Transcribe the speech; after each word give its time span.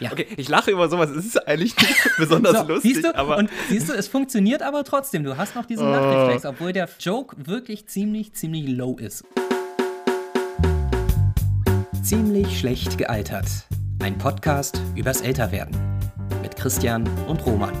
Ja. 0.00 0.12
Okay, 0.12 0.26
ich 0.38 0.48
lache 0.48 0.70
über 0.70 0.88
sowas, 0.88 1.10
es 1.10 1.26
ist 1.26 1.46
eigentlich 1.46 1.76
nicht 1.76 1.94
besonders 2.18 2.58
so, 2.58 2.68
lustig, 2.68 2.94
siehst 2.94 3.04
du? 3.04 3.14
aber. 3.14 3.36
Und 3.36 3.50
siehst 3.68 3.88
du, 3.88 3.92
es 3.92 4.08
funktioniert 4.08 4.62
aber 4.62 4.82
trotzdem. 4.82 5.24
Du 5.24 5.36
hast 5.36 5.54
noch 5.54 5.66
diesen 5.66 5.86
oh. 5.86 5.90
Lachreflex, 5.90 6.46
obwohl 6.46 6.72
der 6.72 6.88
Joke 6.98 7.36
wirklich 7.46 7.86
ziemlich, 7.86 8.32
ziemlich 8.32 8.66
low 8.66 8.96
ist. 8.96 9.24
Ziemlich 12.02 12.58
schlecht 12.58 12.96
gealtert. 12.96 13.46
Ein 14.02 14.16
Podcast 14.16 14.80
übers 14.96 15.20
Älterwerden. 15.20 15.76
Mit 16.40 16.56
Christian 16.56 17.06
und 17.28 17.44
Roman. 17.44 17.74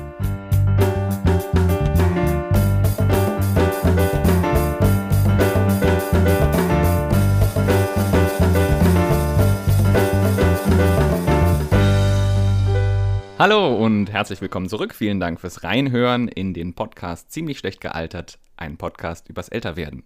Hallo 13.40 13.74
und 13.74 14.12
herzlich 14.12 14.42
willkommen 14.42 14.68
zurück. 14.68 14.94
Vielen 14.94 15.18
Dank 15.18 15.40
fürs 15.40 15.64
Reinhören 15.64 16.28
in 16.28 16.52
den 16.52 16.74
Podcast 16.74 17.32
Ziemlich 17.32 17.58
schlecht 17.58 17.80
gealtert, 17.80 18.38
ein 18.58 18.76
Podcast 18.76 19.30
übers 19.30 19.48
Älterwerden. 19.48 20.04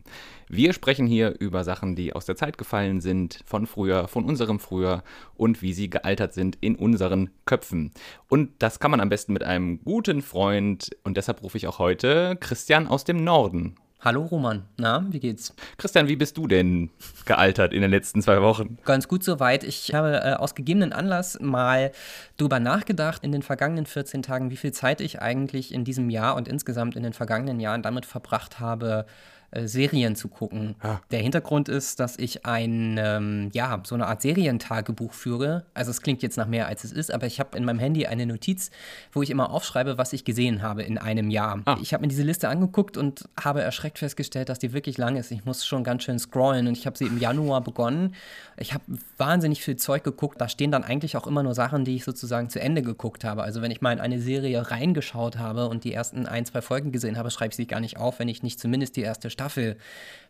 Wir 0.49 0.73
sprechen 0.73 1.09
hier 1.09 1.35
über 1.41 1.65
Sachen, 1.65 1.97
die 1.97 2.13
aus 2.13 2.27
der 2.27 2.37
Zeit 2.37 2.59
gefallen 2.59 3.01
sind, 3.01 3.41
von 3.45 3.67
früher, 3.67 4.07
von 4.07 4.25
unserem 4.25 4.61
früher 4.61 5.03
und 5.35 5.63
wie 5.63 5.73
sie 5.73 5.91
gealtert 5.91 6.33
sind 6.33 6.59
in 6.61 6.77
unseren 6.77 7.31
Köpfen. 7.45 7.91
Und 8.29 8.51
das 8.61 8.79
kann 8.79 8.93
man 8.93 9.01
am 9.01 9.09
besten 9.09 9.33
mit 9.33 9.43
einem 9.43 9.83
guten 9.83 10.23
Freund 10.23 10.91
und 11.03 11.17
deshalb 11.17 11.43
rufe 11.43 11.59
ich 11.59 11.67
auch 11.67 11.81
heute 11.81 12.37
Christian 12.39 12.87
aus 12.87 13.03
dem 13.03 13.25
Norden 13.25 13.75
Hallo 14.05 14.21
Roman, 14.21 14.65
na, 14.77 15.03
wie 15.09 15.19
geht's? 15.19 15.55
Christian, 15.79 16.09
wie 16.09 16.17
bist 16.17 16.37
du 16.37 16.47
denn 16.47 16.91
gealtert 17.25 17.73
in 17.73 17.81
den 17.81 17.91
letzten 17.91 18.21
zwei 18.21 18.43
Wochen? 18.43 18.77
Ganz 18.85 19.09
gut 19.09 19.25
soweit. 19.25 19.65
Ich 19.65 19.95
habe 19.95 20.21
äh, 20.23 20.35
aus 20.35 20.55
gegebenen 20.55 20.93
Anlass 20.93 21.39
mal 21.41 21.91
drüber 22.37 22.61
nachgedacht 22.61 23.25
in 23.25 23.33
den 23.33 23.41
vergangenen 23.41 23.87
14 23.87 24.23
Tagen, 24.23 24.51
wie 24.51 24.59
viel 24.59 24.73
Zeit 24.73 25.01
ich 25.01 25.23
eigentlich 25.23 25.73
in 25.73 25.85
diesem 25.85 26.11
Jahr 26.11 26.37
und 26.37 26.49
insgesamt 26.49 26.97
in 26.97 27.03
den 27.03 27.15
vergangenen 27.15 27.61
Jahren 27.61 27.81
damit 27.81 28.05
verbracht 28.05 28.61
habe, 28.61 29.07
äh, 29.55 29.69
Serien 29.69 30.17
zu 30.17 30.29
gucken. 30.29 30.75
Ja. 30.83 31.01
Der 31.13 31.21
Hintergrund 31.21 31.69
ist, 31.69 32.01
dass 32.01 32.19
ich 32.19 32.45
ein, 32.45 32.97
ähm, 32.99 33.51
ja, 33.53 33.81
so 33.85 33.95
eine 33.95 34.09
Art 34.09 34.21
Serientagebuch 34.21 35.13
führe. 35.13 35.65
Also 35.75 35.93
es 35.93 36.03
klingt 36.03 36.23
jetzt 36.23 36.37
nach 36.37 36.49
mehr, 36.49 36.67
als 36.67 36.83
es 36.83 36.91
ist, 36.91 37.13
aber 37.13 37.27
ich 37.27 37.39
habe 37.39 37.57
in 37.57 37.65
meinem 37.65 37.79
Handy 37.79 38.07
eine 38.07 38.27
Notiz, 38.27 38.71
wo 39.13 39.23
ich 39.23 39.31
immer 39.31 39.51
aufschreibe, 39.51 39.97
was 39.97 40.13
ich 40.13 40.25
gesehen 40.25 40.63
habe 40.63 40.83
in 40.83 40.99
einem 40.99 41.31
Jahr. 41.31 41.63
Ah. 41.67 41.79
Ich 41.81 41.95
habe 41.95 42.03
mir 42.03 42.09
diese 42.09 42.25
Liste 42.25 42.49
angeguckt 42.49 42.97
und 42.97 43.29
habe 43.41 43.63
erschreckt 43.63 43.99
festgestellt, 43.99 44.49
dass 44.49 44.59
die 44.59 44.73
wirklich 44.73 44.99
lang 44.99 45.17
ist. 45.17 45.31
Ich 45.31 45.45
muss 45.45 45.65
schon 45.65 45.85
ganz 45.85 46.03
schön 46.03 46.19
scrollen 46.19 46.67
und 46.67 46.77
ich 46.77 46.87
habe 46.87 46.99
sie 46.99 47.05
im 47.05 47.19
Januar 47.19 47.61
begonnen. 47.61 48.17
Ich 48.57 48.75
habe 48.75 48.83
wahnsinnig 49.19 49.63
viel 49.63 49.77
Zeug 49.77 50.03
geguckt. 50.03 50.41
Da 50.41 50.49
stehen 50.49 50.73
dann 50.73 50.83
eigentlich 50.83 51.17
auch 51.17 51.29
immer 51.29 51.45
nur 51.45 51.55
Sachen, 51.55 51.85
die 51.85 51.95
ich 51.95 52.05
sozusagen 52.05 52.51
zu 52.51 52.61
Ende 52.61 52.83
geguckt 52.83 53.23
habe. 53.23 53.45
Also 53.45 53.63
wenn 53.63 53.71
ich 53.71 53.81
mal 53.81 53.93
in 53.93 54.01
eine 54.01 54.21
Serie 54.21 54.71
reingeschaut 54.71 55.39
habe 55.39 55.69
und 55.69 55.85
die 55.85 55.93
ersten 55.93 56.27
ein, 56.27 56.45
zwei 56.45 56.61
Folgen 56.61 56.91
gesehen 56.91 57.17
habe, 57.17 57.31
schreibe 57.31 57.51
ich 57.51 57.57
sie 57.57 57.67
gar 57.67 57.81
nicht 57.81 57.99
auf, 57.99 58.19
wenn 58.19 58.29
ich 58.29 58.43
nicht 58.43 58.59
zumindest 58.59 58.97
die 58.97 59.03
erste 59.03 59.31
Staffel 59.31 59.44
Staffel 59.45 59.77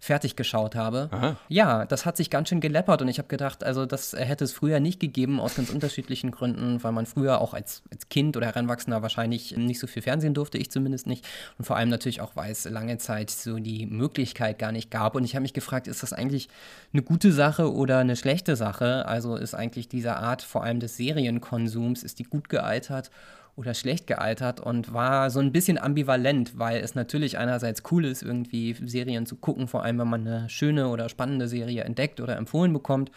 fertig 0.01 0.37
geschaut 0.37 0.75
habe. 0.75 1.09
Aha. 1.13 1.37
Ja, 1.49 1.87
das 1.87 2.05
hat 2.05 2.19
sich 2.19 2.29
ganz 2.29 2.51
schön 2.51 2.61
geleppert 2.61 3.01
und 3.01 3.09
ich 3.09 3.17
habe 3.19 3.29
gedacht, 3.29 3.65
also 3.65 3.87
das 3.87 4.13
hätte 4.13 4.45
es 4.45 4.53
früher 4.53 4.79
nicht 4.79 5.01
gegeben, 5.01 5.41
aus 5.41 5.55
ganz 5.55 5.71
unterschiedlichen 5.71 6.31
Gründen, 6.31 6.83
weil 6.85 6.93
man 6.93 7.07
früher 7.07 7.41
auch 7.41 7.55
als, 7.55 7.83
als 7.91 8.11
Kind 8.11 8.37
oder 8.37 8.47
Heranwachsender 8.47 9.01
wahrscheinlich 9.01 9.57
nicht 9.57 9.79
so 9.79 9.87
viel 9.87 10.03
Fernsehen 10.03 10.35
durfte, 10.35 10.59
ich 10.59 10.71
zumindest 10.71 11.07
nicht. 11.07 11.25
Und 11.57 11.65
vor 11.65 11.77
allem 11.77 11.89
natürlich 11.89 12.21
auch, 12.21 12.37
weil 12.37 12.53
es 12.53 12.65
lange 12.67 12.99
Zeit 12.99 13.31
so 13.31 13.59
die 13.59 13.87
Möglichkeit 13.87 14.59
gar 14.59 14.73
nicht 14.73 14.91
gab. 14.91 15.15
Und 15.15 15.25
ich 15.25 15.37
habe 15.37 15.43
mich 15.43 15.55
gefragt, 15.55 15.87
ist 15.87 16.03
das 16.03 16.13
eigentlich 16.13 16.49
eine 16.93 17.03
gute 17.03 17.33
Sache 17.33 17.73
oder 17.73 17.99
eine 17.99 18.17
schlechte 18.17 18.57
Sache? 18.57 19.07
Also 19.07 19.37
ist 19.37 19.55
eigentlich 19.55 19.89
diese 19.89 20.17
Art 20.17 20.43
vor 20.43 20.65
allem 20.65 20.81
des 20.81 20.99
Serienkonsums, 20.99 22.03
ist 22.03 22.19
die 22.19 22.25
gut 22.25 22.51
gealtert? 22.51 23.11
Oder 23.57 23.75
schlecht 23.75 24.07
gealtert 24.07 24.61
und 24.61 24.93
war 24.93 25.31
so 25.31 25.39
ein 25.39 25.53
bisschen 25.53 25.79
ambivalent, 25.79 26.59
weil 26.59 26.81
es 26.81 26.95
natürlich 26.95 27.39
einerseits 27.39 27.83
cool 27.91 28.05
ist, 28.05 28.23
irgendwie 28.23 28.75
Serien 28.85 29.27
zu 29.27 29.37
gucken, 29.37 29.69
vor 29.69 29.85
allem 29.85 29.99
wenn 29.99 30.09
man 30.09 30.27
eine 30.27 30.49
schöne 30.49 30.89
oder 30.89 31.09
spannende 31.09 31.47
Serie 31.47 31.85
entdeckt 31.85 32.21
oder 32.21 32.37
empfohlen 32.37 32.73
bekommt. 32.73 33.13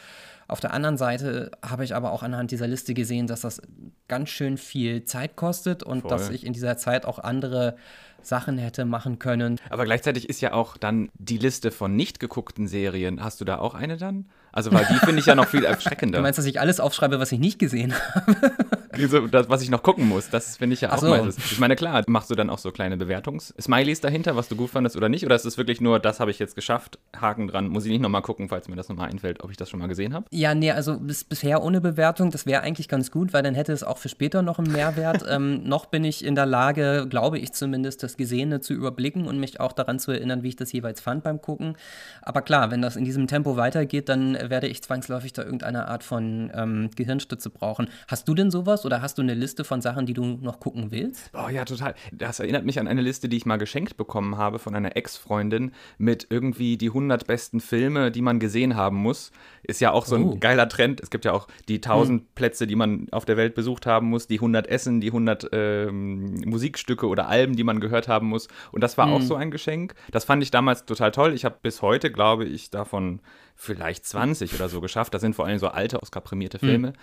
Auf 0.47 0.59
der 0.59 0.73
anderen 0.73 0.97
Seite 0.97 1.51
habe 1.61 1.83
ich 1.83 1.93
aber 1.95 2.11
auch 2.11 2.23
anhand 2.23 2.51
dieser 2.51 2.67
Liste 2.67 2.93
gesehen, 2.93 3.27
dass 3.27 3.41
das 3.41 3.61
ganz 4.07 4.29
schön 4.29 4.57
viel 4.57 5.03
Zeit 5.03 5.35
kostet 5.35 5.83
und 5.83 6.01
Voll. 6.01 6.11
dass 6.11 6.29
ich 6.29 6.45
in 6.45 6.53
dieser 6.53 6.77
Zeit 6.77 7.05
auch 7.05 7.19
andere 7.19 7.75
Sachen 8.21 8.57
hätte 8.57 8.85
machen 8.85 9.19
können. 9.19 9.59
Aber 9.69 9.85
gleichzeitig 9.85 10.29
ist 10.29 10.41
ja 10.41 10.53
auch 10.53 10.77
dann 10.77 11.09
die 11.15 11.37
Liste 11.37 11.71
von 11.71 11.95
nicht 11.95 12.19
geguckten 12.19 12.67
Serien. 12.67 13.23
Hast 13.23 13.41
du 13.41 13.45
da 13.45 13.57
auch 13.57 13.73
eine 13.73 13.97
dann? 13.97 14.29
Also, 14.57 14.73
weil 14.73 14.87
die 14.87 14.95
finde 14.95 15.19
ich 15.19 15.27
ja 15.27 15.35
noch 15.35 15.45
viel 15.45 15.63
erschreckender. 15.63 16.17
Du 16.17 16.23
meinst, 16.23 16.39
dass 16.39 16.47
ich 16.47 16.59
alles 16.59 16.79
aufschreibe, 16.79 17.19
was 17.19 17.31
ich 17.31 17.37
nicht 17.37 17.59
gesehen 17.59 17.93
habe? 17.93 18.35
Also, 18.99 19.27
das, 19.27 19.47
was 19.47 19.61
ich 19.61 19.69
noch 19.69 19.83
gucken 19.83 20.07
muss, 20.07 20.31
das 20.31 20.57
finde 20.57 20.73
ich 20.73 20.81
ja 20.81 20.91
auch 20.91 20.97
so. 20.97 21.09
meistens. 21.09 21.51
Ich 21.51 21.59
meine, 21.59 21.75
klar, 21.75 22.03
machst 22.07 22.31
du 22.31 22.35
dann 22.35 22.49
auch 22.49 22.57
so 22.57 22.71
kleine 22.71 22.97
Bewertungs-Smileys 22.97 24.01
dahinter, 24.01 24.35
was 24.35 24.49
du 24.49 24.55
gut 24.55 24.71
fandest 24.71 24.97
oder 24.97 25.07
nicht? 25.07 25.23
Oder 25.23 25.35
ist 25.35 25.45
es 25.45 25.55
wirklich 25.55 25.81
nur, 25.81 25.99
das 25.99 26.19
habe 26.19 26.31
ich 26.31 26.39
jetzt 26.39 26.55
geschafft, 26.55 26.97
Haken 27.15 27.47
dran, 27.47 27.67
muss 27.67 27.85
ich 27.85 27.91
nicht 27.91 28.01
nochmal 28.01 28.23
gucken, 28.23 28.49
falls 28.49 28.67
mir 28.67 28.75
das 28.75 28.89
nochmal 28.89 29.09
einfällt, 29.09 29.43
ob 29.43 29.51
ich 29.51 29.57
das 29.57 29.69
schon 29.69 29.79
mal 29.79 29.85
gesehen 29.85 30.15
habe? 30.15 30.25
Ja, 30.31 30.55
nee, 30.55 30.71
also 30.71 30.97
bis, 30.99 31.23
bisher 31.23 31.61
ohne 31.61 31.79
Bewertung, 31.79 32.31
das 32.31 32.47
wäre 32.47 32.61
eigentlich 32.61 32.87
ganz 32.87 33.11
gut, 33.11 33.33
weil 33.33 33.43
dann 33.43 33.53
hätte 33.53 33.71
es 33.71 33.83
auch 33.83 33.99
für 33.99 34.09
später 34.09 34.41
noch 34.41 34.57
einen 34.57 34.71
Mehrwert. 34.71 35.23
ähm, 35.29 35.67
noch 35.67 35.85
bin 35.85 36.03
ich 36.03 36.25
in 36.25 36.33
der 36.33 36.47
Lage, 36.47 37.05
glaube 37.07 37.37
ich 37.37 37.53
zumindest, 37.53 38.01
das 38.01 38.17
Gesehene 38.17 38.61
zu 38.61 38.73
überblicken 38.73 39.27
und 39.27 39.39
mich 39.39 39.59
auch 39.59 39.73
daran 39.73 39.99
zu 39.99 40.11
erinnern, 40.11 40.41
wie 40.41 40.49
ich 40.49 40.55
das 40.55 40.71
jeweils 40.71 41.01
fand 41.01 41.23
beim 41.23 41.39
Gucken. 41.39 41.77
Aber 42.23 42.41
klar, 42.41 42.71
wenn 42.71 42.81
das 42.81 42.95
in 42.95 43.05
diesem 43.05 43.27
Tempo 43.27 43.57
weitergeht, 43.57 44.09
dann 44.09 44.35
werde 44.49 44.67
ich 44.67 44.81
zwangsläufig 44.81 45.33
da 45.33 45.43
irgendeine 45.43 45.87
Art 45.87 46.03
von 46.03 46.51
ähm, 46.53 46.89
Gehirnstütze 46.95 47.49
brauchen. 47.49 47.89
Hast 48.07 48.27
du 48.27 48.33
denn 48.33 48.51
sowas 48.51 48.85
oder 48.85 49.01
hast 49.01 49.17
du 49.17 49.21
eine 49.21 49.33
Liste 49.33 49.63
von 49.63 49.81
Sachen, 49.81 50.05
die 50.05 50.13
du 50.13 50.23
noch 50.23 50.59
gucken 50.59 50.91
willst? 50.91 51.31
Oh 51.33 51.49
ja, 51.49 51.65
total. 51.65 51.95
Das 52.11 52.39
erinnert 52.39 52.65
mich 52.65 52.79
an 52.79 52.87
eine 52.87 53.01
Liste, 53.01 53.29
die 53.29 53.37
ich 53.37 53.45
mal 53.45 53.57
geschenkt 53.57 53.97
bekommen 53.97 54.37
habe 54.37 54.59
von 54.59 54.75
einer 54.75 54.95
Ex-Freundin 54.95 55.71
mit 55.97 56.27
irgendwie 56.29 56.77
die 56.77 56.87
100 56.87 57.27
besten 57.27 57.59
Filme, 57.59 58.11
die 58.11 58.21
man 58.21 58.39
gesehen 58.39 58.75
haben 58.75 58.97
muss. 58.97 59.31
Ist 59.63 59.81
ja 59.81 59.91
auch 59.91 60.05
so 60.05 60.15
ein 60.15 60.23
oh. 60.23 60.37
geiler 60.39 60.69
Trend. 60.69 61.01
Es 61.01 61.09
gibt 61.09 61.25
ja 61.25 61.33
auch 61.33 61.47
die 61.67 61.75
1000 61.75 62.21
hm. 62.21 62.27
Plätze, 62.35 62.67
die 62.67 62.75
man 62.75 63.07
auf 63.11 63.25
der 63.25 63.37
Welt 63.37 63.55
besucht 63.55 63.85
haben 63.85 64.09
muss, 64.09 64.27
die 64.27 64.35
100 64.35 64.67
Essen, 64.67 65.01
die 65.01 65.07
100 65.07 65.49
ähm, 65.51 66.35
Musikstücke 66.45 67.07
oder 67.07 67.27
Alben, 67.27 67.55
die 67.55 67.63
man 67.63 67.79
gehört 67.79 68.07
haben 68.07 68.27
muss. 68.27 68.47
Und 68.71 68.81
das 68.81 68.97
war 68.97 69.07
hm. 69.07 69.13
auch 69.13 69.21
so 69.21 69.35
ein 69.35 69.51
Geschenk. 69.51 69.93
Das 70.11 70.25
fand 70.25 70.41
ich 70.43 70.51
damals 70.51 70.85
total 70.85 71.11
toll. 71.11 71.33
Ich 71.33 71.45
habe 71.45 71.57
bis 71.61 71.81
heute, 71.81 72.11
glaube 72.11 72.45
ich, 72.45 72.69
davon 72.69 73.19
vielleicht 73.57 74.05
20 74.05 74.53
oder 74.53 74.69
so 74.69 74.79
geschafft. 74.81 75.13
Das 75.13 75.21
sind 75.21 75.35
vor 75.35 75.45
allem 75.45 75.59
so 75.59 75.67
alte, 75.67 76.01
Oscar-prämierte 76.01 76.59
Filme. 76.59 76.89
Mhm. 76.89 76.93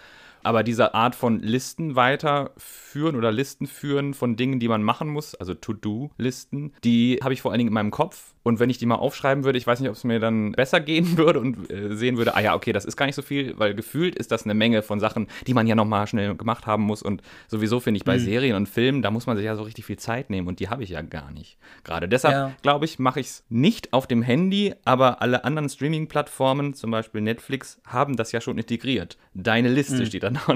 Aber 0.45 0.63
diese 0.63 0.95
Art 0.95 1.15
von 1.15 1.41
Listen 1.41 1.97
weiterführen 1.97 3.17
oder 3.17 3.33
Listen 3.33 3.67
führen 3.67 4.15
von 4.15 4.37
Dingen, 4.37 4.61
die 4.61 4.69
man 4.69 4.83
machen 4.83 5.09
muss, 5.09 5.35
also 5.35 5.55
To-Do-Listen, 5.55 6.75
die 6.85 7.19
habe 7.23 7.35
ich 7.35 7.43
vor 7.43 7.51
allen 7.51 7.59
Dingen 7.59 7.69
in 7.69 7.75
meinem 7.75 7.91
Kopf 7.91 8.35
und 8.45 8.61
wenn 8.61 8.69
ich 8.69 8.77
die 8.77 8.85
mal 8.85 8.97
aufschreiben 8.97 9.43
würde, 9.43 9.57
ich 9.57 9.67
weiß 9.67 9.81
nicht, 9.81 9.89
ob 9.89 9.97
es 9.97 10.05
mir 10.05 10.21
dann 10.21 10.53
besser 10.53 10.79
gehen 10.79 11.17
würde 11.17 11.41
und 11.41 11.71
äh, 11.71 11.97
sehen 11.97 12.19
würde, 12.19 12.37
ah 12.37 12.41
ja, 12.41 12.55
okay, 12.55 12.73
das 12.73 12.85
ist 12.85 12.97
gar 12.97 13.07
nicht 13.07 13.15
so 13.15 13.23
viel, 13.23 13.59
weil 13.59 13.75
gefühlt 13.75 14.15
ist 14.15 14.31
das 14.31 14.45
eine 14.45 14.55
Menge 14.55 14.83
von 14.83 15.01
Sachen, 15.01 15.27
die 15.47 15.55
man 15.55 15.67
ja 15.67 15.75
nochmal 15.75 16.07
schnell 16.07 16.35
gemacht 16.37 16.67
haben 16.67 16.85
muss. 16.85 17.03
Und 17.03 17.23
sowieso 17.49 17.81
finde 17.81 17.99
ich 17.99 18.05
bei 18.05 18.19
mhm. 18.19 18.23
Serien 18.23 18.57
und 18.57 18.69
Filmen, 18.69 19.01
da 19.01 19.11
muss 19.11 19.27
man 19.27 19.37
sich 19.37 19.47
ja 19.47 19.57
so 19.57 19.63
richtig 19.63 19.87
viel 19.87 19.99
Zeit 19.99 20.29
nehmen 20.29 20.47
und 20.47 20.61
die 20.61 20.69
habe 20.69 20.85
ich 20.85 20.91
ja 20.91 21.01
gar 21.01 21.31
nicht. 21.31 21.57
Gerade 21.85 22.07
deshalb, 22.07 22.35
ja. 22.35 22.53
glaube 22.61 22.85
ich, 22.85 22.99
mache 22.99 23.21
ich 23.21 23.29
es 23.29 23.45
nicht 23.49 23.95
auf 23.95 24.07
dem 24.07 24.21
Handy, 24.21 24.75
aber 24.85 25.23
alle 25.23 25.45
anderen 25.45 25.71
Streaming-Plattformen, 25.71 26.75
zum 26.75 26.91
Beispiel 26.91 27.23
Netflix, 27.23 27.81
haben 27.87 28.15
das 28.17 28.31
ja 28.33 28.43
schon 28.43 28.59
integriert. 28.59 29.17
Deine 29.33 29.71
Liste 29.71 30.01
mhm. 30.01 30.07
steht 30.07 30.23
dann 30.23 30.34
da. 30.35 30.55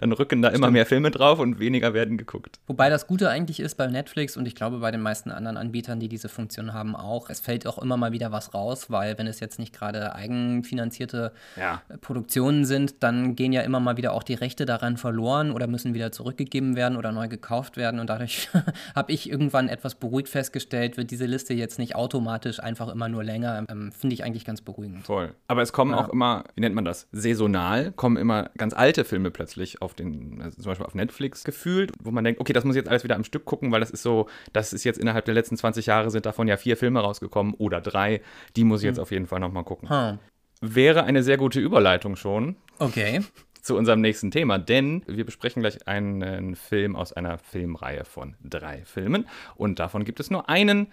Dann 0.00 0.12
rücken 0.12 0.42
da 0.42 0.48
Stimmt. 0.48 0.64
immer 0.64 0.70
mehr 0.70 0.86
Filme 0.86 1.10
drauf 1.10 1.38
und 1.38 1.58
weniger 1.58 1.94
werden 1.94 2.16
geguckt. 2.18 2.58
Wobei 2.66 2.88
das 2.90 3.06
Gute 3.06 3.30
eigentlich 3.30 3.60
ist 3.60 3.76
bei 3.76 3.86
Netflix 3.86 4.36
und 4.36 4.46
ich 4.46 4.54
glaube 4.54 4.78
bei 4.78 4.90
den 4.90 5.00
meisten 5.02 5.30
anderen 5.30 5.56
Anbietern, 5.56 6.00
die 6.00 6.08
diese 6.08 6.28
Funktion 6.28 6.72
haben, 6.72 6.96
auch 6.96 7.20
auch. 7.20 7.30
Es 7.30 7.40
fällt 7.40 7.66
auch 7.66 7.78
immer 7.78 7.96
mal 7.96 8.12
wieder 8.12 8.32
was 8.32 8.54
raus, 8.54 8.90
weil 8.90 9.18
wenn 9.18 9.26
es 9.26 9.40
jetzt 9.40 9.58
nicht 9.58 9.74
gerade 9.74 10.14
eigenfinanzierte 10.14 11.32
ja. 11.56 11.82
Produktionen 12.00 12.64
sind, 12.64 13.02
dann 13.02 13.36
gehen 13.36 13.52
ja 13.52 13.62
immer 13.62 13.80
mal 13.80 13.96
wieder 13.96 14.12
auch 14.12 14.22
die 14.22 14.34
Rechte 14.34 14.64
daran 14.64 14.96
verloren 14.96 15.50
oder 15.50 15.66
müssen 15.66 15.94
wieder 15.94 16.12
zurückgegeben 16.12 16.76
werden 16.76 16.96
oder 16.96 17.12
neu 17.12 17.28
gekauft 17.28 17.76
werden. 17.76 18.00
Und 18.00 18.08
dadurch 18.08 18.48
habe 18.94 19.12
ich 19.12 19.28
irgendwann 19.28 19.68
etwas 19.68 19.94
beruhigt 19.96 20.28
festgestellt, 20.28 20.96
wird 20.96 21.10
diese 21.10 21.26
Liste 21.26 21.54
jetzt 21.54 21.78
nicht 21.78 21.96
automatisch 21.96 22.60
einfach 22.60 22.88
immer 22.88 23.08
nur 23.08 23.24
länger. 23.24 23.64
Ähm, 23.68 23.92
Finde 23.92 24.14
ich 24.14 24.24
eigentlich 24.24 24.44
ganz 24.44 24.60
beruhigend. 24.60 25.04
Voll. 25.04 25.34
Aber 25.48 25.62
es 25.62 25.72
kommen 25.72 25.92
ja. 25.92 25.98
auch 25.98 26.08
immer, 26.08 26.44
wie 26.54 26.60
nennt 26.60 26.74
man 26.74 26.84
das? 26.84 27.08
Saisonal 27.12 27.92
kommen 27.92 28.16
immer 28.16 28.50
ganz 28.56 28.72
alte 28.72 29.04
Filme 29.10 29.30
plötzlich 29.30 29.82
auf 29.82 29.94
den, 29.94 30.40
also 30.42 30.62
zum 30.62 30.70
Beispiel 30.70 30.86
auf 30.86 30.94
Netflix 30.94 31.44
gefühlt, 31.44 31.92
wo 32.02 32.10
man 32.10 32.24
denkt, 32.24 32.40
okay, 32.40 32.54
das 32.54 32.64
muss 32.64 32.74
ich 32.74 32.80
jetzt 32.80 32.88
alles 32.88 33.04
wieder 33.04 33.16
am 33.16 33.24
Stück 33.24 33.44
gucken, 33.44 33.70
weil 33.70 33.80
das 33.80 33.90
ist 33.90 34.02
so, 34.02 34.28
das 34.52 34.72
ist 34.72 34.84
jetzt 34.84 34.98
innerhalb 34.98 35.26
der 35.26 35.34
letzten 35.34 35.56
20 35.56 35.86
Jahre 35.86 36.10
sind 36.10 36.24
davon 36.24 36.48
ja 36.48 36.56
vier 36.56 36.76
Filme 36.76 37.00
raus 37.00 37.10
rausgekommen 37.10 37.54
oder 37.54 37.80
drei. 37.80 38.22
Die 38.56 38.64
muss 38.64 38.80
ich 38.80 38.86
jetzt 38.86 38.96
hm. 38.96 39.02
auf 39.02 39.10
jeden 39.10 39.26
Fall 39.26 39.40
nochmal 39.40 39.64
gucken. 39.64 39.90
Huh. 39.90 40.18
Wäre 40.60 41.04
eine 41.04 41.22
sehr 41.22 41.36
gute 41.36 41.60
Überleitung 41.60 42.16
schon. 42.16 42.56
Okay. 42.78 43.22
Zu 43.60 43.76
unserem 43.76 44.00
nächsten 44.00 44.30
Thema, 44.30 44.58
denn 44.58 45.02
wir 45.06 45.26
besprechen 45.26 45.60
gleich 45.60 45.86
einen 45.86 46.56
Film 46.56 46.96
aus 46.96 47.12
einer 47.12 47.36
Filmreihe 47.36 48.06
von 48.06 48.34
drei 48.42 48.84
Filmen 48.84 49.28
und 49.54 49.78
davon 49.78 50.04
gibt 50.04 50.18
es 50.18 50.30
nur 50.30 50.48
einen 50.48 50.86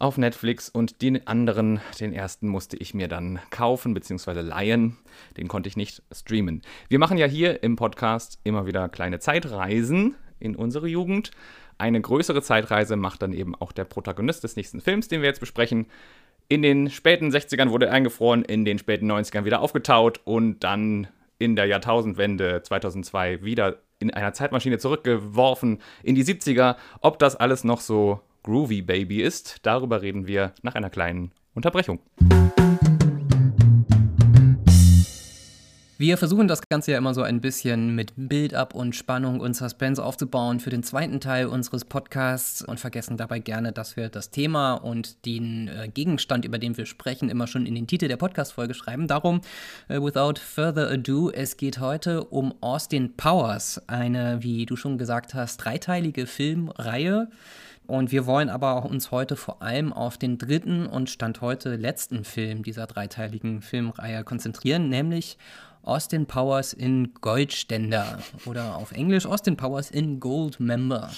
auf 0.00 0.16
Netflix 0.16 0.68
und 0.68 1.02
den 1.02 1.26
anderen, 1.26 1.80
den 2.00 2.12
ersten 2.12 2.48
musste 2.48 2.76
ich 2.76 2.94
mir 2.94 3.06
dann 3.06 3.38
kaufen 3.50 3.94
bzw. 3.94 4.40
leihen. 4.40 4.96
Den 5.36 5.46
konnte 5.46 5.68
ich 5.68 5.76
nicht 5.76 6.02
streamen. 6.10 6.62
Wir 6.88 6.98
machen 6.98 7.18
ja 7.18 7.26
hier 7.26 7.62
im 7.62 7.76
Podcast 7.76 8.40
immer 8.42 8.66
wieder 8.66 8.88
kleine 8.88 9.18
Zeitreisen 9.18 10.14
in 10.38 10.56
unsere 10.56 10.88
Jugend. 10.88 11.30
Eine 11.76 12.00
größere 12.00 12.42
Zeitreise 12.42 12.96
macht 12.96 13.22
dann 13.22 13.32
eben 13.32 13.54
auch 13.54 13.72
der 13.72 13.84
Protagonist 13.84 14.42
des 14.42 14.56
nächsten 14.56 14.80
Films, 14.80 15.08
den 15.08 15.20
wir 15.20 15.28
jetzt 15.28 15.40
besprechen. 15.40 15.86
In 16.48 16.62
den 16.62 16.90
späten 16.90 17.30
60ern 17.30 17.70
wurde 17.70 17.86
er 17.86 17.92
eingefroren, 17.92 18.42
in 18.42 18.64
den 18.64 18.78
späten 18.78 19.10
90ern 19.10 19.44
wieder 19.44 19.60
aufgetaut 19.60 20.20
und 20.24 20.64
dann 20.64 21.08
in 21.38 21.56
der 21.56 21.66
Jahrtausendwende 21.66 22.62
2002 22.62 23.42
wieder 23.42 23.78
in 23.98 24.12
einer 24.12 24.32
Zeitmaschine 24.32 24.78
zurückgeworfen 24.78 25.78
in 26.02 26.14
die 26.14 26.24
70er. 26.24 26.76
Ob 27.02 27.18
das 27.18 27.36
alles 27.36 27.64
noch 27.64 27.80
so 27.80 28.20
groovy 28.42 28.82
Baby 28.82 29.22
ist, 29.22 29.58
darüber 29.62 30.02
reden 30.02 30.26
wir 30.26 30.52
nach 30.62 30.74
einer 30.74 30.90
kleinen 30.90 31.32
Unterbrechung. 31.54 32.00
Wir 36.00 36.16
versuchen 36.16 36.48
das 36.48 36.62
Ganze 36.66 36.92
ja 36.92 36.96
immer 36.96 37.12
so 37.12 37.20
ein 37.20 37.42
bisschen 37.42 37.94
mit 37.94 38.14
Build-up 38.16 38.74
und 38.74 38.96
Spannung 38.96 39.40
und 39.40 39.52
Suspense 39.52 40.02
aufzubauen 40.02 40.58
für 40.58 40.70
den 40.70 40.82
zweiten 40.82 41.20
Teil 41.20 41.44
unseres 41.44 41.84
Podcasts 41.84 42.62
und 42.62 42.80
vergessen 42.80 43.18
dabei 43.18 43.38
gerne, 43.38 43.72
dass 43.72 43.98
wir 43.98 44.08
das 44.08 44.30
Thema 44.30 44.76
und 44.76 45.26
den 45.26 45.68
äh, 45.68 45.88
Gegenstand, 45.92 46.46
über 46.46 46.58
den 46.58 46.78
wir 46.78 46.86
sprechen, 46.86 47.28
immer 47.28 47.46
schon 47.46 47.66
in 47.66 47.74
den 47.74 47.86
Titel 47.86 48.08
der 48.08 48.16
Podcast-Folge 48.16 48.72
schreiben. 48.72 49.08
Darum, 49.08 49.42
äh, 49.88 50.00
without 50.00 50.40
further 50.40 50.88
ado, 50.90 51.30
es 51.30 51.58
geht 51.58 51.80
heute 51.80 52.24
um 52.24 52.54
Austin 52.62 53.14
Powers, 53.18 53.86
eine, 53.86 54.38
wie 54.42 54.64
du 54.64 54.76
schon 54.76 54.96
gesagt 54.96 55.34
hast, 55.34 55.58
dreiteilige 55.58 56.24
Filmreihe. 56.24 57.28
Und 57.90 58.12
wir 58.12 58.24
wollen 58.24 58.50
aber 58.50 58.84
uns 58.84 59.10
heute 59.10 59.34
vor 59.34 59.62
allem 59.62 59.92
auf 59.92 60.16
den 60.16 60.38
dritten 60.38 60.86
und 60.86 61.10
Stand 61.10 61.40
heute 61.40 61.74
letzten 61.74 62.22
Film 62.22 62.62
dieser 62.62 62.86
dreiteiligen 62.86 63.62
Filmreihe 63.62 64.22
konzentrieren, 64.22 64.88
nämlich 64.88 65.38
Austin 65.82 66.26
Powers 66.26 66.72
in 66.72 67.14
Goldständer 67.20 68.20
oder 68.46 68.76
auf 68.76 68.92
Englisch 68.92 69.26
Austin 69.26 69.56
Powers 69.56 69.90
in 69.90 70.20
Gold 70.20 70.60
Member. 70.60 71.10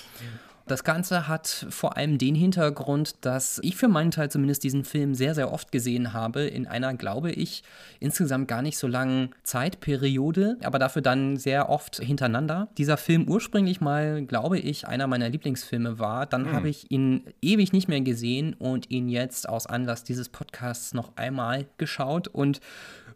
Das 0.66 0.84
Ganze 0.84 1.28
hat 1.28 1.66
vor 1.70 1.96
allem 1.96 2.18
den 2.18 2.34
Hintergrund, 2.34 3.16
dass 3.24 3.58
ich 3.62 3.76
für 3.76 3.88
meinen 3.88 4.10
Teil 4.10 4.30
zumindest 4.30 4.62
diesen 4.64 4.84
Film 4.84 5.14
sehr, 5.14 5.34
sehr 5.34 5.52
oft 5.52 5.72
gesehen 5.72 6.12
habe, 6.12 6.42
in 6.42 6.66
einer, 6.66 6.94
glaube 6.94 7.30
ich, 7.32 7.62
insgesamt 8.00 8.48
gar 8.48 8.62
nicht 8.62 8.78
so 8.78 8.86
langen 8.86 9.30
Zeitperiode, 9.42 10.58
aber 10.62 10.78
dafür 10.78 11.02
dann 11.02 11.36
sehr 11.36 11.68
oft 11.68 11.96
hintereinander. 11.96 12.68
Dieser 12.78 12.96
Film 12.96 13.28
ursprünglich 13.28 13.80
mal, 13.80 14.24
glaube 14.24 14.58
ich, 14.58 14.86
einer 14.86 15.06
meiner 15.06 15.28
Lieblingsfilme 15.28 15.98
war. 15.98 16.26
Dann 16.26 16.42
mhm. 16.42 16.52
habe 16.52 16.68
ich 16.68 16.90
ihn 16.90 17.24
ewig 17.40 17.72
nicht 17.72 17.88
mehr 17.88 18.00
gesehen 18.00 18.54
und 18.54 18.90
ihn 18.90 19.08
jetzt 19.08 19.48
aus 19.48 19.66
Anlass 19.66 20.04
dieses 20.04 20.28
Podcasts 20.28 20.94
noch 20.94 21.16
einmal 21.16 21.66
geschaut 21.76 22.28
und 22.28 22.60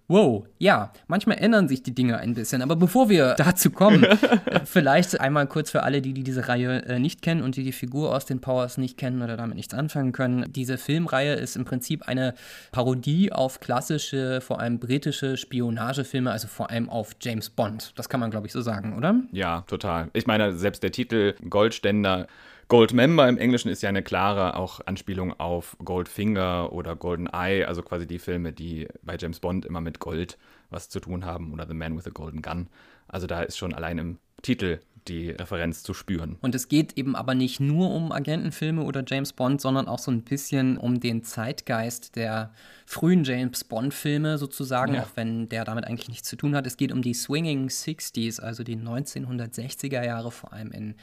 Wow, 0.09 0.47
ja, 0.59 0.93
manchmal 1.09 1.39
ändern 1.39 1.67
sich 1.67 1.83
die 1.83 1.95
Dinge 1.95 2.19
ein 2.19 2.35
bisschen. 2.35 2.63
Aber 2.63 2.77
bevor 2.77 3.09
wir 3.09 3.35
dazu 3.35 3.71
kommen, 3.71 4.05
äh, 4.47 4.61
vielleicht 4.65 5.21
einmal 5.21 5.49
kurz 5.49 5.73
für 5.73 5.83
alle, 5.83 6.01
die, 6.01 6.13
die 6.13 6.23
diese 6.23 6.47
Reihe 6.47 6.85
äh, 6.85 6.99
nicht 7.01 7.23
kennen 7.23 7.36
und 7.43 7.57
die 7.57 7.65
die 7.65 7.73
Figur 7.73 8.15
aus 8.15 8.25
den 8.27 8.41
Powers 8.41 8.79
nicht 8.79 8.97
kennen 8.97 9.23
oder 9.23 9.37
damit 9.37 9.57
nichts 9.57 9.75
anfangen 9.75 10.13
können. 10.13 10.53
Diese 10.53 10.79
Filmreihe 10.79 11.35
ist 11.35 11.57
im 11.57 11.65
Prinzip 11.65 12.09
eine 12.09 12.35
Parodie 12.73 13.33
auf 13.33 13.61
klassische, 13.61 14.41
vor 14.41 14.61
allem 14.61 14.79
britische 14.79 15.37
Spionagefilme, 15.37 16.31
also 16.31 16.49
vor 16.49 16.71
allem 16.71 16.89
auf 16.89 17.17
James 17.21 17.51
Bond. 17.51 17.93
Das 17.97 18.09
kann 18.09 18.21
man, 18.21 18.31
glaube 18.31 18.47
ich, 18.47 18.53
so 18.53 18.61
sagen, 18.61 18.97
oder? 18.97 19.21
Ja, 19.33 19.63
total. 19.63 20.09
Ich 20.13 20.27
meine, 20.27 20.57
selbst 20.57 20.83
der 20.83 20.93
Titel 20.93 21.35
Goldständer 21.49 22.27
Gold 22.69 22.93
Member 22.93 23.29
im 23.29 23.39
Englischen 23.39 23.69
ist 23.69 23.83
ja 23.83 23.89
eine 23.89 24.03
klare 24.03 24.57
auch 24.57 24.81
Anspielung 24.87 25.39
auf 25.39 25.77
Goldfinger 25.85 26.73
oder 26.73 26.97
Golden 26.97 27.29
Eye, 27.29 27.65
also 27.65 27.81
quasi 27.81 28.09
die 28.09 28.19
Filme, 28.19 28.53
die 28.53 28.89
bei 29.03 29.17
James 29.17 29.39
Bond 29.39 29.65
immer 29.65 29.81
mit 29.81 30.01
Gold 30.01 30.37
was 30.71 30.89
zu 30.89 30.99
tun 30.99 31.25
haben 31.25 31.53
oder 31.53 31.67
The 31.69 31.75
Man 31.75 31.97
with 31.97 32.09
a 32.09 32.11
Golden 32.11 32.43
Gun. 32.43 32.67
Also 33.07 33.29
da 33.29 33.43
ist 33.43 33.57
schon 33.57 33.73
allein 33.73 33.99
im 33.99 34.19
Titel 34.43 34.81
die 35.09 35.31
Referenz 35.31 35.83
zu 35.83 35.95
spüren. 35.95 36.37
Und 36.41 36.55
es 36.55 36.69
geht 36.69 36.97
eben 36.97 37.17
aber 37.17 37.35
nicht 37.35 37.61
nur 37.61 37.91
um 37.91 38.13
Agentenfilme 38.13 38.83
oder 38.83 39.05
James 39.07 39.33
Bond, 39.33 39.61
sondern 39.61 39.89
auch 39.89 39.99
so 39.99 40.11
ein 40.11 40.23
bisschen 40.23 40.77
um 40.77 41.01
den 41.01 41.25
Zeitgeist 41.25 42.17
der 42.17 42.53
frühen 42.87 43.25
James 43.25 43.65
Bond-Filme 43.65 44.39
sozusagen, 44.39 44.95
ja. 44.95 45.03
auch 45.03 45.11
wenn 45.17 45.49
der 45.49 45.65
damit 45.65 45.85
eigentlich 45.85 46.09
nichts 46.09 46.29
zu 46.29 46.37
tun 46.37 46.55
hat. 46.55 46.67
Es 46.67 46.77
geht 46.77 46.93
um 46.93 47.03
die 47.03 47.15
Swinging 47.15 47.67
60s, 47.67 48.41
also 48.41 48.63
die 48.63 48.77
1960er 48.77 50.05
Jahre, 50.05 50.31
vor 50.31 50.53
allem 50.53 50.71
in 50.71 50.95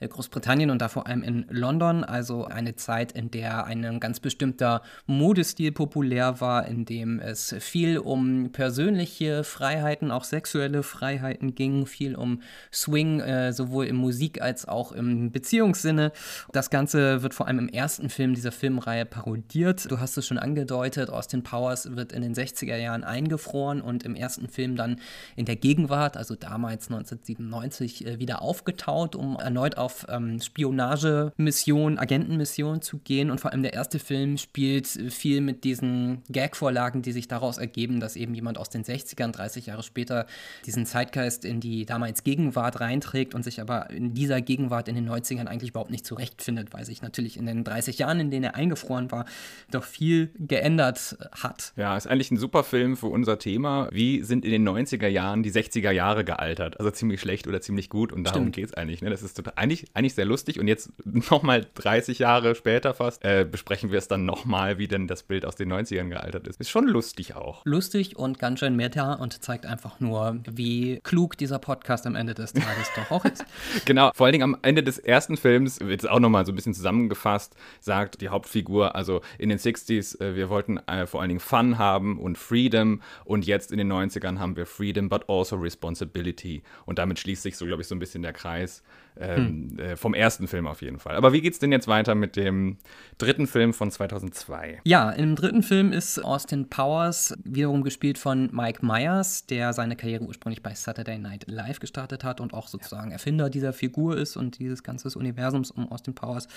äh, 0.00 0.08
Großbritannien 0.08 0.70
und 0.70 0.80
da 0.80 0.88
vor 0.88 1.06
allem 1.06 1.22
in 1.22 1.44
London. 1.50 2.04
Also 2.04 2.46
eine 2.46 2.76
Zeit, 2.76 3.12
in 3.12 3.30
der 3.30 3.66
ein 3.66 4.00
ganz 4.00 4.18
bestimmter 4.18 4.80
Modestil 5.06 5.72
populär 5.72 6.40
war, 6.40 6.66
in 6.66 6.86
dem 6.86 7.20
es 7.20 7.54
viel 7.60 7.98
um 7.98 8.50
persönliche 8.52 9.44
Freiheiten, 9.44 10.10
auch 10.10 10.24
sexuelle 10.24 10.82
Freiheiten 10.82 11.54
ging, 11.54 11.86
viel 11.86 12.14
um 12.14 12.40
Swing, 12.72 13.20
äh, 13.20 13.52
sowohl 13.52 13.86
im 13.86 13.96
Musik- 13.96 14.40
als 14.40 14.66
auch 14.66 14.92
im 14.92 15.32
Beziehungssinne. 15.32 16.12
Das 16.52 16.70
Ganze 16.70 17.22
wird 17.22 17.34
vor 17.34 17.46
allem 17.46 17.58
im 17.58 17.68
ersten 17.68 18.08
Film 18.08 18.34
dieser 18.34 18.52
Filmreihe 18.52 19.04
parodiert. 19.04 19.90
Du 19.90 20.00
hast 20.00 20.16
es 20.16 20.26
schon 20.26 20.38
angedeutet, 20.38 21.10
Austin 21.26 21.42
Powers 21.42 21.96
wird 21.96 22.12
in 22.12 22.22
den 22.22 22.36
60er 22.36 22.76
Jahren 22.76 23.02
eingefroren 23.02 23.80
und 23.80 24.04
im 24.04 24.14
ersten 24.14 24.48
Film 24.48 24.76
dann 24.76 25.00
in 25.34 25.44
der 25.44 25.56
Gegenwart, 25.56 26.16
also 26.16 26.36
damals 26.36 26.86
1997, 26.86 28.06
äh, 28.06 28.20
wieder 28.20 28.42
aufgetaut, 28.42 29.16
um 29.16 29.34
erneut 29.34 29.76
auf 29.76 30.06
ähm, 30.08 30.40
Spionagemissionen, 30.40 31.98
Agentenmissionen 31.98 32.80
zu 32.80 32.98
gehen. 32.98 33.32
Und 33.32 33.40
vor 33.40 33.50
allem 33.50 33.64
der 33.64 33.72
erste 33.72 33.98
Film 33.98 34.38
spielt 34.38 34.86
viel 34.86 35.40
mit 35.40 35.64
diesen 35.64 36.22
Gag-Vorlagen, 36.28 37.02
die 37.02 37.10
sich 37.10 37.26
daraus 37.26 37.58
ergeben, 37.58 37.98
dass 37.98 38.14
eben 38.14 38.32
jemand 38.32 38.56
aus 38.56 38.68
den 38.68 38.84
60ern, 38.84 39.32
30 39.32 39.66
Jahre 39.66 39.82
später, 39.82 40.26
diesen 40.64 40.86
Zeitgeist 40.86 41.44
in 41.44 41.58
die 41.58 41.86
damals 41.86 42.22
Gegenwart 42.22 42.78
reinträgt 42.78 43.34
und 43.34 43.42
sich 43.42 43.60
aber 43.60 43.90
in 43.90 44.14
dieser 44.14 44.40
Gegenwart 44.40 44.86
in 44.86 44.94
den 44.94 45.10
90ern 45.10 45.46
eigentlich 45.46 45.70
überhaupt 45.70 45.90
nicht 45.90 46.06
zurechtfindet, 46.06 46.72
weil 46.72 46.84
sich 46.84 47.02
natürlich 47.02 47.36
in 47.36 47.46
den 47.46 47.64
30 47.64 47.98
Jahren, 47.98 48.20
in 48.20 48.30
denen 48.30 48.44
er 48.44 48.54
eingefroren 48.54 49.10
war, 49.10 49.24
doch 49.72 49.82
viel 49.82 50.30
geändert 50.38 51.15
hat. 51.32 51.72
Ja, 51.76 51.96
ist 51.96 52.06
eigentlich 52.06 52.30
ein 52.30 52.36
super 52.36 52.64
Film 52.64 52.96
für 52.96 53.06
unser 53.06 53.38
Thema. 53.38 53.88
Wie 53.92 54.22
sind 54.22 54.44
in 54.44 54.50
den 54.50 54.68
90er 54.68 55.08
Jahren 55.08 55.42
die 55.42 55.52
60er 55.52 55.90
Jahre 55.90 56.24
gealtert? 56.24 56.78
Also 56.78 56.90
ziemlich 56.90 57.20
schlecht 57.20 57.46
oder 57.46 57.60
ziemlich 57.60 57.90
gut 57.90 58.12
und 58.12 58.24
darum 58.24 58.52
geht 58.52 58.66
es 58.66 58.74
eigentlich. 58.74 59.02
Ne? 59.02 59.10
Das 59.10 59.22
ist 59.22 59.36
total, 59.36 59.54
eigentlich, 59.56 59.86
eigentlich 59.94 60.14
sehr 60.14 60.24
lustig 60.24 60.60
und 60.60 60.68
jetzt 60.68 60.90
nochmal 61.04 61.66
30 61.74 62.18
Jahre 62.18 62.54
später 62.54 62.94
fast 62.94 63.24
äh, 63.24 63.46
besprechen 63.50 63.90
wir 63.90 63.98
es 63.98 64.08
dann 64.08 64.24
nochmal, 64.24 64.78
wie 64.78 64.88
denn 64.88 65.06
das 65.06 65.22
Bild 65.22 65.44
aus 65.44 65.56
den 65.56 65.72
90ern 65.72 66.08
gealtert 66.08 66.46
ist. 66.46 66.60
Ist 66.60 66.70
schon 66.70 66.86
lustig 66.86 67.34
auch. 67.34 67.64
Lustig 67.64 68.16
und 68.16 68.38
ganz 68.38 68.60
schön 68.60 68.76
meta 68.76 69.14
und 69.14 69.42
zeigt 69.42 69.66
einfach 69.66 70.00
nur, 70.00 70.38
wie 70.50 71.00
klug 71.02 71.36
dieser 71.36 71.58
Podcast 71.58 72.06
am 72.06 72.14
Ende 72.14 72.34
des 72.34 72.52
Tages 72.52 72.90
doch 72.96 73.10
auch 73.10 73.24
ist. 73.24 73.44
genau, 73.84 74.10
vor 74.14 74.26
allen 74.26 74.32
Dingen 74.32 74.44
am 74.44 74.56
Ende 74.62 74.82
des 74.82 74.98
ersten 74.98 75.36
Films 75.36 75.80
wird 75.80 76.02
es 76.02 76.06
auch 76.06 76.20
nochmal 76.20 76.46
so 76.46 76.52
ein 76.52 76.56
bisschen 76.56 76.74
zusammengefasst, 76.74 77.54
sagt 77.80 78.20
die 78.20 78.28
Hauptfigur, 78.28 78.94
also 78.94 79.20
in 79.38 79.48
den 79.48 79.58
60s, 79.58 80.20
äh, 80.20 80.34
wir 80.34 80.50
wollten 80.50 80.78
äh, 81.06 81.08
vor 81.08 81.20
allen 81.20 81.28
Dingen 81.28 81.40
Fun 81.40 81.78
haben 81.78 82.18
und 82.18 82.36
Freedom. 82.36 83.00
Und 83.24 83.46
jetzt 83.46 83.72
in 83.72 83.78
den 83.78 83.92
90ern 83.92 84.38
haben 84.38 84.56
wir 84.56 84.66
Freedom, 84.66 85.08
but 85.08 85.28
also 85.28 85.56
Responsibility. 85.56 86.62
Und 86.84 86.98
damit 86.98 87.18
schließt 87.18 87.42
sich 87.42 87.56
so, 87.56 87.66
glaube 87.66 87.82
ich, 87.82 87.88
so 87.88 87.94
ein 87.94 87.98
bisschen 87.98 88.22
der 88.22 88.32
Kreis 88.32 88.82
ähm, 89.18 89.70
hm. 89.70 89.78
äh, 89.78 89.96
vom 89.96 90.14
ersten 90.14 90.48
Film 90.48 90.66
auf 90.66 90.82
jeden 90.82 90.98
Fall. 90.98 91.16
Aber 91.16 91.32
wie 91.32 91.40
geht's 91.40 91.58
denn 91.58 91.72
jetzt 91.72 91.88
weiter 91.88 92.14
mit 92.14 92.36
dem 92.36 92.76
dritten 93.18 93.46
Film 93.46 93.72
von 93.72 93.90
2002? 93.90 94.80
Ja, 94.84 95.10
im 95.10 95.36
dritten 95.36 95.62
Film 95.62 95.92
ist 95.92 96.22
Austin 96.22 96.68
Powers 96.68 97.34
wiederum 97.44 97.82
gespielt 97.82 98.18
von 98.18 98.50
Mike 98.52 98.84
Myers, 98.84 99.46
der 99.46 99.72
seine 99.72 99.96
Karriere 99.96 100.24
ursprünglich 100.24 100.62
bei 100.62 100.74
Saturday 100.74 101.18
Night 101.18 101.44
Live 101.48 101.80
gestartet 101.80 102.24
hat 102.24 102.40
und 102.40 102.52
auch 102.52 102.68
sozusagen 102.68 103.10
Erfinder 103.10 103.50
dieser 103.50 103.72
Figur 103.72 104.16
ist 104.16 104.36
und 104.36 104.58
dieses 104.58 104.82
ganzen 104.82 105.06
Universums 105.16 105.70
um 105.70 105.90
Austin 105.90 106.14
Powers. 106.14 106.48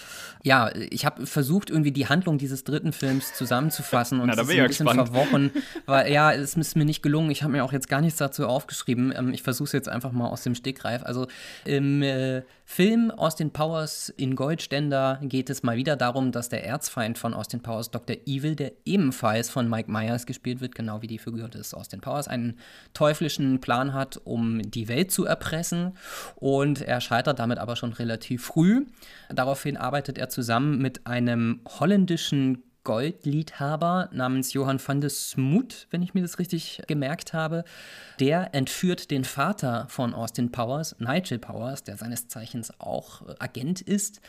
Ja, 0.43 0.71
ich 0.75 1.05
habe 1.05 1.25
versucht, 1.25 1.69
irgendwie 1.69 1.91
die 1.91 2.07
Handlung 2.07 2.37
dieses 2.37 2.63
dritten 2.63 2.91
Films 2.91 3.33
zusammenzufassen 3.35 4.19
und 4.21 4.27
Na, 4.27 4.33
es 4.33 4.39
ist 4.39 4.49
ein 4.49 4.67
bisschen 4.67 4.85
gespannt. 4.85 5.09
verworren, 5.09 5.51
weil 5.85 6.11
ja, 6.11 6.33
es 6.33 6.55
ist 6.55 6.75
mir 6.75 6.85
nicht 6.85 7.01
gelungen. 7.01 7.31
Ich 7.31 7.43
habe 7.43 7.53
mir 7.53 7.63
auch 7.63 7.73
jetzt 7.73 7.87
gar 7.87 8.01
nichts 8.01 8.17
dazu 8.17 8.47
aufgeschrieben. 8.47 9.13
Ähm, 9.15 9.33
ich 9.33 9.43
versuche 9.43 9.67
es 9.67 9.71
jetzt 9.71 9.89
einfach 9.89 10.11
mal 10.11 10.27
aus 10.27 10.43
dem 10.43 10.55
Stegreif. 10.55 11.03
Also 11.03 11.27
im 11.65 12.01
äh, 12.01 12.41
Film 12.65 13.09
Austin 13.09 13.51
Powers 13.51 14.09
in 14.09 14.35
Goldständer 14.35 15.19
geht 15.23 15.49
es 15.49 15.63
mal 15.63 15.75
wieder 15.75 15.95
darum, 15.95 16.31
dass 16.31 16.49
der 16.49 16.63
Erzfeind 16.63 17.17
von 17.17 17.33
Austin 17.33 17.61
Powers, 17.61 17.89
Dr. 17.89 18.17
Evil, 18.27 18.55
der 18.55 18.73
ebenfalls 18.85 19.49
von 19.49 19.67
Mike 19.67 19.91
Myers 19.91 20.27
gespielt 20.27 20.61
wird, 20.61 20.75
genau 20.75 21.01
wie 21.01 21.07
die 21.07 21.17
Figur 21.17 21.49
des 21.49 21.73
Austin 21.73 21.99
Powers, 21.99 22.27
einen 22.27 22.59
teuflischen 22.93 23.59
Plan 23.59 23.93
hat, 23.93 24.21
um 24.23 24.61
die 24.61 24.87
Welt 24.87 25.11
zu 25.11 25.25
erpressen. 25.25 25.97
Und 26.35 26.81
er 26.81 27.01
scheitert 27.01 27.39
damit 27.39 27.57
aber 27.57 27.75
schon 27.75 27.93
relativ 27.93 28.45
früh. 28.45 28.85
Daraufhin 29.29 29.75
arbeitet 29.75 30.19
er 30.19 30.29
zusammen 30.29 30.77
mit 30.79 31.07
einem 31.07 31.61
holländischen 31.79 32.68
Goldliedhaber 32.89 34.09
namens 34.13 34.53
Johann 34.53 34.79
van 34.83 34.99
de 34.99 35.11
Smoot, 35.11 35.85
wenn 35.91 36.01
ich 36.01 36.15
mir 36.15 36.23
das 36.23 36.39
richtig 36.39 36.81
gemerkt 36.87 37.33
habe. 37.33 37.63
Der 38.19 38.55
entführt 38.55 39.11
den 39.11 39.25
Vater 39.25 39.85
von 39.89 40.15
Austin 40.15 40.51
Powers, 40.51 40.95
Nigel 40.97 41.37
Powers, 41.37 41.83
der 41.83 41.97
seines 41.97 42.29
Zeichens 42.29 42.73
auch 42.79 43.21
Agent 43.37 43.81
ist 43.81 44.21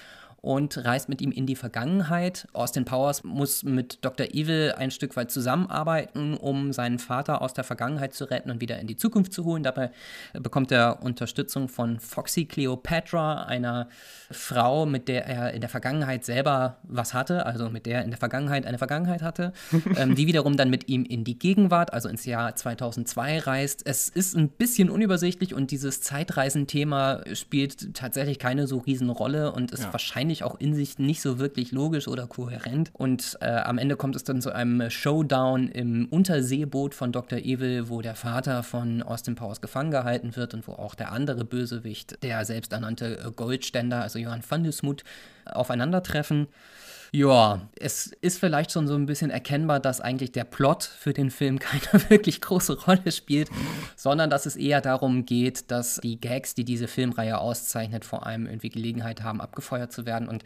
und 0.43 0.85
reist 0.85 1.09
mit 1.09 1.21
ihm 1.21 1.33
in 1.33 1.47
die 1.47 1.57
Vergangenheit. 1.57 2.49
Austin 2.53 2.85
Powers 2.85 3.25
muss 3.25 3.63
mit 3.63 3.99
Dr. 4.05 4.27
Evil 4.29 4.75
ein 4.77 4.91
Stück 4.91 5.17
weit 5.17 5.31
zusammenarbeiten, 5.31 6.37
um 6.37 6.73
seinen 6.73 6.99
Vater 6.99 7.43
aus 7.43 7.53
der 7.53 7.65
Vergangenheit 7.65 8.15
zu 8.15 8.25
retten 8.25 8.51
und 8.51 8.61
wieder 8.61 8.79
in 8.79 8.87
die 8.87 8.97
Zukunft 8.97 9.33
zu 9.33 9.45
holen. 9.45 9.63
Dabei 9.63 9.91
bekommt 10.33 10.73
er 10.73 11.03
Unterstützung 11.03 11.69
von 11.69 12.01
Foxy 12.01 12.47
Cleopatra, 12.47 13.45
einer 13.45 13.89
Frau, 14.31 14.87
mit 14.87 15.09
der 15.09 15.27
er 15.27 15.53
in 15.53 15.61
der 15.61 15.71
Vergangenheit 15.71 16.25
selber 16.25 16.79
was 16.85 17.13
hatte, 17.13 17.45
also 17.45 17.69
mit 17.69 17.87
der 17.87 17.99
er 17.99 18.05
in 18.05 18.11
der 18.11 18.19
Vergangenheit 18.19 18.65
eine 18.65 18.79
Vergangenheit 18.79 19.23
hatte, 19.23 19.53
ähm, 19.97 20.15
die 20.15 20.27
wiederum 20.27 20.57
dann 20.57 20.71
mit 20.71 20.89
ihm 20.89 21.05
in 21.05 21.25
die 21.25 21.39
Gegenwart, 21.39 21.93
also 21.93 22.09
ins 22.09 22.25
Jahr 22.25 22.55
2002 22.55 23.41
reist. 23.41 23.83
Es 23.85 24.09
ist 24.09 24.37
ein 24.37 24.49
bisschen 24.49 24.89
unübersichtlich 24.89 25.55
und 25.55 25.71
dieses 25.71 26.01
Zeitreisenthema 26.01 27.23
spielt 27.35 27.95
tatsächlich 27.95 28.39
keine 28.39 28.67
so 28.67 28.79
riesen 28.79 29.11
Rolle 29.11 29.53
und 29.53 29.73
ist 29.73 29.85
ja. 29.85 29.93
wahrscheinlich 29.93 30.30
wahrscheinlich 30.31 30.45
auch 30.45 30.61
in 30.61 30.75
sich 30.75 30.99
nicht 30.99 31.21
so 31.21 31.39
wirklich 31.39 31.73
logisch 31.73 32.07
oder 32.09 32.27
kohärent. 32.27 32.91
Und 32.93 33.37
äh, 33.41 33.47
am 33.47 33.79
Ende 33.79 33.97
kommt 33.97 34.17
es 34.17 34.25
dann 34.25 34.41
zu 34.41 34.53
einem 34.53 34.89
Showdown 34.89 35.69
im 35.69 36.07
Unterseeboot 36.07 36.95
von 36.95 37.13
Dr. 37.13 37.39
Evil, 37.39 37.89
wo 37.89 38.01
der 38.01 38.15
Vater 38.15 38.63
von 38.63 39.03
Austin 39.03 39.35
Powers 39.35 39.61
gefangen 39.61 39.91
gehalten 39.91 40.37
wird 40.37 40.55
und 40.55 40.67
wo 40.69 40.73
auch 40.73 40.95
der 40.95 41.13
andere 41.13 41.45
Bösewicht, 41.45 42.23
der 42.23 42.45
selbsternannte 42.45 43.33
Goldständer, 43.35 44.03
also 44.03 44.19
Johann 44.19 44.43
van 44.49 44.71
Smoot, 44.71 45.03
aufeinandertreffen. 45.47 46.47
Ja, 47.13 47.69
es 47.77 48.13
ist 48.21 48.39
vielleicht 48.39 48.71
schon 48.71 48.87
so 48.87 48.95
ein 48.95 49.07
bisschen 49.07 49.31
erkennbar, 49.31 49.81
dass 49.81 50.01
eigentlich 50.01 50.31
der 50.31 50.45
Plot 50.45 50.85
für 50.85 51.13
den 51.13 51.31
Film 51.31 51.59
keine 51.61 52.09
wirklich 52.09 52.41
große 52.41 52.85
Rolle 52.85 53.11
spielt, 53.11 53.51
sondern 53.97 54.31
dass 54.31 54.47
es 54.47 54.55
eher 54.55 54.81
darum 54.81 55.27
geht, 55.27 55.73
dass 55.73 55.97
die 55.97 56.21
Gags, 56.21 56.55
die 56.55 56.65
diese 56.65 56.87
Filmreihe 56.87 57.39
auszeichnet, 57.39 58.05
vor 58.05 58.27
allem 58.27 58.47
irgendwie 58.47 58.69
Gelegenheit 58.69 59.25
haben, 59.25 59.41
abgefeuert 59.41 59.93
zu 59.93 60.07
werden. 60.07 60.29
Und 60.29 60.45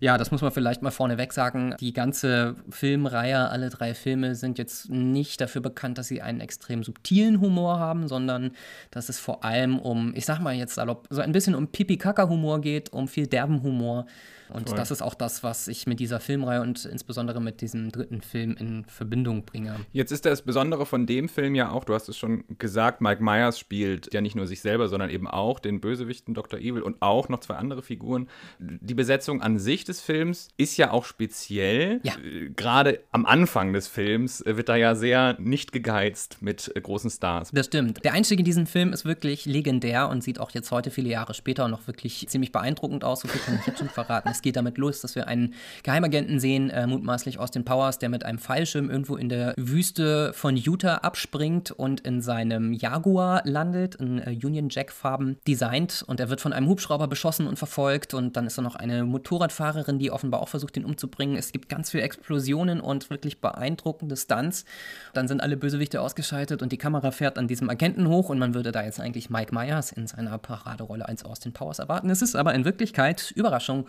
ja, 0.00 0.16
das 0.16 0.30
muss 0.30 0.40
man 0.40 0.52
vielleicht 0.52 0.80
mal 0.80 0.90
vorneweg 0.90 1.34
sagen. 1.34 1.74
Die 1.80 1.92
ganze 1.92 2.56
Filmreihe, 2.70 3.50
alle 3.50 3.68
drei 3.68 3.92
Filme 3.92 4.34
sind 4.34 4.56
jetzt 4.56 4.88
nicht 4.88 5.40
dafür 5.42 5.60
bekannt, 5.60 5.98
dass 5.98 6.08
sie 6.08 6.22
einen 6.22 6.40
extrem 6.40 6.82
subtilen 6.82 7.42
Humor 7.42 7.78
haben, 7.78 8.08
sondern 8.08 8.52
dass 8.90 9.10
es 9.10 9.18
vor 9.18 9.44
allem 9.44 9.78
um, 9.78 10.14
ich 10.16 10.24
sag 10.24 10.40
mal 10.40 10.54
jetzt 10.54 10.76
salopp, 10.76 11.06
so 11.10 11.20
ein 11.20 11.32
bisschen 11.32 11.54
um 11.54 11.68
Pipi-Kaka-Humor 11.68 12.62
geht, 12.62 12.92
um 12.92 13.06
viel 13.06 13.26
derben 13.26 13.62
Humor. 13.62 14.06
Und 14.48 14.68
Voll. 14.68 14.78
das 14.78 14.90
ist 14.90 15.02
auch 15.02 15.14
das, 15.14 15.42
was 15.42 15.68
ich 15.68 15.86
mit 15.86 16.00
dieser 16.00 16.20
Filmreihe 16.20 16.62
und 16.62 16.84
insbesondere 16.84 17.40
mit 17.40 17.60
diesem 17.60 17.90
dritten 17.90 18.20
Film 18.20 18.56
in 18.58 18.84
Verbindung 18.84 19.44
bringe. 19.44 19.76
Jetzt 19.92 20.12
ist 20.12 20.24
das 20.26 20.42
Besondere 20.42 20.86
von 20.86 21.06
dem 21.06 21.28
Film 21.28 21.54
ja 21.54 21.70
auch, 21.70 21.84
du 21.84 21.94
hast 21.94 22.08
es 22.08 22.16
schon 22.16 22.44
gesagt, 22.58 23.00
Mike 23.00 23.22
Myers 23.22 23.58
spielt 23.58 24.12
ja 24.12 24.20
nicht 24.20 24.36
nur 24.36 24.46
sich 24.46 24.60
selber, 24.60 24.88
sondern 24.88 25.10
eben 25.10 25.26
auch 25.26 25.58
den 25.58 25.80
Bösewichten 25.80 26.34
Dr. 26.34 26.60
Evil 26.60 26.82
und 26.82 27.00
auch 27.00 27.28
noch 27.28 27.40
zwei 27.40 27.54
andere 27.54 27.82
Figuren. 27.82 28.28
Die 28.58 28.94
Besetzung 28.94 29.42
an 29.42 29.58
sich 29.58 29.84
des 29.84 30.00
Films 30.00 30.48
ist 30.56 30.76
ja 30.76 30.90
auch 30.90 31.04
speziell. 31.04 32.00
Ja. 32.02 32.14
Äh, 32.18 32.50
gerade 32.50 33.00
am 33.12 33.26
Anfang 33.26 33.72
des 33.72 33.88
Films 33.88 34.42
wird 34.46 34.68
da 34.68 34.76
ja 34.76 34.94
sehr 34.94 35.36
nicht 35.38 35.72
gegeizt 35.72 36.42
mit 36.42 36.72
äh, 36.74 36.80
großen 36.80 37.10
Stars. 37.10 37.50
Das 37.52 37.66
stimmt. 37.66 38.04
Der 38.04 38.12
Einstieg 38.12 38.38
in 38.38 38.44
diesen 38.44 38.66
Film 38.66 38.92
ist 38.92 39.04
wirklich 39.04 39.46
legendär 39.46 40.08
und 40.08 40.22
sieht 40.22 40.38
auch 40.38 40.50
jetzt 40.52 40.70
heute, 40.70 40.90
viele 40.90 41.08
Jahre 41.08 41.34
später, 41.34 41.68
noch 41.68 41.86
wirklich 41.86 42.26
ziemlich 42.28 42.52
beeindruckend 42.52 43.04
aus. 43.04 43.20
So 43.20 43.28
viel 43.28 43.40
kann 43.40 43.58
ich 43.60 43.66
jetzt 43.66 43.78
schon 43.78 43.88
verraten. 43.88 44.28
Es 44.36 44.42
geht 44.42 44.56
damit 44.56 44.76
los, 44.76 45.00
dass 45.00 45.14
wir 45.14 45.28
einen 45.28 45.54
Geheimagenten 45.82 46.38
sehen, 46.40 46.68
äh, 46.68 46.86
mutmaßlich 46.86 47.38
Austin 47.38 47.64
Powers, 47.64 47.98
der 47.98 48.10
mit 48.10 48.24
einem 48.24 48.38
Fallschirm 48.38 48.90
irgendwo 48.90 49.16
in 49.16 49.30
der 49.30 49.54
Wüste 49.56 50.32
von 50.34 50.56
Utah 50.56 50.96
abspringt 50.96 51.70
und 51.70 52.00
in 52.00 52.20
seinem 52.20 52.74
Jaguar 52.74 53.40
landet, 53.44 53.94
in 53.94 54.18
äh, 54.18 54.36
Union 54.44 54.68
Jack-Farben 54.68 55.38
designt. 55.48 56.04
Und 56.06 56.20
er 56.20 56.28
wird 56.28 56.42
von 56.42 56.52
einem 56.52 56.68
Hubschrauber 56.68 57.08
beschossen 57.08 57.46
und 57.46 57.56
verfolgt. 57.58 58.12
Und 58.12 58.36
dann 58.36 58.46
ist 58.46 58.58
da 58.58 58.62
noch 58.62 58.74
eine 58.76 59.04
Motorradfahrerin, 59.04 59.98
die 59.98 60.10
offenbar 60.10 60.42
auch 60.42 60.48
versucht, 60.48 60.76
ihn 60.76 60.84
umzubringen. 60.84 61.36
Es 61.36 61.50
gibt 61.50 61.70
ganz 61.70 61.90
viele 61.90 62.02
Explosionen 62.02 62.80
und 62.80 63.08
wirklich 63.08 63.40
beeindruckende 63.40 64.18
Stunts. 64.18 64.66
Dann 65.14 65.28
sind 65.28 65.40
alle 65.40 65.56
Bösewichte 65.56 66.02
ausgeschaltet 66.02 66.60
und 66.60 66.72
die 66.72 66.78
Kamera 66.78 67.10
fährt 67.10 67.38
an 67.38 67.48
diesem 67.48 67.70
Agenten 67.70 68.06
hoch 68.08 68.28
und 68.28 68.38
man 68.38 68.52
würde 68.52 68.70
da 68.70 68.82
jetzt 68.82 69.00
eigentlich 69.00 69.30
Mike 69.30 69.54
Myers 69.54 69.92
in 69.92 70.06
seiner 70.06 70.36
Paraderolle 70.36 71.08
als 71.08 71.24
Austin 71.24 71.54
Powers 71.54 71.78
erwarten. 71.78 72.10
Es 72.10 72.20
ist 72.20 72.36
aber 72.36 72.52
in 72.52 72.66
Wirklichkeit, 72.66 73.30
Überraschung, 73.34 73.86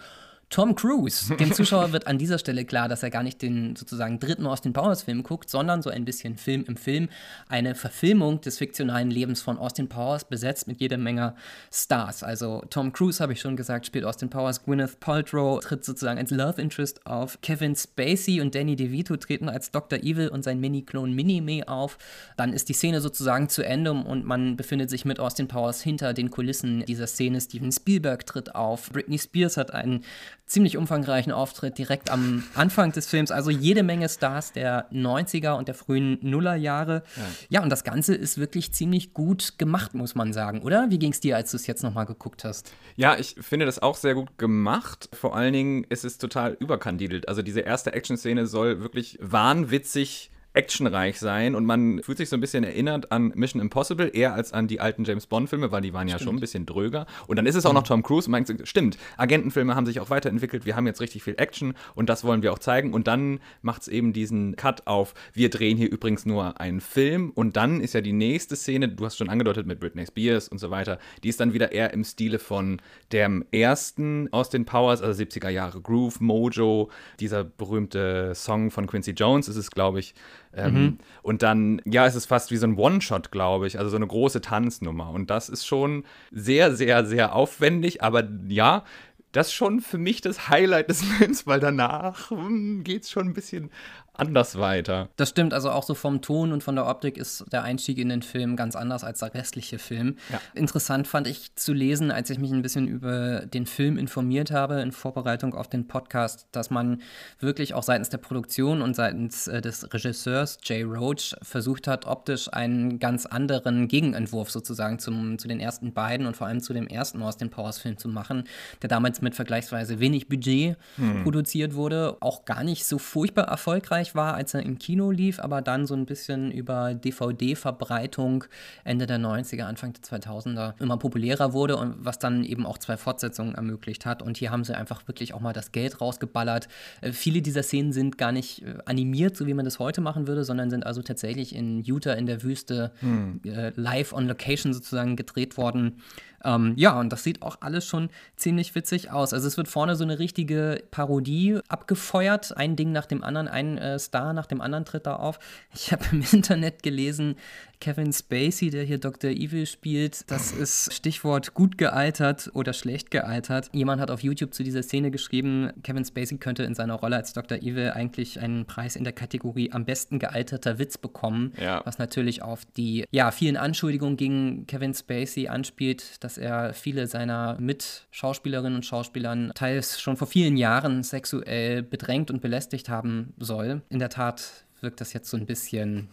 Tom 0.50 0.76
Cruise. 0.76 1.36
Dem 1.36 1.52
Zuschauer 1.52 1.92
wird 1.92 2.08
an 2.08 2.18
dieser 2.18 2.40
Stelle 2.40 2.64
klar, 2.64 2.88
dass 2.88 3.04
er 3.04 3.10
gar 3.10 3.22
nicht 3.22 3.42
den 3.42 3.76
sozusagen 3.76 4.20
dritten 4.20 4.46
Austin 4.48 4.72
Powers 4.72 5.04
Film 5.04 5.24
guckt, 5.24 5.50
sondern 5.50 5.82
so 5.82 5.90
ein 5.90 6.06
bisschen 6.06 6.38
Film 6.38 6.64
im 6.68 6.78
Film. 6.78 7.10
Eine 7.50 7.76
Verfilmung 7.76 8.40
des 8.40 8.58
fiktionalen 8.58 9.12
Lebens 9.12 9.42
von 9.42 9.58
Austin 9.58 9.90
Powers, 9.90 10.24
besetzt 10.24 10.68
mit 10.68 10.80
jeder 10.80 10.98
Menge 10.98 11.36
Stars. 11.72 12.24
Also 12.24 12.64
Tom 12.70 12.94
Cruise, 12.94 13.22
habe 13.22 13.34
ich 13.34 13.42
schon 13.42 13.58
gesagt, 13.58 13.86
spielt 13.86 14.06
Austin 14.06 14.30
Powers. 14.30 14.64
Gwyneth 14.64 15.02
Paltrow 15.02 15.60
tritt 15.60 15.84
sozusagen 15.84 16.18
als 16.18 16.32
Love 16.32 16.62
Interest 16.62 17.06
auf. 17.06 17.40
Kevin 17.42 17.76
Spacey 17.76 18.40
und 18.40 18.56
Danny 18.56 18.78
DeVito 18.78 19.18
treten 19.18 19.50
als 19.50 19.72
Dr. 19.72 20.00
Evil 20.00 20.30
und 20.30 20.44
sein 20.44 20.62
Mini-Klon 20.62 21.12
Minnie 21.12 21.68
auf. 21.68 21.98
Dann 22.38 22.54
ist 22.54 22.70
die 22.70 22.74
Szene 22.74 23.02
sozusagen 23.02 23.50
zu 23.50 23.66
Ende 23.66 23.92
und 23.92 24.26
man 24.26 24.56
befindet 24.56 24.90
sich 24.90 25.04
mit 25.04 25.20
Austin 25.20 25.50
Powers 25.50 25.82
hinter 25.82 26.14
den 26.14 26.32
Kulissen 26.32 26.86
dieser 26.86 27.08
Szene. 27.08 27.42
Steven 27.42 27.72
Spielberg 27.72 28.26
tritt 28.26 28.56
auf. 28.56 28.90
Britney 28.92 29.20
Spears 29.20 29.58
hat 29.58 29.74
einen 29.74 30.06
ziemlich 30.48 30.78
umfangreichen 30.78 31.32
Auftritt 31.32 31.78
direkt 31.78 32.10
am 32.10 32.44
Anfang 32.56 32.94
des 32.94 33.08
Films. 33.08 33.32
Also 33.32 33.52
jede 33.52 33.84
Menge 33.84 34.08
Stars 34.08 34.54
der 34.54 34.90
90er 34.92 35.58
und 35.58 35.68
der 35.68 35.76
frühen 35.76 36.18
Nullerjahre. 36.22 37.04
Ja. 37.16 37.24
ja, 37.50 37.64
und 37.64 37.70
das 37.70 37.84
Ganze 37.84 38.16
ist 38.16 38.38
wirklich 38.38 38.72
ziemlich 38.72 39.14
gut 39.14 39.60
gemacht, 39.60 39.94
muss 39.94 40.16
man 40.16 40.32
sagen, 40.32 40.62
oder? 40.62 40.88
Wie 40.90 41.00
ging 41.00 41.12
es 41.12 41.20
dir, 41.20 41.36
als 41.36 41.52
du 41.52 41.58
es 41.58 41.68
jetzt 41.68 41.84
nochmal 41.84 42.06
geguckt 42.06 42.46
hast? 42.46 42.72
Ja, 42.96 43.18
ich 43.18 43.36
finde 43.40 43.66
das 43.66 43.80
auch 43.80 43.98
sehr 43.98 44.16
gut 44.16 44.38
gemacht. 44.38 45.10
Vor 45.14 45.36
allen 45.36 45.54
Dingen 45.54 45.84
ist 45.90 46.06
es 46.06 46.18
total 46.18 46.56
überkandidelt. 46.60 47.28
Also 47.28 47.42
diese 47.42 47.60
erste 47.60 47.92
Action-Szene 47.94 48.48
soll 48.48 48.80
wirklich 48.80 49.20
wahnwitzig 49.22 50.32
actionreich 50.58 51.20
sein 51.20 51.54
und 51.54 51.66
man 51.66 52.02
fühlt 52.02 52.18
sich 52.18 52.30
so 52.30 52.36
ein 52.36 52.42
bisschen 52.42 52.64
erinnert 52.64 53.12
an 53.12 53.32
Mission 53.36 53.62
Impossible, 53.62 54.10
eher 54.12 54.34
als 54.34 54.54
an 54.54 54.68
die 54.68 54.80
alten 54.80 55.04
James 55.04 55.28
Bond-Filme, 55.28 55.72
weil 55.72 55.82
die 55.82 55.94
waren 55.94 56.08
ja 56.08 56.18
schon 56.18 56.36
ein 56.36 56.40
bisschen 56.40 56.66
dröger. 56.66 57.06
Und 57.28 57.38
dann 57.38 57.46
ist 57.46 57.54
es 57.54 57.66
auch 57.68 57.74
noch 57.74 57.84
Tom 57.84 58.02
Cruise 58.02 58.28
und 58.28 58.32
man 58.32 58.44
denkt, 58.44 58.68
stimmt, 58.68 58.98
Agentenfilme 59.18 59.76
haben 59.76 59.86
sich 59.86 60.00
auch 60.00 60.10
weiterentwickelt, 60.10 60.66
wir 60.66 60.76
haben 60.76 60.88
jetzt 60.88 61.00
richtig 61.00 61.22
viel 61.24 61.36
Action 61.38 61.76
und 61.94 62.10
das 62.10 62.24
wollen 62.24 62.42
wir 62.42 62.52
auch 62.52 62.60
zeigen. 62.60 62.94
Und 62.94 63.08
dann 63.08 63.40
macht 63.62 63.84
es 63.84 63.88
eben 63.88 64.14
diesen 64.14 64.56
Cut 64.56 64.88
auf, 64.88 65.14
wir 65.34 65.52
drehen 65.52 65.78
hier 65.78 65.92
übrigens 65.92 66.26
nur 66.26 66.60
einen 66.60 66.82
Film 66.82 67.30
und 67.30 67.56
dann 67.56 67.80
ist 67.80 67.94
ja 67.94 68.02
die 68.02 68.14
nächste 68.14 68.56
Szene, 68.56 68.90
du 68.90 69.06
hast 69.06 69.18
schon 69.18 69.30
angedeutet 69.30 69.68
mit 69.68 69.80
Britney 69.80 70.08
Spears 70.08 70.48
und 70.48 70.58
so 70.58 70.72
weiter, 70.72 70.98
die 71.24 71.30
ist 71.30 71.40
dann 71.40 71.54
wieder 71.54 71.72
eher 71.72 71.94
im 71.94 72.04
Stile 72.04 72.40
von 72.40 72.82
dem 73.12 73.46
ersten 73.52 74.28
aus 74.34 74.50
den 74.50 74.66
Powers, 74.66 75.04
also 75.04 75.22
70er 75.22 75.50
Jahre 75.50 75.82
Groove, 75.82 76.20
Mojo, 76.20 76.90
dieser 77.20 77.44
berühmte 77.44 78.34
Song 78.34 78.72
von 78.72 78.88
Quincy 78.88 79.12
Jones 79.12 79.48
ist 79.48 79.58
es, 79.58 79.70
glaube 79.70 80.00
ich, 80.00 80.16
ähm, 80.58 80.74
mhm. 80.74 80.98
Und 81.22 81.44
dann, 81.44 81.82
ja, 81.86 82.06
es 82.06 82.16
ist 82.16 82.26
fast 82.26 82.52
wie 82.52 82.58
so 82.58 82.66
ein 82.66 82.78
One-Shot, 82.78 83.32
glaube 83.32 83.68
ich, 83.68 83.78
also 83.78 83.92
so 83.92 83.96
eine 83.96 84.08
große 84.08 84.42
Tanznummer. 84.42 85.12
Und 85.12 85.30
das 85.30 85.50
ist 85.50 85.66
schon 85.66 86.04
sehr, 86.32 86.76
sehr, 86.76 87.06
sehr 87.06 87.36
aufwendig, 87.36 88.04
aber 88.04 88.28
ja, 88.48 88.84
das 89.32 89.48
ist 89.48 89.54
schon 89.54 89.82
für 89.82 90.00
mich 90.00 90.22
das 90.22 90.50
Highlight 90.50 90.90
des 90.90 91.04
Films, 91.18 91.46
weil 91.46 91.60
danach 91.60 92.32
hm, 92.32 92.84
geht 92.84 93.04
es 93.04 93.12
schon 93.12 93.28
ein 93.28 93.34
bisschen 93.34 93.70
anders 94.18 94.58
weiter. 94.58 95.10
Das 95.16 95.30
stimmt, 95.30 95.54
also 95.54 95.72
auch 95.72 95.84
so 95.84 95.96
vom 95.96 96.22
Ton 96.22 96.52
und 96.52 96.64
von 96.64 96.76
der 96.76 96.88
Optik 96.88 97.18
ist 97.18 97.46
der 97.52 97.64
Einstieg 97.64 97.98
in 97.98 98.10
den 98.10 98.22
Film 98.22 98.56
ganz 98.56 98.76
anders 98.76 99.04
als 99.04 99.20
der 99.20 99.34
restliche 99.34 99.80
Film. 99.80 100.18
Ja. 100.32 100.42
Interessant 100.54 101.08
fand 101.08 101.28
ich 101.28 101.56
zu 101.56 101.74
lesen, 101.74 102.12
als 102.12 102.30
ich 102.30 102.40
mich 102.40 102.52
ein 102.52 102.62
bisschen 102.62 102.88
über 102.88 103.46
den 103.46 103.66
Film 103.66 103.98
informiert 103.98 104.52
habe 104.52 104.82
in 104.82 104.92
Vorbereitung 104.92 105.54
auf 105.54 105.68
den 105.68 105.88
Podcast, 105.88 106.48
dass 106.52 106.70
man 106.70 107.02
wirklich 107.40 107.74
auch 107.74 107.84
seitens 107.84 108.10
der 108.10 108.18
Produktion 108.18 108.82
und 108.82 108.96
seitens 108.96 109.48
äh, 109.48 109.62
des 109.62 109.94
Regisseurs 109.94 110.58
Jay 110.64 110.84
Roach 110.84 111.36
versucht 111.42 111.88
hat, 111.88 112.06
optisch 112.06 112.52
einen 112.52 113.00
ganz 113.00 113.26
anderen 113.26 113.88
Gegenentwurf 113.88 114.52
sozusagen 114.52 115.00
zum, 115.00 115.38
zu 115.38 115.48
den 115.48 115.60
ersten 115.60 115.94
beiden 115.94 116.28
und 116.28 116.36
vor 116.36 116.48
allem 116.48 116.62
zu 116.62 116.74
dem 116.74 116.88
ersten 116.88 117.22
aus 117.22 117.38
dem 117.38 117.50
Powers-Film 117.50 117.98
zu 117.98 118.10
machen, 118.10 118.44
der 118.82 118.90
damals 118.90 119.22
mit 119.22 119.36
vergleichsweise 119.36 120.00
wenig 120.00 120.28
Budget 120.28 120.78
hm. 120.96 121.24
produziert 121.24 121.76
wurde, 121.76 122.18
auch 122.20 122.46
gar 122.46 122.64
nicht 122.64 122.86
so 122.86 122.98
furchtbar 122.98 123.46
erfolgreich 123.46 124.07
erfolgreich 124.08 124.16
war, 124.16 124.36
als 124.36 124.54
er 124.54 124.64
im 124.64 124.78
Kino 124.78 125.12
lief, 125.12 125.40
aber 125.40 125.62
dann 125.62 125.86
so 125.86 125.94
ein 125.94 126.06
bisschen 126.06 126.52
über 126.52 126.94
DVD-Verbreitung 126.94 128.46
Ende 128.84 129.06
der 129.06 129.20
90er, 129.20 129.64
Anfang 129.64 129.94
der 129.94 130.04
2000er 130.04 130.74
immer 130.80 130.98
populärer 130.98 131.54
wurde 131.54 131.78
und 131.78 131.96
was 132.00 132.20
dann 132.20 132.44
eben 132.44 132.66
auch 132.66 132.78
zwei 132.78 132.98
Fortsetzungen 132.98 133.56
ermöglicht 133.56 134.06
hat. 134.06 134.22
Und 134.22 134.38
hier 134.38 134.52
haben 134.52 134.64
sie 134.64 134.76
einfach 134.76 135.08
wirklich 135.08 135.34
auch 135.34 135.42
mal 135.42 135.54
das 135.54 135.72
Geld 135.72 136.02
rausgeballert. 136.02 136.68
Äh, 137.02 137.12
viele 137.12 137.42
dieser 137.42 137.64
Szenen 137.64 137.94
sind 137.94 138.18
gar 138.18 138.32
nicht 138.32 138.64
äh, 138.64 138.78
animiert, 138.86 139.36
so 139.36 139.48
wie 139.48 139.54
man 139.54 139.66
das 139.66 139.80
heute 139.80 140.02
machen 140.02 140.28
würde, 140.28 140.44
sondern 140.44 140.70
sind 140.70 140.86
also 140.86 141.02
tatsächlich 141.02 141.56
in 141.56 141.82
Utah 141.84 142.14
in 142.14 142.26
der 142.26 142.44
Wüste 142.44 142.92
hm. 143.00 143.42
äh, 143.46 143.72
live 143.76 144.14
on 144.14 144.28
location 144.28 144.74
sozusagen 144.74 145.16
gedreht 145.16 145.58
worden. 145.58 146.02
Ähm, 146.44 146.74
ja, 146.78 147.00
und 147.00 147.12
das 147.12 147.24
sieht 147.24 147.42
auch 147.42 147.58
alles 147.62 147.86
schon 147.88 148.10
ziemlich 148.36 148.76
witzig 148.76 149.10
aus. 149.10 149.34
Also 149.34 149.48
es 149.48 149.58
wird 149.58 149.68
vorne 149.68 149.96
so 149.96 150.04
eine 150.04 150.20
richtige 150.20 150.84
Parodie 150.92 151.60
abgefeuert, 151.68 152.56
ein 152.56 152.76
Ding 152.76 152.92
nach 152.92 153.08
dem 153.08 153.24
anderen. 153.24 153.48
Ein 153.48 153.80
äh, 153.80 153.88
äh, 153.88 153.97
Star 154.00 154.34
nach 154.34 154.46
dem 154.46 154.62
anderen 154.62 154.86
tritt 154.86 155.06
da 155.06 155.16
auf. 155.16 155.40
Ich 155.74 155.92
habe 155.92 156.04
im 156.12 156.22
Internet 156.32 156.84
gelesen, 156.84 157.36
Kevin 157.80 158.12
Spacey, 158.12 158.70
der 158.70 158.84
hier 158.84 158.98
Dr. 158.98 159.32
Evil 159.32 159.66
spielt, 159.66 160.30
das 160.32 160.52
ist 160.52 160.94
Stichwort 160.94 161.54
gut 161.54 161.78
gealtert 161.78 162.50
oder 162.54 162.74
schlecht 162.74 163.12
gealtert. 163.12 163.70
Jemand 163.74 164.02
hat 164.02 164.12
auf 164.12 164.22
YouTube 164.22 164.54
zu 164.54 164.64
dieser 164.64 164.84
Szene 164.84 165.12
geschrieben, 165.12 165.72
Kevin 165.84 166.04
Spacey 166.04 166.38
könnte 166.38 166.64
in 166.64 166.76
seiner 166.76 166.96
Rolle 166.96 167.16
als 167.16 167.34
Dr. 167.34 167.58
Evil 167.60 167.92
eigentlich 167.92 168.40
einen 168.40 168.66
Preis 168.66 168.96
in 168.96 169.04
der 169.04 169.14
Kategorie 169.14 169.72
am 169.72 169.86
besten 169.86 170.20
gealterter 170.20 170.80
Witz 170.80 170.98
bekommen, 170.98 171.54
ja. 171.62 171.82
was 171.86 171.98
natürlich 171.98 172.42
auf 172.42 172.66
die 172.66 173.06
ja, 173.12 173.32
vielen 173.32 173.58
Anschuldigungen 173.58 174.18
gegen 174.18 174.68
Kevin 174.68 174.94
Spacey 174.94 175.48
anspielt, 175.48 176.24
dass 176.24 176.38
er 176.38 176.74
viele 176.74 177.08
seiner 177.08 177.58
Mitschauspielerinnen 177.60 178.76
und 178.76 178.86
Schauspielern 178.86 179.52
teils 179.56 180.02
schon 180.02 180.18
vor 180.18 180.28
vielen 180.28 180.58
Jahren 180.58 181.04
sexuell 181.04 181.84
bedrängt 181.84 182.32
und 182.32 182.42
belästigt 182.42 182.90
haben 182.90 183.34
soll. 183.38 183.82
In 183.90 184.00
der 184.00 184.10
Tat 184.10 184.67
wirkt 184.82 185.02
das 185.02 185.14
jetzt 185.14 185.30
so 185.30 185.38
ein 185.38 185.46
bisschen 185.46 186.08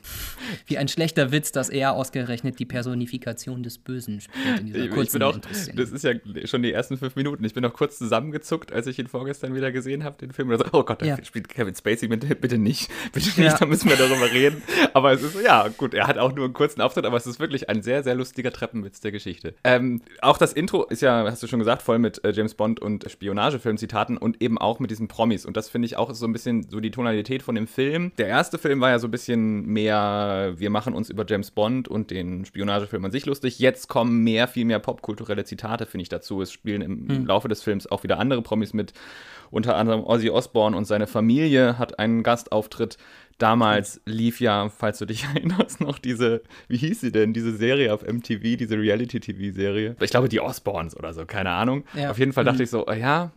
wie 0.66 0.78
ein 0.78 0.88
schlechter 0.88 1.32
Witz, 1.32 1.52
dass 1.52 1.68
er 1.68 1.92
ausgerechnet 1.92 2.58
die 2.58 2.64
Personifikation 2.64 3.62
des 3.62 3.78
Bösen 3.78 4.20
spielt 4.20 4.60
in 4.60 4.66
dieser 4.66 4.88
kurzen 4.88 5.02
ich 5.02 5.12
bin 5.12 5.22
auch, 5.22 5.36
Das 5.38 5.90
ist 5.90 6.04
ja 6.04 6.12
schon 6.44 6.62
die 6.62 6.72
ersten 6.72 6.96
fünf 6.96 7.16
Minuten. 7.16 7.44
Ich 7.44 7.54
bin 7.54 7.62
noch 7.62 7.74
kurz 7.74 7.98
zusammengezuckt, 7.98 8.72
als 8.72 8.86
ich 8.86 8.98
ihn 8.98 9.06
vorgestern 9.06 9.54
wieder 9.54 9.70
gesehen 9.72 10.04
habe, 10.04 10.16
den 10.16 10.32
Film. 10.32 10.50
Und 10.50 10.58
so, 10.58 10.64
oh 10.72 10.82
Gott, 10.82 11.02
da 11.02 11.06
ja. 11.06 11.24
spielt 11.24 11.48
Kevin 11.48 11.74
Spacey, 11.74 12.08
bitte, 12.08 12.34
bitte 12.34 12.58
nicht. 12.58 12.90
Bitte 13.12 13.28
nicht, 13.28 13.38
ja. 13.38 13.56
da 13.56 13.66
müssen 13.66 13.88
wir 13.88 13.96
darüber 13.96 14.30
reden. 14.32 14.62
Aber 14.92 15.12
es 15.12 15.22
ist, 15.22 15.40
ja, 15.40 15.68
gut, 15.68 15.94
er 15.94 16.06
hat 16.06 16.18
auch 16.18 16.34
nur 16.34 16.46
einen 16.46 16.54
kurzen 16.54 16.80
Auftritt, 16.80 17.04
aber 17.04 17.16
es 17.16 17.26
ist 17.26 17.38
wirklich 17.38 17.68
ein 17.68 17.82
sehr, 17.82 18.02
sehr 18.02 18.14
lustiger 18.14 18.50
Treppenwitz 18.50 19.00
der 19.00 19.12
Geschichte. 19.12 19.54
Ähm, 19.62 20.02
auch 20.20 20.38
das 20.38 20.52
Intro 20.52 20.84
ist 20.84 21.02
ja, 21.02 21.24
hast 21.30 21.42
du 21.42 21.46
schon 21.46 21.58
gesagt, 21.58 21.82
voll 21.82 21.98
mit 21.98 22.24
äh, 22.24 22.32
James 22.32 22.54
Bond 22.54 22.80
und 22.80 23.08
Spionagefilm-Zitaten 23.08 24.16
und 24.16 24.42
eben 24.42 24.58
auch 24.58 24.80
mit 24.80 24.90
diesen 24.90 25.08
Promis. 25.08 25.46
Und 25.46 25.56
das 25.56 25.68
finde 25.68 25.86
ich 25.86 25.96
auch 25.96 26.12
so 26.14 26.26
ein 26.26 26.32
bisschen 26.32 26.68
so 26.68 26.80
die 26.80 26.90
Tonalität 26.90 27.42
von 27.42 27.54
dem 27.54 27.66
Film. 27.66 28.12
Der 28.18 28.28
erste 28.28 28.53
erste 28.54 28.68
Film 28.68 28.80
war 28.80 28.90
ja 28.90 28.98
so 29.00 29.08
ein 29.08 29.10
bisschen 29.10 29.66
mehr, 29.66 30.52
wir 30.56 30.70
machen 30.70 30.94
uns 30.94 31.10
über 31.10 31.24
James 31.26 31.50
Bond 31.50 31.88
und 31.88 32.10
den 32.10 32.44
Spionagefilm 32.44 33.04
an 33.04 33.10
sich 33.10 33.26
lustig. 33.26 33.58
Jetzt 33.58 33.88
kommen 33.88 34.22
mehr, 34.22 34.46
viel 34.46 34.64
mehr 34.64 34.78
popkulturelle 34.78 35.44
Zitate, 35.44 35.86
finde 35.86 36.02
ich, 36.02 36.08
dazu. 36.08 36.40
Es 36.40 36.52
spielen 36.52 36.82
im 36.82 37.08
hm. 37.08 37.26
Laufe 37.26 37.48
des 37.48 37.62
Films 37.62 37.90
auch 37.90 38.04
wieder 38.04 38.18
andere 38.20 38.42
Promis 38.42 38.72
mit. 38.72 38.92
Unter 39.50 39.76
anderem 39.76 40.04
Ozzy 40.04 40.30
Osbourne 40.30 40.76
und 40.76 40.84
seine 40.84 41.06
Familie 41.06 41.78
hat 41.78 41.98
einen 41.98 42.22
Gastauftritt. 42.22 42.96
Damals 43.38 44.00
lief 44.06 44.40
ja, 44.40 44.68
falls 44.68 44.98
du 44.98 45.06
dich 45.06 45.24
erinnerst, 45.34 45.80
noch 45.80 45.98
diese, 45.98 46.42
wie 46.68 46.76
hieß 46.76 47.00
sie 47.00 47.10
denn, 47.10 47.32
diese 47.32 47.56
Serie 47.56 47.92
auf 47.92 48.02
MTV, 48.02 48.56
diese 48.56 48.78
Reality-TV-Serie. 48.78 49.96
Ich 50.00 50.10
glaube, 50.10 50.28
die 50.28 50.40
Osbournes 50.40 50.96
oder 50.96 51.12
so, 51.12 51.26
keine 51.26 51.50
Ahnung. 51.50 51.84
Ja. 51.94 52.10
Auf 52.10 52.18
jeden 52.18 52.32
Fall 52.32 52.44
dachte 52.44 52.58
mhm. 52.58 52.64
ich 52.64 52.70
so, 52.70 52.86
oh 52.86 52.92
ja, 52.92 53.32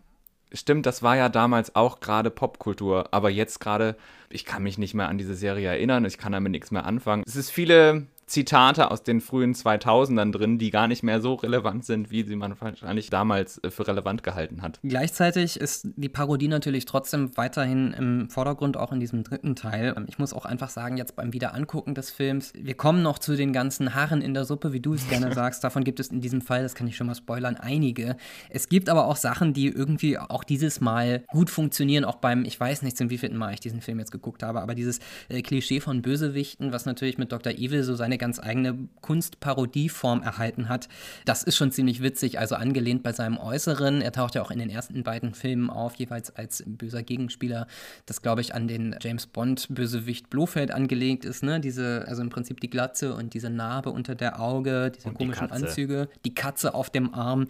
stimmt, 0.51 0.86
das 0.86 1.04
war 1.04 1.16
ja 1.16 1.30
damals 1.30 1.75
auch 1.75 2.00
gerade 2.00 2.30
Popkultur, 2.30 3.10
aber 3.12 3.30
jetzt 3.30 3.60
gerade, 3.60 3.96
ich 4.30 4.46
kann 4.46 4.63
mich 4.63 4.77
nicht 4.77 4.94
mehr 4.94 5.08
an 5.08 5.18
diese 5.18 5.36
Serie 5.36 5.70
erinnern, 5.70 6.06
ich 6.06 6.18
kann 6.18 6.32
damit 6.32 6.51
nichts 6.51 6.72
mehr 6.72 6.86
anfangen. 6.86 7.24
Es 7.25 7.36
ist 7.36 7.51
viele 7.51 8.08
Zitate 8.27 8.91
aus 8.91 9.03
den 9.03 9.22
frühen 9.22 9.53
2000ern 9.53 10.34
drin, 10.34 10.57
die 10.57 10.69
gar 10.69 10.89
nicht 10.89 11.01
mehr 11.01 11.22
so 11.22 11.36
relevant 11.36 11.86
sind, 11.86 12.12
wie 12.12 12.24
sie 12.24 12.36
man 12.36 12.60
wahrscheinlich 12.60 13.10
damals 13.10 13.63
äh, 13.63 13.72
für 13.72 13.88
relevant 13.88 14.22
gehalten 14.22 14.62
hat. 14.62 14.81
Gleichzeitig 14.84 15.57
ist 15.57 15.88
die 15.96 16.10
Parodie 16.10 16.50
natürlich 16.50 16.84
trotzdem 16.84 17.36
weiterhin 17.38 17.93
im 17.93 18.29
Vordergrund, 18.29 18.75
auch 18.75 18.91
in 18.91 19.00
diesem 19.00 19.24
dritten 19.24 19.55
Teil. 19.55 19.93
Ähm, 19.96 20.05
ich 20.10 20.19
muss 20.19 20.34
auch 20.34 20.43
einfach 20.43 20.69
sagen, 20.69 20.98
jetzt 20.98 21.15
beim 21.15 21.31
Wiederangucken 21.31 21.96
des 21.96 22.10
Films, 22.10 22.51
wir 22.53 22.74
kommen 22.74 23.01
noch 23.01 23.17
zu 23.17 23.38
den 23.38 23.53
ganzen 23.53 23.96
Haaren 23.96 24.22
in 24.22 24.34
der 24.34 24.43
Suppe, 24.43 24.74
wie 24.74 24.81
du 24.81 24.93
es 24.93 25.07
gerne 25.07 25.31
sagst. 25.34 25.63
Davon 25.63 25.86
gibt 25.86 26.01
es 26.01 26.10
in 26.10 26.19
diesem 26.19 26.41
Fall, 26.41 26.63
das 26.63 26.75
kann 26.75 26.88
ich 26.88 26.98
schon 26.98 27.07
mal 27.07 27.15
spoilern, 27.15 27.55
einige. 27.55 28.17
Es 28.50 28.67
gibt 28.67 28.89
aber 28.89 29.05
auch 29.07 29.15
Sachen, 29.15 29.53
die 29.53 29.67
irgendwie 29.67 30.17
auch 30.17 30.43
dieses 30.43 30.81
Mal 30.81 31.24
gut 31.27 31.50
funktionieren, 31.50 32.03
auch 32.03 32.15
beim, 32.15 32.43
ich 32.43 32.60
weiß 32.60 32.81
nicht, 32.81 32.98
zum 32.98 33.10
wievielten 33.10 33.38
Mal 33.38 33.53
ich 33.53 33.62
diesen 33.62 33.79
Film 33.79 34.00
jetzt 34.00 34.12
geguckt 34.12 34.43
habe, 34.43 34.60
aber 34.60 34.75
dieses 34.75 35.00
äh, 35.29 35.41
Klischee 35.41 35.79
von 35.79 36.01
Bösewichten, 36.01 36.74
was 36.74 36.86
natürlich 36.86 37.17
mit 37.17 37.31
Dr. 37.31 37.53
Evil 37.53 37.84
so 37.84 37.96
seine 37.96 38.16
ganz 38.17 38.39
eigene 38.39 38.77
Kunstparodieform 39.01 40.21
erhalten 40.21 40.69
hat. 40.69 40.88
Das 41.25 41.43
ist 41.43 41.57
schon 41.57 41.71
ziemlich 41.71 42.01
witzig, 42.01 42.39
also 42.39 42.55
angelehnt 42.55 43.03
bei 43.03 43.13
seinem 43.13 43.38
Äußeren. 43.38 44.01
Er 44.01 44.12
taucht 44.12 44.36
ja 44.36 44.41
auch 44.41 44.51
in 44.51 44.59
den 44.59 44.69
ersten 44.69 45.03
beiden 45.03 45.33
Filmen 45.33 45.69
auf, 45.69 45.95
jeweils 45.95 46.36
als 46.36 46.63
böser 46.65 47.03
Gegenspieler, 47.03 47.67
das 48.05 48.21
glaube 48.21 48.41
ich 48.41 48.53
an 48.53 48.67
den 48.67 48.95
James 49.01 49.27
Bond 49.27 49.67
Bösewicht 49.69 50.29
Blofeld 50.29 50.71
angelegt 50.71 51.25
ist, 51.25 51.43
ne? 51.43 51.59
Diese, 51.59 52.05
also 52.07 52.21
im 52.21 52.29
Prinzip 52.29 52.59
die 52.62 52.69
Glatze 52.69 53.13
und 53.13 53.33
diese 53.33 53.50
Narbe 53.50 53.89
unter 53.89 54.15
der 54.15 54.39
Auge, 54.39 54.91
diese 54.95 55.09
und 55.09 55.15
komischen 55.15 55.47
die 55.47 55.53
Anzüge, 55.53 56.09
die 56.25 56.33
Katze 56.33 56.74
auf 56.74 56.89
dem 56.89 57.13
Arm, 57.13 57.47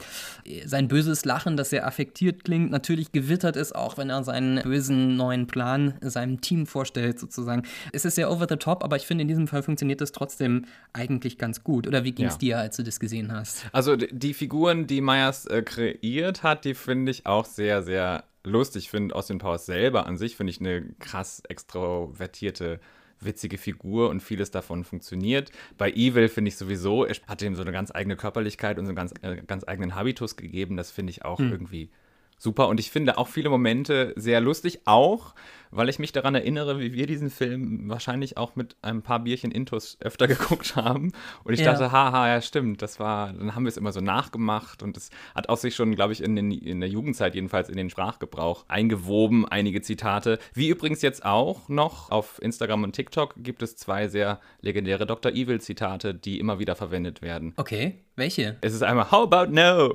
sein 0.65 0.87
böses 0.87 1.25
Lachen, 1.25 1.57
das 1.57 1.69
sehr 1.69 1.85
affektiert 1.85 2.43
klingt, 2.43 2.71
natürlich 2.71 3.11
gewittert 3.11 3.55
ist, 3.55 3.75
auch 3.75 3.97
wenn 3.97 4.09
er 4.09 4.23
seinen 4.23 4.61
bösen 4.63 5.15
neuen 5.15 5.47
Plan 5.47 5.95
seinem 6.01 6.41
Team 6.41 6.65
vorstellt, 6.65 7.19
sozusagen. 7.19 7.63
Es 7.91 8.05
ist 8.05 8.15
sehr 8.15 8.31
over 8.31 8.47
the 8.49 8.55
top, 8.55 8.83
aber 8.83 8.95
ich 8.95 9.05
finde, 9.05 9.23
in 9.23 9.27
diesem 9.27 9.47
Fall 9.47 9.63
funktioniert 9.63 10.01
es 10.01 10.11
trotzdem 10.11 10.56
eigentlich 10.93 11.37
ganz 11.37 11.63
gut. 11.63 11.87
Oder 11.87 12.03
wie 12.03 12.11
ging 12.11 12.25
es 12.25 12.33
ja. 12.35 12.39
dir, 12.39 12.57
als 12.59 12.77
du 12.77 12.83
das 12.83 12.99
gesehen 12.99 13.31
hast? 13.31 13.65
Also 13.71 13.95
die 13.95 14.33
Figuren, 14.33 14.87
die 14.87 15.01
Myers 15.01 15.45
äh, 15.45 15.61
kreiert 15.61 16.43
hat, 16.43 16.65
die 16.65 16.73
finde 16.73 17.11
ich 17.11 17.25
auch 17.25 17.45
sehr, 17.45 17.83
sehr 17.83 18.23
lustig. 18.43 18.85
Ich 18.85 18.89
finde 18.89 19.15
Austin 19.15 19.37
Powers 19.37 19.65
selber 19.65 20.05
an 20.05 20.17
sich, 20.17 20.35
finde 20.35 20.51
ich 20.51 20.59
eine 20.59 20.83
krass 20.99 21.41
extrovertierte 21.47 22.79
witzige 23.19 23.57
Figur 23.57 24.09
und 24.09 24.21
vieles 24.21 24.51
davon 24.51 24.83
funktioniert. 24.83 25.51
Bei 25.77 25.91
Evil 25.91 26.29
finde 26.29 26.49
ich 26.49 26.57
sowieso, 26.57 27.03
er 27.03 27.15
hat 27.27 27.41
ihm 27.41 27.55
so 27.55 27.63
eine 27.63 27.71
ganz 27.71 27.91
eigene 27.93 28.15
Körperlichkeit 28.15 28.77
und 28.77 28.85
so 28.85 28.89
einen 28.89 28.95
ganz, 28.95 29.13
äh, 29.21 29.41
ganz 29.45 29.63
eigenen 29.67 29.95
Habitus 29.95 30.35
gegeben. 30.35 30.77
Das 30.77 30.91
finde 30.91 31.11
ich 31.11 31.25
auch 31.25 31.39
hm. 31.39 31.51
irgendwie 31.51 31.89
super. 32.37 32.67
Und 32.67 32.79
ich 32.79 32.91
finde 32.91 33.17
auch 33.17 33.27
viele 33.27 33.49
Momente 33.49 34.13
sehr 34.15 34.41
lustig, 34.41 34.81
auch 34.85 35.33
weil 35.71 35.89
ich 35.89 35.99
mich 35.99 36.11
daran 36.11 36.35
erinnere, 36.35 36.79
wie 36.79 36.93
wir 36.93 37.07
diesen 37.07 37.29
Film 37.29 37.89
wahrscheinlich 37.89 38.37
auch 38.37 38.55
mit 38.55 38.75
ein 38.81 39.01
paar 39.01 39.19
Bierchen 39.19 39.51
Intus 39.51 39.97
öfter 39.99 40.27
geguckt 40.27 40.75
haben. 40.75 41.11
Und 41.43 41.53
ich 41.53 41.59
ja. 41.59 41.71
dachte, 41.71 41.91
haha, 41.91 42.27
ja, 42.27 42.41
stimmt, 42.41 42.81
das 42.81 42.99
war, 42.99 43.33
dann 43.33 43.55
haben 43.55 43.63
wir 43.63 43.69
es 43.69 43.77
immer 43.77 43.91
so 43.91 44.01
nachgemacht 44.01 44.83
und 44.83 44.97
es 44.97 45.09
hat 45.35 45.49
auch 45.49 45.57
sich 45.57 45.75
schon, 45.75 45.95
glaube 45.95 46.13
ich, 46.13 46.21
in, 46.21 46.35
den, 46.35 46.51
in 46.51 46.79
der 46.79 46.89
Jugendzeit 46.89 47.35
jedenfalls 47.35 47.69
in 47.69 47.77
den 47.77 47.89
Sprachgebrauch 47.89 48.65
eingewoben, 48.67 49.47
einige 49.47 49.81
Zitate. 49.81 50.39
Wie 50.53 50.69
übrigens 50.69 51.01
jetzt 51.01 51.25
auch 51.25 51.69
noch 51.69 52.11
auf 52.11 52.41
Instagram 52.41 52.83
und 52.83 52.93
TikTok 52.93 53.35
gibt 53.37 53.61
es 53.61 53.75
zwei 53.75 54.07
sehr 54.07 54.39
legendäre 54.61 55.05
Dr. 55.05 55.31
Evil-Zitate, 55.31 56.13
die 56.13 56.39
immer 56.39 56.59
wieder 56.59 56.75
verwendet 56.75 57.21
werden. 57.21 57.53
Okay, 57.57 58.03
welche? 58.15 58.57
Es 58.61 58.73
ist 58.73 58.83
einmal, 58.83 59.11
how 59.11 59.31
about 59.31 59.51
no? 59.51 59.93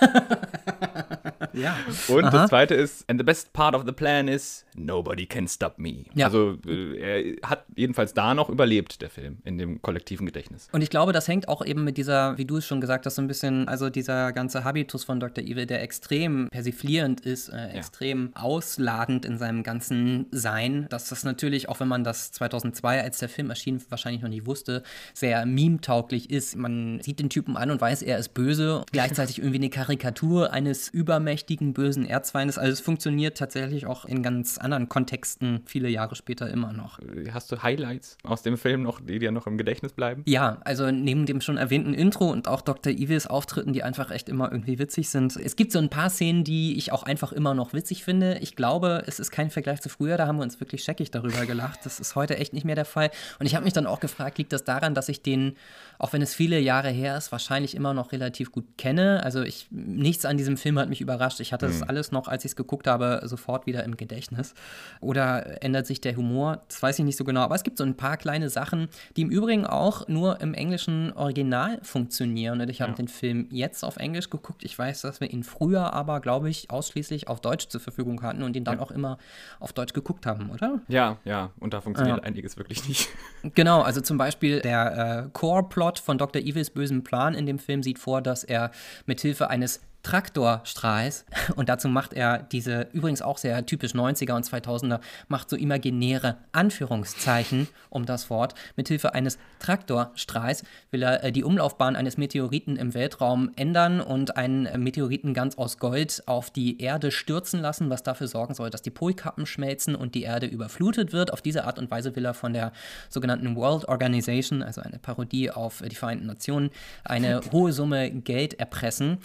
ja. 1.54 1.76
Und 2.08 2.24
Aha. 2.24 2.30
das 2.30 2.50
zweite 2.50 2.74
ist, 2.74 3.08
and 3.08 3.18
the 3.20 3.24
best 3.24 3.52
part 3.52 3.74
of 3.74 3.84
the 3.86 3.92
plan 3.92 4.28
is, 4.28 4.64
nobody 4.74 5.26
can 5.26 5.48
stop 5.48 5.78
me. 5.78 6.06
Ja. 6.14 6.26
Also 6.26 6.58
äh, 6.66 7.38
er 7.40 7.48
hat 7.48 7.64
jedenfalls 7.76 8.14
da 8.14 8.34
noch 8.34 8.48
überlebt, 8.48 9.02
der 9.02 9.10
Film, 9.10 9.38
in 9.44 9.58
dem 9.58 9.82
kollektiven 9.82 10.26
Gedächtnis. 10.26 10.68
Und 10.72 10.82
ich 10.82 10.90
glaube, 10.90 11.12
das 11.12 11.28
hängt 11.28 11.48
auch 11.48 11.64
eben 11.64 11.84
mit 11.84 11.96
dieser, 11.96 12.38
wie 12.38 12.44
du 12.44 12.58
es 12.58 12.66
schon 12.66 12.80
gesagt 12.80 13.06
hast, 13.06 13.16
so 13.16 13.22
ein 13.22 13.28
bisschen, 13.28 13.68
also 13.68 13.90
dieser 13.90 14.32
ganze 14.32 14.64
Habitus 14.64 15.04
von 15.04 15.20
Dr. 15.20 15.44
Evil, 15.44 15.66
der 15.66 15.82
extrem 15.82 16.48
persiflierend 16.50 17.20
ist, 17.20 17.48
äh, 17.48 17.56
ja. 17.56 17.66
extrem 17.68 18.30
ausladend 18.34 19.24
in 19.24 19.38
seinem 19.38 19.62
ganzen 19.62 20.26
Sein, 20.30 20.86
dass 20.90 21.08
das 21.08 21.24
natürlich, 21.24 21.68
auch 21.68 21.80
wenn 21.80 21.88
man 21.88 22.04
das 22.04 22.32
2002, 22.32 23.02
als 23.02 23.18
der 23.18 23.28
Film 23.28 23.50
erschien, 23.50 23.82
wahrscheinlich 23.88 24.22
noch 24.22 24.28
nie 24.28 24.46
wusste, 24.46 24.82
sehr 25.14 25.44
meme-tauglich 25.46 26.30
ist. 26.30 26.56
Man 26.56 27.00
sieht 27.02 27.20
den 27.20 27.30
Typen 27.30 27.56
an 27.56 27.70
und 27.70 27.80
weiß, 27.80 28.02
er 28.02 28.18
ist 28.18 28.34
böse, 28.34 28.84
gleichzeitig 28.92 29.38
irgendwie 29.42 29.58
eine 29.58 29.70
Karikatur 29.70 30.52
eines 30.52 30.88
übermächtigen, 30.88 31.41
bösen 31.46 32.04
Erzfeindes. 32.04 32.58
Also 32.58 32.72
es 32.72 32.80
funktioniert 32.80 33.36
tatsächlich 33.36 33.86
auch 33.86 34.04
in 34.04 34.22
ganz 34.22 34.58
anderen 34.58 34.88
Kontexten 34.88 35.62
viele 35.66 35.88
Jahre 35.88 36.14
später 36.14 36.48
immer 36.50 36.72
noch. 36.72 36.98
Hast 37.32 37.52
du 37.52 37.62
Highlights 37.62 38.16
aus 38.24 38.42
dem 38.42 38.56
Film 38.56 38.82
noch, 38.82 39.00
die 39.00 39.18
dir 39.18 39.32
noch 39.32 39.46
im 39.46 39.58
Gedächtnis 39.58 39.92
bleiben? 39.92 40.22
Ja, 40.26 40.58
also 40.64 40.90
neben 40.90 41.26
dem 41.26 41.40
schon 41.40 41.56
erwähnten 41.56 41.94
Intro 41.94 42.30
und 42.30 42.48
auch 42.48 42.60
Dr. 42.60 42.92
Evils 42.92 43.26
Auftritten, 43.26 43.72
die 43.72 43.82
einfach 43.82 44.10
echt 44.10 44.28
immer 44.28 44.50
irgendwie 44.50 44.78
witzig 44.78 45.08
sind. 45.08 45.36
Es 45.36 45.56
gibt 45.56 45.72
so 45.72 45.78
ein 45.78 45.88
paar 45.90 46.10
Szenen, 46.10 46.44
die 46.44 46.76
ich 46.76 46.92
auch 46.92 47.02
einfach 47.02 47.32
immer 47.32 47.54
noch 47.54 47.72
witzig 47.72 48.04
finde. 48.04 48.38
Ich 48.38 48.56
glaube, 48.56 49.02
es 49.06 49.20
ist 49.20 49.30
kein 49.30 49.50
Vergleich 49.50 49.80
zu 49.80 49.88
früher, 49.88 50.16
da 50.16 50.26
haben 50.26 50.36
wir 50.36 50.42
uns 50.42 50.60
wirklich 50.60 50.84
scheckig 50.84 51.10
darüber 51.10 51.46
gelacht. 51.46 51.80
Das 51.84 52.00
ist 52.00 52.14
heute 52.14 52.36
echt 52.36 52.52
nicht 52.52 52.64
mehr 52.64 52.74
der 52.74 52.84
Fall. 52.84 53.10
Und 53.38 53.46
ich 53.46 53.54
habe 53.54 53.64
mich 53.64 53.72
dann 53.72 53.86
auch 53.86 54.00
gefragt, 54.00 54.38
liegt 54.38 54.52
das 54.52 54.64
daran, 54.64 54.94
dass 54.94 55.08
ich 55.08 55.22
den, 55.22 55.56
auch 55.98 56.12
wenn 56.12 56.22
es 56.22 56.34
viele 56.34 56.58
Jahre 56.58 56.90
her 56.90 57.16
ist, 57.16 57.32
wahrscheinlich 57.32 57.74
immer 57.74 57.94
noch 57.94 58.12
relativ 58.12 58.52
gut 58.52 58.64
kenne? 58.78 59.22
Also 59.24 59.42
ich 59.42 59.68
nichts 59.70 60.24
an 60.24 60.36
diesem 60.36 60.56
Film 60.56 60.78
hat 60.78 60.88
mich 60.88 61.00
überrascht. 61.00 61.31
Ich 61.40 61.52
hatte 61.52 61.66
mhm. 61.66 61.72
das 61.72 61.82
alles 61.82 62.12
noch, 62.12 62.28
als 62.28 62.44
ich 62.44 62.52
es 62.52 62.56
geguckt 62.56 62.86
habe, 62.86 63.20
sofort 63.24 63.66
wieder 63.66 63.84
im 63.84 63.96
Gedächtnis. 63.96 64.54
Oder 65.00 65.62
ändert 65.62 65.86
sich 65.86 66.00
der 66.00 66.16
Humor? 66.16 66.62
Das 66.68 66.82
weiß 66.82 66.98
ich 66.98 67.04
nicht 67.04 67.16
so 67.16 67.24
genau. 67.24 67.40
Aber 67.40 67.54
es 67.54 67.62
gibt 67.62 67.78
so 67.78 67.84
ein 67.84 67.96
paar 67.96 68.16
kleine 68.16 68.50
Sachen, 68.50 68.88
die 69.16 69.22
im 69.22 69.30
Übrigen 69.30 69.66
auch 69.66 70.08
nur 70.08 70.40
im 70.40 70.54
englischen 70.54 71.12
Original 71.12 71.78
funktionieren. 71.82 72.60
Und 72.60 72.68
ich 72.68 72.80
habe 72.80 72.92
ja. 72.92 72.96
den 72.96 73.08
Film 73.08 73.48
jetzt 73.50 73.84
auf 73.84 73.96
Englisch 73.96 74.30
geguckt. 74.30 74.64
Ich 74.64 74.78
weiß, 74.78 75.02
dass 75.02 75.20
wir 75.20 75.30
ihn 75.30 75.44
früher 75.44 75.92
aber, 75.92 76.20
glaube 76.20 76.50
ich, 76.50 76.70
ausschließlich 76.70 77.28
auf 77.28 77.40
Deutsch 77.40 77.68
zur 77.68 77.80
Verfügung 77.80 78.22
hatten 78.22 78.42
und 78.42 78.56
ihn 78.56 78.64
dann 78.64 78.78
ja. 78.78 78.82
auch 78.82 78.90
immer 78.90 79.18
auf 79.60 79.72
Deutsch 79.72 79.92
geguckt 79.92 80.26
haben, 80.26 80.50
oder? 80.50 80.80
Ja, 80.88 81.18
ja. 81.24 81.50
Und 81.60 81.74
da 81.74 81.80
funktioniert 81.80 82.18
ja. 82.18 82.24
einiges 82.24 82.56
wirklich 82.56 82.88
nicht. 82.88 83.08
Genau, 83.54 83.82
also 83.82 84.00
zum 84.00 84.18
Beispiel 84.18 84.60
der 84.60 85.26
äh, 85.26 85.30
Core-Plot 85.32 85.98
von 85.98 86.16
Dr. 86.16 86.40
Evils 86.40 86.70
bösen 86.70 87.02
Plan 87.02 87.34
in 87.34 87.44
dem 87.44 87.58
Film 87.58 87.82
sieht 87.82 87.98
vor, 87.98 88.22
dass 88.22 88.44
er 88.44 88.70
mithilfe 89.06 89.50
eines 89.50 89.80
Traktorstreis. 90.02 91.24
Und 91.56 91.68
dazu 91.68 91.88
macht 91.88 92.12
er 92.12 92.38
diese, 92.38 92.88
übrigens 92.92 93.22
auch 93.22 93.38
sehr 93.38 93.64
typisch 93.66 93.92
90er 93.92 94.34
und 94.34 94.44
2000er, 94.46 95.00
macht 95.28 95.48
so 95.48 95.56
imaginäre 95.56 96.36
Anführungszeichen 96.52 97.68
um 97.90 98.06
das 98.06 98.30
Wort. 98.30 98.54
Mithilfe 98.76 99.14
eines 99.14 99.38
Traktorstreis 99.60 100.64
will 100.90 101.02
er 101.02 101.24
äh, 101.24 101.32
die 101.32 101.44
Umlaufbahn 101.44 101.96
eines 101.96 102.16
Meteoriten 102.16 102.76
im 102.76 102.94
Weltraum 102.94 103.50
ändern 103.56 104.00
und 104.00 104.36
einen 104.36 104.82
Meteoriten 104.82 105.34
ganz 105.34 105.56
aus 105.56 105.78
Gold 105.78 106.22
auf 106.26 106.50
die 106.50 106.80
Erde 106.80 107.10
stürzen 107.10 107.60
lassen, 107.60 107.90
was 107.90 108.02
dafür 108.02 108.28
sorgen 108.28 108.54
soll, 108.54 108.70
dass 108.70 108.82
die 108.82 108.90
Polkappen 108.90 109.46
schmelzen 109.46 109.94
und 109.94 110.14
die 110.14 110.22
Erde 110.22 110.46
überflutet 110.46 111.12
wird. 111.12 111.32
Auf 111.32 111.42
diese 111.42 111.64
Art 111.64 111.78
und 111.78 111.90
Weise 111.90 112.14
will 112.16 112.24
er 112.24 112.34
von 112.34 112.52
der 112.52 112.72
sogenannten 113.08 113.54
World 113.56 113.86
Organization, 113.88 114.62
also 114.62 114.80
eine 114.80 114.98
Parodie 114.98 115.50
auf 115.50 115.82
die 115.82 115.94
Vereinten 115.94 116.26
Nationen, 116.26 116.70
eine 117.04 117.40
hohe 117.52 117.72
Summe 117.72 118.10
Geld 118.10 118.58
erpressen. 118.58 119.18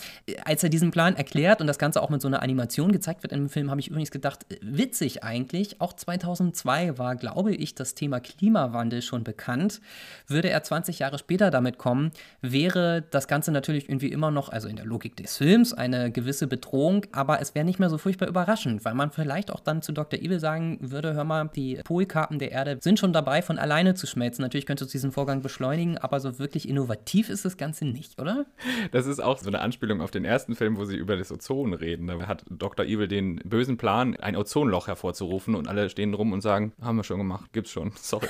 Als 0.45 0.63
er 0.63 0.66
diesen 0.69 0.91
Plan 0.91 1.15
erklärt 1.15 1.61
und 1.61 1.67
das 1.67 1.79
Ganze 1.79 2.01
auch 2.01 2.09
mit 2.09 2.21
so 2.21 2.27
einer 2.27 2.41
Animation 2.41 2.91
gezeigt 2.91 3.23
wird 3.23 3.33
im 3.33 3.49
Film, 3.49 3.69
habe 3.69 3.79
ich 3.79 3.89
übrigens 3.89 4.11
gedacht, 4.11 4.45
witzig 4.61 5.23
eigentlich. 5.23 5.81
Auch 5.81 5.93
2002 5.93 6.97
war, 6.97 7.15
glaube 7.15 7.53
ich, 7.53 7.75
das 7.75 7.95
Thema 7.95 8.19
Klimawandel 8.19 9.01
schon 9.01 9.23
bekannt. 9.23 9.81
Würde 10.27 10.49
er 10.49 10.63
20 10.63 10.99
Jahre 10.99 11.17
später 11.17 11.51
damit 11.51 11.77
kommen, 11.77 12.11
wäre 12.41 13.03
das 13.09 13.27
Ganze 13.27 13.51
natürlich 13.51 13.89
irgendwie 13.89 14.11
immer 14.11 14.31
noch, 14.31 14.49
also 14.49 14.67
in 14.67 14.75
der 14.75 14.85
Logik 14.85 15.15
des 15.15 15.37
Films, 15.37 15.73
eine 15.73 16.11
gewisse 16.11 16.47
Bedrohung, 16.47 17.05
aber 17.11 17.41
es 17.41 17.55
wäre 17.55 17.65
nicht 17.65 17.79
mehr 17.79 17.89
so 17.89 17.97
furchtbar 17.97 18.27
überraschend, 18.27 18.85
weil 18.85 18.93
man 18.93 19.11
vielleicht 19.11 19.51
auch 19.51 19.59
dann 19.59 19.81
zu 19.81 19.91
Dr. 19.91 20.19
Evil 20.19 20.39
sagen 20.39 20.77
würde, 20.81 21.13
hör 21.13 21.23
mal, 21.23 21.49
die 21.55 21.79
Polkappen 21.83 22.39
der 22.39 22.51
Erde 22.51 22.77
sind 22.81 22.99
schon 22.99 23.13
dabei, 23.13 23.41
von 23.41 23.57
alleine 23.57 23.95
zu 23.95 24.07
schmelzen. 24.07 24.41
Natürlich 24.41 24.65
könntest 24.65 24.91
du 24.91 24.91
diesen 24.93 25.11
Vorgang 25.11 25.41
beschleunigen, 25.41 25.97
aber 25.97 26.19
so 26.19 26.39
wirklich 26.39 26.67
innovativ 26.67 27.29
ist 27.29 27.45
das 27.45 27.57
Ganze 27.57 27.85
nicht, 27.85 28.19
oder? 28.19 28.45
Das 28.91 29.05
ist 29.05 29.19
auch 29.19 29.37
so 29.37 29.47
eine 29.47 29.59
Anspielung 29.59 30.01
auf 30.01 30.11
den 30.11 30.25
ersten 30.25 30.55
Film, 30.57 30.77
wo 30.77 30.85
sie 30.85 30.97
über 30.97 31.15
das 31.15 31.31
Ozon 31.31 31.73
reden. 31.73 32.07
Da 32.07 32.27
hat 32.27 32.43
Dr. 32.49 32.85
Evil 32.85 33.07
den 33.07 33.37
bösen 33.37 33.77
Plan, 33.77 34.15
ein 34.17 34.35
Ozonloch 34.35 34.87
hervorzurufen 34.87 35.55
und 35.55 35.67
alle 35.67 35.89
stehen 35.89 36.13
rum 36.13 36.33
und 36.33 36.41
sagen, 36.41 36.73
haben 36.81 36.97
wir 36.97 37.03
schon 37.03 37.19
gemacht, 37.19 37.53
gibt's 37.53 37.71
schon, 37.71 37.91
sorry. 37.95 38.27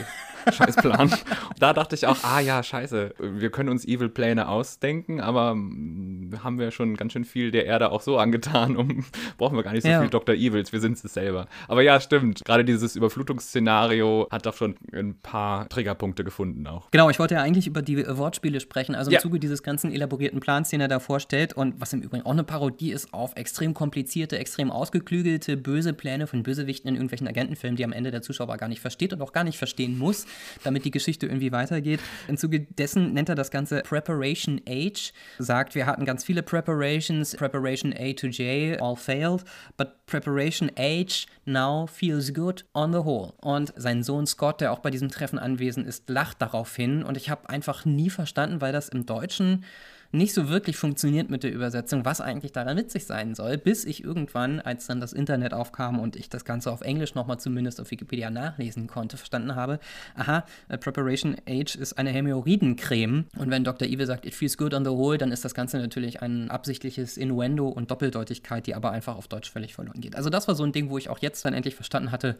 Scheiß 0.51 0.75
Plan. 0.77 1.13
da 1.59 1.73
dachte 1.73 1.95
ich 1.95 2.05
auch, 2.05 2.17
ah 2.23 2.39
ja, 2.39 2.61
scheiße, 2.63 3.15
wir 3.19 3.49
können 3.49 3.69
uns 3.69 3.85
Evil-Pläne 3.85 4.47
ausdenken, 4.47 5.19
aber 5.19 5.51
hm, 5.51 6.31
haben 6.43 6.59
wir 6.59 6.71
schon 6.71 6.95
ganz 6.95 7.13
schön 7.13 7.25
viel 7.25 7.51
der 7.51 7.65
Erde 7.65 7.91
auch 7.91 8.01
so 8.01 8.17
angetan, 8.17 8.77
um 8.77 9.05
brauchen 9.37 9.55
wir 9.55 9.63
gar 9.63 9.73
nicht 9.73 9.83
so 9.83 9.89
ja. 9.89 10.01
viel 10.01 10.09
Dr. 10.09 10.35
Evils, 10.35 10.71
wir 10.73 10.79
sind 10.79 11.03
es 11.03 11.13
selber. 11.13 11.47
Aber 11.67 11.81
ja, 11.81 11.99
stimmt. 11.99 12.43
Gerade 12.45 12.65
dieses 12.65 12.95
Überflutungsszenario 12.95 14.27
hat 14.31 14.45
doch 14.45 14.55
schon 14.55 14.75
ein 14.93 15.15
paar 15.19 15.67
Triggerpunkte 15.69 16.23
gefunden 16.23 16.67
auch. 16.67 16.91
Genau, 16.91 17.09
ich 17.09 17.19
wollte 17.19 17.35
ja 17.35 17.41
eigentlich 17.41 17.67
über 17.67 17.81
die 17.81 18.05
Wortspiele 18.07 18.59
sprechen, 18.59 18.95
also 18.95 19.09
im 19.09 19.15
ja. 19.15 19.19
Zuge 19.19 19.39
dieses 19.39 19.63
ganzen 19.63 19.91
elaborierten 19.91 20.39
Plans, 20.39 20.69
den 20.69 20.81
er 20.81 20.87
da 20.87 20.99
vorstellt 20.99 21.53
und 21.53 21.79
was 21.79 21.93
im 21.93 22.01
Übrigen 22.01 22.16
auch 22.25 22.31
eine 22.31 22.43
Parodie 22.43 22.91
ist 22.91 23.13
auf 23.13 23.35
extrem 23.35 23.73
komplizierte, 23.73 24.37
extrem 24.37 24.71
ausgeklügelte, 24.71 25.57
böse 25.57 25.93
Pläne 25.93 26.27
von 26.27 26.43
Bösewichten 26.43 26.89
in 26.89 26.95
irgendwelchen 26.95 27.27
Agentenfilmen, 27.27 27.75
die 27.75 27.83
am 27.83 27.91
Ende 27.91 28.11
der 28.11 28.21
Zuschauer 28.21 28.57
gar 28.57 28.67
nicht 28.67 28.81
versteht 28.81 29.13
und 29.13 29.21
auch 29.21 29.33
gar 29.33 29.43
nicht 29.43 29.57
verstehen 29.57 29.97
muss, 29.97 30.25
damit 30.63 30.85
die 30.85 30.91
Geschichte 30.91 31.25
irgendwie 31.25 31.51
weitergeht. 31.51 31.99
Im 32.27 32.37
Zuge 32.37 32.61
dessen 32.61 33.13
nennt 33.13 33.29
er 33.29 33.35
das 33.35 33.51
Ganze 33.51 33.81
Preparation 33.81 34.61
Age, 34.67 35.13
sagt, 35.39 35.75
wir 35.75 35.85
hatten 35.85 36.05
ganz 36.05 36.23
viele 36.23 36.43
Preparations, 36.43 37.35
Preparation 37.35 37.93
A 37.93 38.13
to 38.13 38.27
J, 38.27 38.81
all 38.81 38.95
failed, 38.95 39.43
but 39.75 40.05
Preparation 40.05 40.71
Age 40.77 41.27
now 41.45 41.87
feels 41.87 42.33
good 42.33 42.65
on 42.73 42.93
the 42.93 42.99
whole. 42.99 43.33
Und 43.41 43.73
sein 43.75 44.03
Sohn 44.03 44.25
Scott, 44.27 44.61
der 44.61 44.71
auch 44.71 44.79
bei 44.79 44.89
diesem 44.89 45.09
Treffen 45.09 45.39
anwesend 45.39 45.87
ist, 45.87 46.09
lacht 46.09 46.41
darauf 46.41 46.75
hin 46.75 47.03
und 47.03 47.17
ich 47.17 47.29
habe 47.29 47.49
einfach 47.49 47.85
nie 47.85 48.09
verstanden, 48.09 48.61
weil 48.61 48.71
das 48.71 48.89
im 48.89 49.05
Deutschen 49.05 49.65
nicht 50.11 50.33
so 50.33 50.49
wirklich 50.49 50.77
funktioniert 50.77 51.29
mit 51.29 51.43
der 51.43 51.53
Übersetzung, 51.53 52.05
was 52.05 52.21
eigentlich 52.21 52.51
daran 52.51 52.77
witzig 52.77 53.05
sein 53.05 53.35
soll, 53.35 53.57
bis 53.57 53.85
ich 53.85 54.03
irgendwann, 54.03 54.59
als 54.59 54.87
dann 54.87 54.99
das 54.99 55.13
Internet 55.13 55.53
aufkam 55.53 55.99
und 55.99 56.15
ich 56.15 56.29
das 56.29 56.45
Ganze 56.45 56.71
auf 56.71 56.81
Englisch 56.81 57.15
nochmal 57.15 57.39
zumindest 57.39 57.81
auf 57.81 57.91
Wikipedia 57.91 58.29
nachlesen 58.29 58.87
konnte, 58.87 59.17
verstanden 59.17 59.55
habe, 59.55 59.79
aha, 60.15 60.45
Preparation 60.79 61.35
Age 61.47 61.75
ist 61.75 61.97
eine 61.97 62.11
Hämorrhoidencreme 62.11 63.25
und 63.37 63.49
wenn 63.49 63.63
Dr. 63.63 63.87
Evil 63.87 64.05
sagt, 64.05 64.25
it 64.25 64.33
feels 64.33 64.57
good 64.57 64.73
on 64.73 64.85
the 64.85 64.91
whole, 64.91 65.17
dann 65.17 65.31
ist 65.31 65.43
das 65.43 65.53
Ganze 65.53 65.77
natürlich 65.77 66.21
ein 66.21 66.49
absichtliches 66.49 67.17
Innuendo 67.17 67.67
und 67.67 67.91
Doppeldeutigkeit, 67.91 68.67
die 68.67 68.75
aber 68.75 68.91
einfach 68.91 69.17
auf 69.17 69.27
Deutsch 69.27 69.51
völlig 69.51 69.73
verloren 69.73 69.99
geht. 69.99 70.15
Also 70.15 70.29
das 70.29 70.47
war 70.47 70.55
so 70.55 70.63
ein 70.63 70.71
Ding, 70.71 70.89
wo 70.89 70.97
ich 70.97 71.09
auch 71.09 71.19
jetzt 71.19 71.43
dann 71.45 71.53
endlich 71.53 71.75
verstanden 71.75 72.11
hatte, 72.11 72.37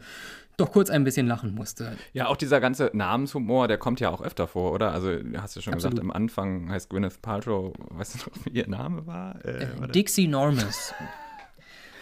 doch 0.56 0.72
kurz 0.72 0.90
ein 0.90 1.04
bisschen 1.04 1.26
lachen 1.26 1.54
musste. 1.54 1.96
Ja, 2.12 2.26
auch 2.26 2.36
dieser 2.36 2.60
ganze 2.60 2.90
Namenshumor, 2.92 3.68
der 3.68 3.78
kommt 3.78 4.00
ja 4.00 4.10
auch 4.10 4.22
öfter 4.22 4.46
vor, 4.46 4.72
oder? 4.72 4.92
Also 4.92 5.10
hast 5.36 5.56
du 5.56 5.60
schon 5.60 5.74
Absolut. 5.74 5.96
gesagt, 5.96 6.00
am 6.00 6.10
Anfang 6.10 6.70
heißt 6.70 6.90
Gwyneth 6.90 7.22
Paltrow 7.22 7.57
weißt 7.90 8.14
du 8.14 8.18
noch, 8.18 8.44
wie 8.44 8.50
ihr 8.50 8.68
Name 8.68 9.06
war? 9.06 9.44
Äh, 9.44 9.64
äh 9.64 9.88
Dixie 9.88 10.28
Normus. 10.28 10.94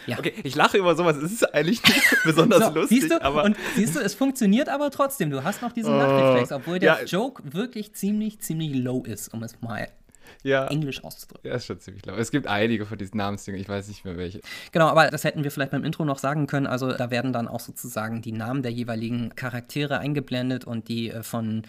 Ja. 0.07 0.21
Okay, 0.21 0.35
ich 0.45 0.55
lache 0.55 0.79
über 0.79 0.95
sowas. 0.95 1.17
Es 1.17 1.33
ist 1.33 1.53
eigentlich 1.53 1.83
nicht 1.83 2.01
besonders 2.25 2.67
so, 2.67 2.75
lustig. 2.75 3.01
Siehst 3.01 3.11
du, 3.13 3.23
aber 3.23 3.43
und 3.43 3.57
siehst 3.75 3.97
du, 3.97 4.01
es 4.01 4.15
funktioniert 4.15 4.69
aber 4.69 4.91
trotzdem. 4.91 5.31
Du 5.31 5.43
hast 5.43 5.63
noch 5.63 5.73
diesen 5.73 5.95
oh, 5.95 5.99
Lachreflex, 5.99 6.53
obwohl 6.53 6.79
der 6.79 7.01
ja. 7.01 7.05
Joke 7.05 7.43
wirklich 7.53 7.93
ziemlich, 7.95 8.39
ziemlich 8.41 8.73
low 8.75 9.03
ist, 9.03 9.35
um 9.35 9.43
es 9.43 9.61
mal 9.61 9.89
ja. 10.43 10.67
Englisch 10.69 11.03
auszudrücken. 11.03 11.51
Ja, 11.51 11.57
ist 11.57 11.67
schon 11.67 11.81
ziemlich 11.81 12.07
low. 12.07 12.15
Es 12.15 12.31
gibt 12.31 12.47
einige 12.47 12.87
von 12.87 12.99
diesen 12.99 13.17
Namensdingen, 13.17 13.61
ich 13.61 13.69
weiß 13.69 13.89
nicht 13.89 14.05
mehr 14.05 14.17
welche. 14.17 14.41
Genau, 14.73 14.87
aber 14.87 15.11
das 15.11 15.25
hätten 15.25 15.43
wir 15.43 15.51
vielleicht 15.51 15.73
beim 15.73 15.85
Intro 15.85 16.05
noch 16.05 16.19
sagen 16.19 16.47
können. 16.47 16.67
Also 16.67 16.93
da 16.93 17.11
werden 17.11 17.33
dann 17.33 17.49
auch 17.49 17.61
sozusagen 17.61 18.23
die 18.23 18.33
Namen 18.33 18.63
der 18.63 18.73
jeweiligen 18.73 19.35
Charaktere 19.35 19.99
eingeblendet 19.99 20.65
und 20.65 20.89
die 20.89 21.11
äh, 21.11 21.23
von 21.23 21.63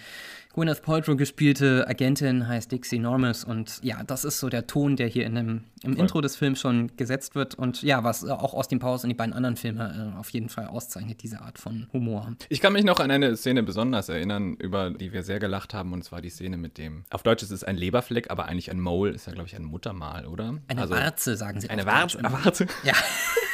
Gwyneth 0.57 0.81
Paltrow 0.81 1.15
gespielte 1.15 1.85
Agentin 1.87 2.47
heißt 2.47 2.71
Dixie 2.71 2.97
Normus 2.97 3.43
und 3.43 3.79
ja, 3.83 4.01
das 4.03 4.25
ist 4.25 4.39
so 4.39 4.49
der 4.49 4.65
Ton, 4.65 4.95
der 4.95 5.05
hier 5.05 5.27
in 5.27 5.35
dem, 5.35 5.61
im 5.83 5.93
Voll. 5.93 6.01
Intro 6.01 6.19
des 6.19 6.35
Films 6.35 6.59
schon 6.59 6.89
gesetzt 6.97 7.35
wird 7.35 7.53
und 7.53 7.83
ja, 7.83 8.03
was 8.03 8.25
auch 8.25 8.55
Austin 8.55 8.79
Powers 8.79 9.03
und 9.03 9.09
die 9.09 9.15
beiden 9.15 9.35
anderen 9.35 9.55
Filme 9.55 10.13
äh, 10.15 10.19
auf 10.19 10.31
jeden 10.31 10.49
Fall 10.49 10.65
auszeichnet, 10.65 11.21
diese 11.21 11.41
Art 11.41 11.59
von 11.59 11.85
Humor. 11.93 12.35
Ich 12.49 12.59
kann 12.59 12.73
mich 12.73 12.83
noch 12.83 12.99
an 12.99 13.11
eine 13.11 13.37
Szene 13.37 13.61
besonders 13.61 14.09
erinnern, 14.09 14.55
über 14.55 14.89
die 14.89 15.13
wir 15.13 15.21
sehr 15.21 15.37
gelacht 15.37 15.75
haben 15.75 15.93
und 15.93 16.03
zwar 16.03 16.21
die 16.21 16.31
Szene 16.31 16.57
mit 16.57 16.79
dem, 16.79 17.03
auf 17.11 17.21
Deutsch 17.21 17.43
ist 17.43 17.51
es 17.51 17.63
ein 17.63 17.77
Leberfleck, 17.77 18.31
aber 18.31 18.47
eigentlich 18.47 18.71
ein 18.71 18.79
Mole 18.79 19.11
ist 19.11 19.27
ja, 19.27 19.33
glaube 19.33 19.47
ich, 19.47 19.55
ein 19.55 19.63
Muttermal, 19.63 20.25
oder? 20.25 20.55
Eine 20.67 20.81
also, 20.81 20.95
Warze, 20.95 21.37
sagen 21.37 21.61
sie. 21.61 21.69
Eine 21.69 21.85
Warze, 21.85 22.17
Warze. 22.23 22.65
Ja. 22.83 22.93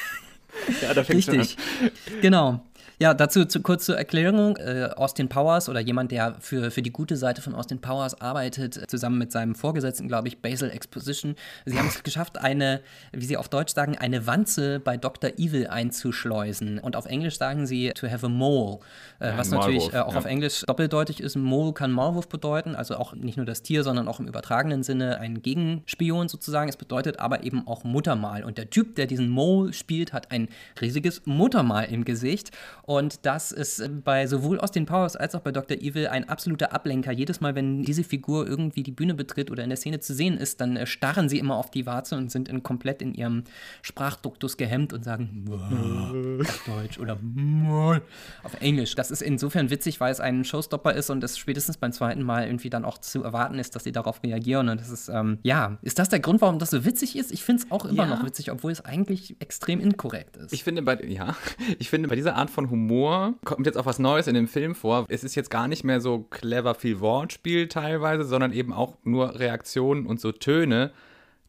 ja, 0.81 0.93
da 0.93 1.03
fängt 1.03 1.17
Richtig. 1.17 1.57
Schon 1.79 1.87
an. 1.87 2.21
Genau. 2.21 2.63
Ja, 3.03 3.13
dazu 3.13 3.43
zu, 3.43 3.61
kurz 3.61 3.83
zur 3.83 3.97
Erklärung. 3.97 4.55
Äh, 4.55 4.91
Austin 4.95 5.27
Powers 5.27 5.67
oder 5.67 5.81
jemand, 5.81 6.13
der 6.13 6.37
für, 6.39 6.71
für 6.71 6.81
die 6.81 6.89
gute 6.89 7.17
Seite 7.17 7.41
von 7.41 7.53
Austin 7.53 7.81
Powers 7.81 8.21
arbeitet, 8.21 8.89
zusammen 8.89 9.17
mit 9.17 9.29
seinem 9.29 9.55
Vorgesetzten, 9.55 10.07
glaube 10.07 10.29
ich, 10.29 10.41
Basil 10.41 10.69
Exposition. 10.69 11.35
Sie 11.65 11.77
haben 11.77 11.89
es 11.89 12.01
geschafft, 12.03 12.37
eine, 12.37 12.79
wie 13.11 13.25
sie 13.25 13.35
auf 13.35 13.49
Deutsch 13.49 13.73
sagen, 13.73 13.97
eine 13.97 14.25
Wanze 14.25 14.79
bei 14.79 14.95
Dr. 14.95 15.31
Evil 15.31 15.67
einzuschleusen. 15.67 16.79
Und 16.79 16.95
auf 16.95 17.05
Englisch 17.05 17.37
sagen 17.37 17.67
sie 17.67 17.91
to 17.91 18.07
have 18.07 18.25
a 18.25 18.29
mole, 18.29 18.79
äh, 19.19 19.31
ja, 19.31 19.37
was 19.37 19.49
natürlich 19.49 19.93
äh, 19.93 19.97
auch 19.97 20.13
ja. 20.13 20.19
auf 20.19 20.23
Englisch 20.23 20.63
doppeldeutig 20.65 21.19
ist. 21.19 21.35
Mole 21.35 21.73
kann 21.73 21.91
Maulwurf 21.91 22.29
bedeuten, 22.29 22.73
also 22.73 22.95
auch 22.95 23.13
nicht 23.15 23.35
nur 23.35 23.45
das 23.45 23.63
Tier, 23.63 23.83
sondern 23.83 24.07
auch 24.07 24.21
im 24.21 24.27
übertragenen 24.29 24.81
Sinne 24.81 25.19
ein 25.19 25.41
Gegenspion 25.41 26.29
sozusagen. 26.29 26.69
Es 26.69 26.77
bedeutet 26.77 27.19
aber 27.19 27.43
eben 27.43 27.67
auch 27.67 27.83
Muttermal. 27.83 28.45
Und 28.45 28.57
der 28.57 28.69
Typ, 28.69 28.95
der 28.95 29.07
diesen 29.07 29.27
Mole 29.27 29.73
spielt, 29.73 30.13
hat 30.13 30.31
ein 30.31 30.47
riesiges 30.79 31.21
Muttermal 31.25 31.83
im 31.91 32.05
Gesicht. 32.05 32.51
Und 32.83 32.92
das 33.01 33.51
ist 33.51 33.79
äh, 33.79 33.89
bei 33.89 34.27
sowohl 34.27 34.59
Austin 34.59 34.85
Powers 34.85 35.15
als 35.15 35.35
auch 35.35 35.41
bei 35.41 35.51
Dr. 35.51 35.77
Evil 35.77 36.07
ein 36.07 36.27
absoluter 36.27 36.73
Ablenker. 36.73 37.11
Jedes 37.11 37.41
Mal, 37.41 37.55
wenn 37.55 37.83
diese 37.83 38.03
Figur 38.03 38.47
irgendwie 38.47 38.83
die 38.83 38.91
Bühne 38.91 39.13
betritt 39.13 39.51
oder 39.51 39.63
in 39.63 39.69
der 39.69 39.77
Szene 39.77 39.99
zu 39.99 40.13
sehen 40.13 40.37
ist, 40.37 40.61
dann 40.61 40.77
äh, 40.77 40.85
starren 40.85 41.29
sie 41.29 41.39
immer 41.39 41.55
auf 41.55 41.71
die 41.71 41.85
Warze 41.85 42.15
und 42.15 42.31
sind 42.31 42.49
in, 42.49 42.63
komplett 42.63 43.01
in 43.01 43.13
ihrem 43.13 43.43
Sprachduktus 43.81 44.57
gehemmt 44.57 44.93
und 44.93 45.03
sagen 45.03 45.45
auf 46.41 46.63
Deutsch 46.65 46.99
oder 46.99 47.19
auf 48.43 48.53
Englisch. 48.59 48.95
Das 48.95 49.11
ist 49.11 49.21
insofern 49.21 49.69
witzig, 49.69 49.99
weil 49.99 50.11
es 50.11 50.19
ein 50.19 50.43
Showstopper 50.43 50.93
ist 50.93 51.09
und 51.09 51.23
es 51.23 51.37
spätestens 51.37 51.77
beim 51.77 51.91
zweiten 51.91 52.23
Mal 52.23 52.45
irgendwie 52.45 52.69
dann 52.69 52.85
auch 52.85 52.97
zu 52.97 53.23
erwarten 53.23 53.59
ist, 53.59 53.75
dass 53.75 53.83
sie 53.83 53.91
darauf 53.91 54.23
reagieren. 54.23 54.69
Und 54.69 54.79
das 54.79 54.89
ist, 54.89 55.09
ähm, 55.09 55.39
ja, 55.43 55.77
ist 55.81 55.99
das 55.99 56.09
der 56.09 56.19
Grund, 56.19 56.41
warum 56.41 56.59
das 56.59 56.71
so 56.71 56.85
witzig 56.85 57.17
ist? 57.17 57.31
Ich 57.31 57.43
finde 57.43 57.63
es 57.63 57.71
auch 57.71 57.85
immer 57.85 58.03
ja. 58.03 58.09
noch 58.09 58.25
witzig, 58.25 58.51
obwohl 58.51 58.71
es 58.71 58.83
eigentlich 58.83 59.35
extrem 59.39 59.79
inkorrekt 59.79 60.37
ist. 60.37 60.53
Ich 60.53 60.63
finde 60.63 60.81
bei, 60.81 61.01
ja, 61.03 61.35
ich 61.79 61.89
finde 61.89 62.09
bei 62.09 62.15
dieser 62.15 62.35
Art 62.35 62.49
von 62.49 62.69
Humor 62.73 63.35
kommt 63.45 63.67
jetzt 63.67 63.77
auch 63.77 63.85
was 63.85 63.99
Neues 63.99 64.25
in 64.25 64.33
dem 64.33 64.47
Film 64.47 64.73
vor. 64.73 65.05
Es 65.07 65.23
ist 65.23 65.35
jetzt 65.35 65.51
gar 65.51 65.67
nicht 65.67 65.83
mehr 65.83 66.01
so 66.01 66.25
clever 66.31 66.73
viel 66.73 66.99
Wortspiel 66.99 67.67
teilweise, 67.67 68.23
sondern 68.23 68.51
eben 68.51 68.73
auch 68.73 68.95
nur 69.03 69.39
Reaktionen 69.39 70.07
und 70.07 70.19
so 70.19 70.31
Töne, 70.31 70.91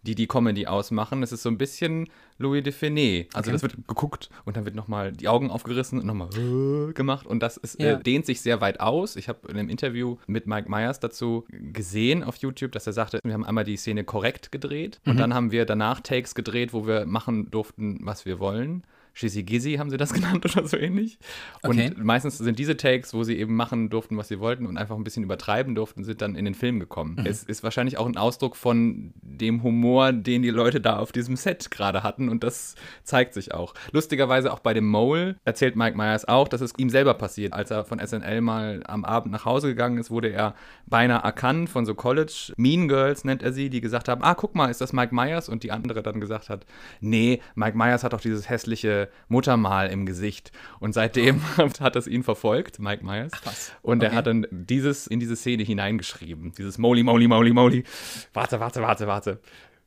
die 0.02 0.14
die 0.14 0.26
Comedy 0.26 0.66
ausmachen. 0.66 1.22
Es 1.22 1.32
ist 1.32 1.42
so 1.42 1.48
ein 1.48 1.56
bisschen 1.56 2.10
Louis 2.36 2.62
de 2.62 2.74
Finet. 2.74 3.34
Also 3.34 3.48
okay. 3.48 3.52
das 3.52 3.62
wird 3.62 3.88
geguckt 3.88 4.28
und 4.44 4.58
dann 4.58 4.66
wird 4.66 4.74
nochmal 4.74 5.12
die 5.12 5.28
Augen 5.28 5.50
aufgerissen 5.50 5.98
und 5.98 6.04
nochmal 6.04 6.28
äh, 6.36 6.92
gemacht 6.92 7.26
und 7.26 7.42
das 7.42 7.56
ist, 7.56 7.80
äh, 7.80 7.86
ja. 7.86 7.92
äh, 7.94 8.02
dehnt 8.02 8.26
sich 8.26 8.42
sehr 8.42 8.60
weit 8.60 8.80
aus. 8.80 9.16
Ich 9.16 9.30
habe 9.30 9.48
in 9.48 9.56
einem 9.56 9.70
Interview 9.70 10.18
mit 10.26 10.46
Mike 10.46 10.70
Myers 10.70 11.00
dazu 11.00 11.46
gesehen 11.48 12.22
auf 12.22 12.36
YouTube, 12.36 12.72
dass 12.72 12.86
er 12.86 12.92
sagte, 12.92 13.18
wir 13.24 13.32
haben 13.32 13.46
einmal 13.46 13.64
die 13.64 13.78
Szene 13.78 14.04
korrekt 14.04 14.52
gedreht 14.52 15.00
mhm. 15.04 15.12
und 15.12 15.16
dann 15.16 15.32
haben 15.32 15.52
wir 15.52 15.64
danach 15.64 16.00
Takes 16.00 16.34
gedreht, 16.34 16.74
wo 16.74 16.86
wir 16.86 17.06
machen 17.06 17.50
durften, 17.50 18.00
was 18.02 18.26
wir 18.26 18.38
wollen. 18.38 18.84
Shizzy 19.14 19.44
Gizzy 19.44 19.74
haben 19.74 19.90
sie 19.90 19.96
das 19.96 20.12
genannt 20.12 20.44
oder 20.44 20.66
so 20.66 20.76
ähnlich. 20.76 21.18
Und 21.62 21.78
okay. 21.78 21.92
meistens 21.96 22.38
sind 22.38 22.58
diese 22.58 22.76
Takes, 22.76 23.14
wo 23.14 23.22
sie 23.22 23.38
eben 23.38 23.54
machen 23.56 23.88
durften, 23.88 24.16
was 24.16 24.28
sie 24.28 24.40
wollten 24.40 24.66
und 24.66 24.76
einfach 24.76 24.96
ein 24.96 25.04
bisschen 25.04 25.22
übertreiben 25.22 25.74
durften, 25.74 26.04
sind 26.04 26.20
dann 26.20 26.34
in 26.34 26.44
den 26.44 26.54
Film 26.54 26.80
gekommen. 26.80 27.16
Mhm. 27.18 27.26
Es 27.26 27.44
ist 27.44 27.62
wahrscheinlich 27.62 27.96
auch 27.96 28.06
ein 28.06 28.16
Ausdruck 28.16 28.56
von 28.56 29.14
dem 29.22 29.62
Humor, 29.62 30.12
den 30.12 30.42
die 30.42 30.50
Leute 30.50 30.80
da 30.80 30.98
auf 30.98 31.12
diesem 31.12 31.36
Set 31.36 31.70
gerade 31.70 32.02
hatten 32.02 32.28
und 32.28 32.44
das 32.44 32.74
zeigt 33.04 33.34
sich 33.34 33.54
auch. 33.54 33.74
Lustigerweise 33.92 34.52
auch 34.52 34.58
bei 34.58 34.74
dem 34.74 34.88
Mole 34.88 35.36
erzählt 35.44 35.76
Mike 35.76 35.96
Myers 35.96 36.26
auch, 36.26 36.48
dass 36.48 36.60
es 36.60 36.72
ihm 36.76 36.90
selber 36.90 37.14
passiert. 37.14 37.52
Als 37.52 37.70
er 37.70 37.84
von 37.84 38.04
SNL 38.04 38.40
mal 38.40 38.82
am 38.86 39.04
Abend 39.04 39.32
nach 39.32 39.44
Hause 39.44 39.68
gegangen 39.68 39.98
ist, 39.98 40.10
wurde 40.10 40.30
er 40.30 40.54
beinahe 40.86 41.22
erkannt 41.22 41.70
von 41.70 41.86
so 41.86 41.94
College 41.94 42.52
Mean 42.56 42.88
Girls 42.88 43.24
nennt 43.24 43.42
er 43.42 43.52
sie, 43.52 43.70
die 43.70 43.80
gesagt 43.80 44.08
haben, 44.08 44.22
ah, 44.24 44.34
guck 44.34 44.54
mal, 44.54 44.70
ist 44.70 44.80
das 44.80 44.92
Mike 44.92 45.14
Myers? 45.14 45.48
Und 45.48 45.62
die 45.62 45.70
andere 45.70 46.02
dann 46.02 46.20
gesagt 46.20 46.48
hat, 46.48 46.66
nee, 47.00 47.40
Mike 47.54 47.76
Myers 47.76 48.02
hat 48.02 48.12
doch 48.12 48.20
dieses 48.20 48.48
hässliche 48.48 49.03
Muttermal 49.28 49.90
im 49.90 50.06
Gesicht. 50.06 50.52
Und 50.80 50.92
seitdem 50.92 51.40
hat 51.80 51.96
das 51.96 52.06
ihn 52.06 52.22
verfolgt, 52.22 52.78
Mike 52.78 53.04
Myers. 53.04 53.32
Ach 53.34 53.46
was. 53.46 53.72
Und 53.82 54.02
okay. 54.02 54.12
er 54.12 54.16
hat 54.16 54.26
dann 54.26 54.46
dieses 54.50 55.06
in 55.06 55.20
diese 55.20 55.36
Szene 55.36 55.62
hineingeschrieben. 55.62 56.52
Dieses 56.56 56.78
Moly, 56.78 57.02
Moly, 57.02 57.28
Moly, 57.28 57.52
Moly. 57.52 57.84
Warte, 58.32 58.60
warte, 58.60 58.82
warte, 58.82 59.06
warte. 59.06 59.40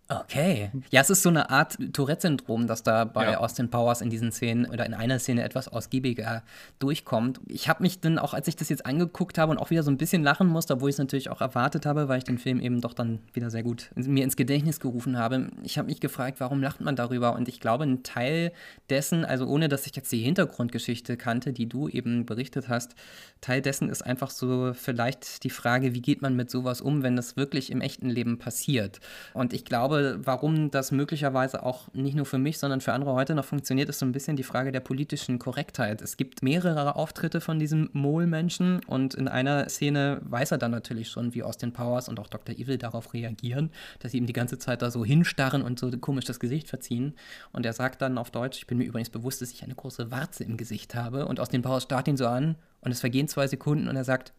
Okay. 0.10 0.72
Ja, 0.90 1.02
es 1.02 1.10
ist 1.10 1.22
so 1.22 1.30
eine 1.30 1.50
Art 1.50 1.78
Tourette-Syndrom, 1.92 2.66
das 2.66 2.82
da 2.82 3.04
bei 3.04 3.32
ja. 3.32 3.38
Austin 3.40 3.70
Powers 3.70 4.00
in 4.00 4.10
diesen 4.10 4.32
Szenen 4.32 4.66
oder 4.66 4.86
in 4.86 4.94
einer 4.94 5.20
Szene 5.20 5.44
etwas 5.44 5.68
ausgiebiger 5.68 6.44
durchkommt. 6.80 7.42
Ich 7.48 7.68
habe 7.68 7.84
mich 7.84 8.00
dann 8.00 8.18
auch, 8.18 8.34
als 8.34 8.48
ich 8.48 8.56
das 8.56 8.70
jetzt 8.70 8.86
angeguckt 8.86 9.38
habe 9.38 9.52
und 9.52 9.58
auch 9.58 9.70
wieder 9.70 9.84
so 9.84 9.92
ein 9.92 9.98
bisschen 9.98 10.24
lachen 10.24 10.48
musste, 10.48 10.76
obwohl 10.76 10.90
ich 10.90 10.94
es 10.94 11.00
natürlich 11.00 11.30
auch 11.30 11.42
erwartet 11.42 11.86
habe, 11.86 12.08
weil 12.08 12.20
ich 12.20 12.24
den 12.24 12.38
Film 12.38 12.62
eben 12.62 12.80
doch 12.80 12.94
dann 12.94 13.20
wieder 13.34 13.50
sehr 13.50 13.64
gut 13.64 13.90
mir 13.96 14.24
ins 14.24 14.38
Gedächtnis 14.38 14.80
gerufen 14.80 15.18
habe. 15.18 15.50
Ich 15.64 15.78
habe 15.78 15.88
mich 15.90 16.00
gefragt, 16.00 16.40
warum 16.40 16.62
lacht 16.62 16.80
man 16.80 16.96
darüber? 16.96 17.36
Und 17.36 17.50
ich 17.50 17.60
glaube, 17.60 17.84
ein 17.84 18.04
Teil 18.04 18.54
dessen, 18.90 19.26
also 19.26 19.46
ohne 19.46 19.68
dass 19.68 19.88
ich 19.88 19.96
jetzt 19.96 20.12
die 20.14 20.20
Hintergrundgeschichte 20.20 21.18
kannte, 21.18 21.52
die 21.52 21.68
du 21.68 21.90
eben 21.90 22.26
berichtet 22.26 22.70
hast, 22.70 22.96
Teil 23.42 23.62
dessen 23.62 23.90
ist 23.90 24.04
einfach 24.04 24.30
so 24.30 24.74
vielleicht 24.74 25.44
die 25.44 25.50
Frage, 25.50 25.94
wie 25.94 26.02
geht 26.02 26.22
man 26.22 26.36
mit 26.36 26.50
sowas 26.50 26.80
um, 26.80 27.04
wenn 27.04 27.18
das 27.18 27.36
wirklich 27.36 27.72
im 27.72 27.82
echten 27.82 28.10
Leben 28.10 28.40
passiert? 28.40 29.02
Und 29.34 29.54
ich 29.54 29.66
glaube, 29.66 29.97
glaube, 29.98 30.26
warum 30.26 30.72
das 30.72 30.92
möglicherweise 30.92 31.64
auch 31.64 31.92
nicht 31.94 32.16
nur 32.16 32.26
für 32.26 32.38
mich, 32.38 32.60
sondern 32.60 32.82
für 32.82 32.94
andere 32.94 33.14
heute 33.14 33.36
noch 33.36 33.46
funktioniert, 33.46 33.90
ist 33.90 34.00
so 34.00 34.06
ein 34.06 34.12
bisschen 34.12 34.36
die 34.36 34.44
Frage 34.44 34.72
der 34.72 34.80
politischen 34.80 35.40
Korrektheit. 35.40 36.02
Es 36.02 36.18
gibt 36.18 36.44
mehrere 36.44 36.96
Auftritte 36.96 37.42
von 37.42 37.60
diesem 37.60 37.90
Mole-Menschen 37.94 38.82
und 38.86 39.14
in 39.16 39.28
einer 39.28 39.70
Szene 39.70 40.22
weiß 40.24 40.52
er 40.52 40.58
dann 40.58 40.72
natürlich 40.72 41.10
schon, 41.10 41.34
wie 41.34 41.44
Austin 41.44 41.74
Powers 41.74 42.10
und 42.10 42.20
auch 42.20 42.28
Dr. 42.28 42.56
Evil 42.56 42.78
darauf 42.78 43.14
reagieren, 43.14 43.72
dass 44.00 44.12
sie 44.12 44.18
ihm 44.18 44.26
die 44.26 44.34
ganze 44.34 44.58
Zeit 44.58 44.82
da 44.82 44.92
so 44.92 45.04
hinstarren 45.04 45.62
und 45.62 45.80
so 45.80 45.90
komisch 45.98 46.26
das 46.26 46.40
Gesicht 46.40 46.70
verziehen. 46.70 47.14
Und 47.52 47.66
er 47.66 47.74
sagt 47.74 48.02
dann 48.02 48.18
auf 48.18 48.32
Deutsch, 48.32 48.58
ich 48.60 48.68
bin 48.68 48.78
mir 48.78 48.86
übrigens 48.86 49.10
bewusst, 49.10 49.42
dass 49.42 49.52
ich 49.52 49.64
eine 49.64 49.76
große 49.76 50.12
Warze 50.12 50.44
im 50.44 50.58
Gesicht 50.58 50.96
habe. 50.96 51.26
Und 51.26 51.40
Austin 51.40 51.62
Powers 51.62 51.84
starrt 51.84 52.08
ihn 52.08 52.18
so 52.18 52.28
an 52.28 52.56
und 52.82 52.92
es 52.92 53.00
vergehen 53.00 53.28
zwei 53.28 53.48
Sekunden 53.48 53.88
und 53.88 53.96
er 53.96 54.04
sagt, 54.04 54.34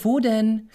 wo 0.00 0.18
denn? 0.20 0.68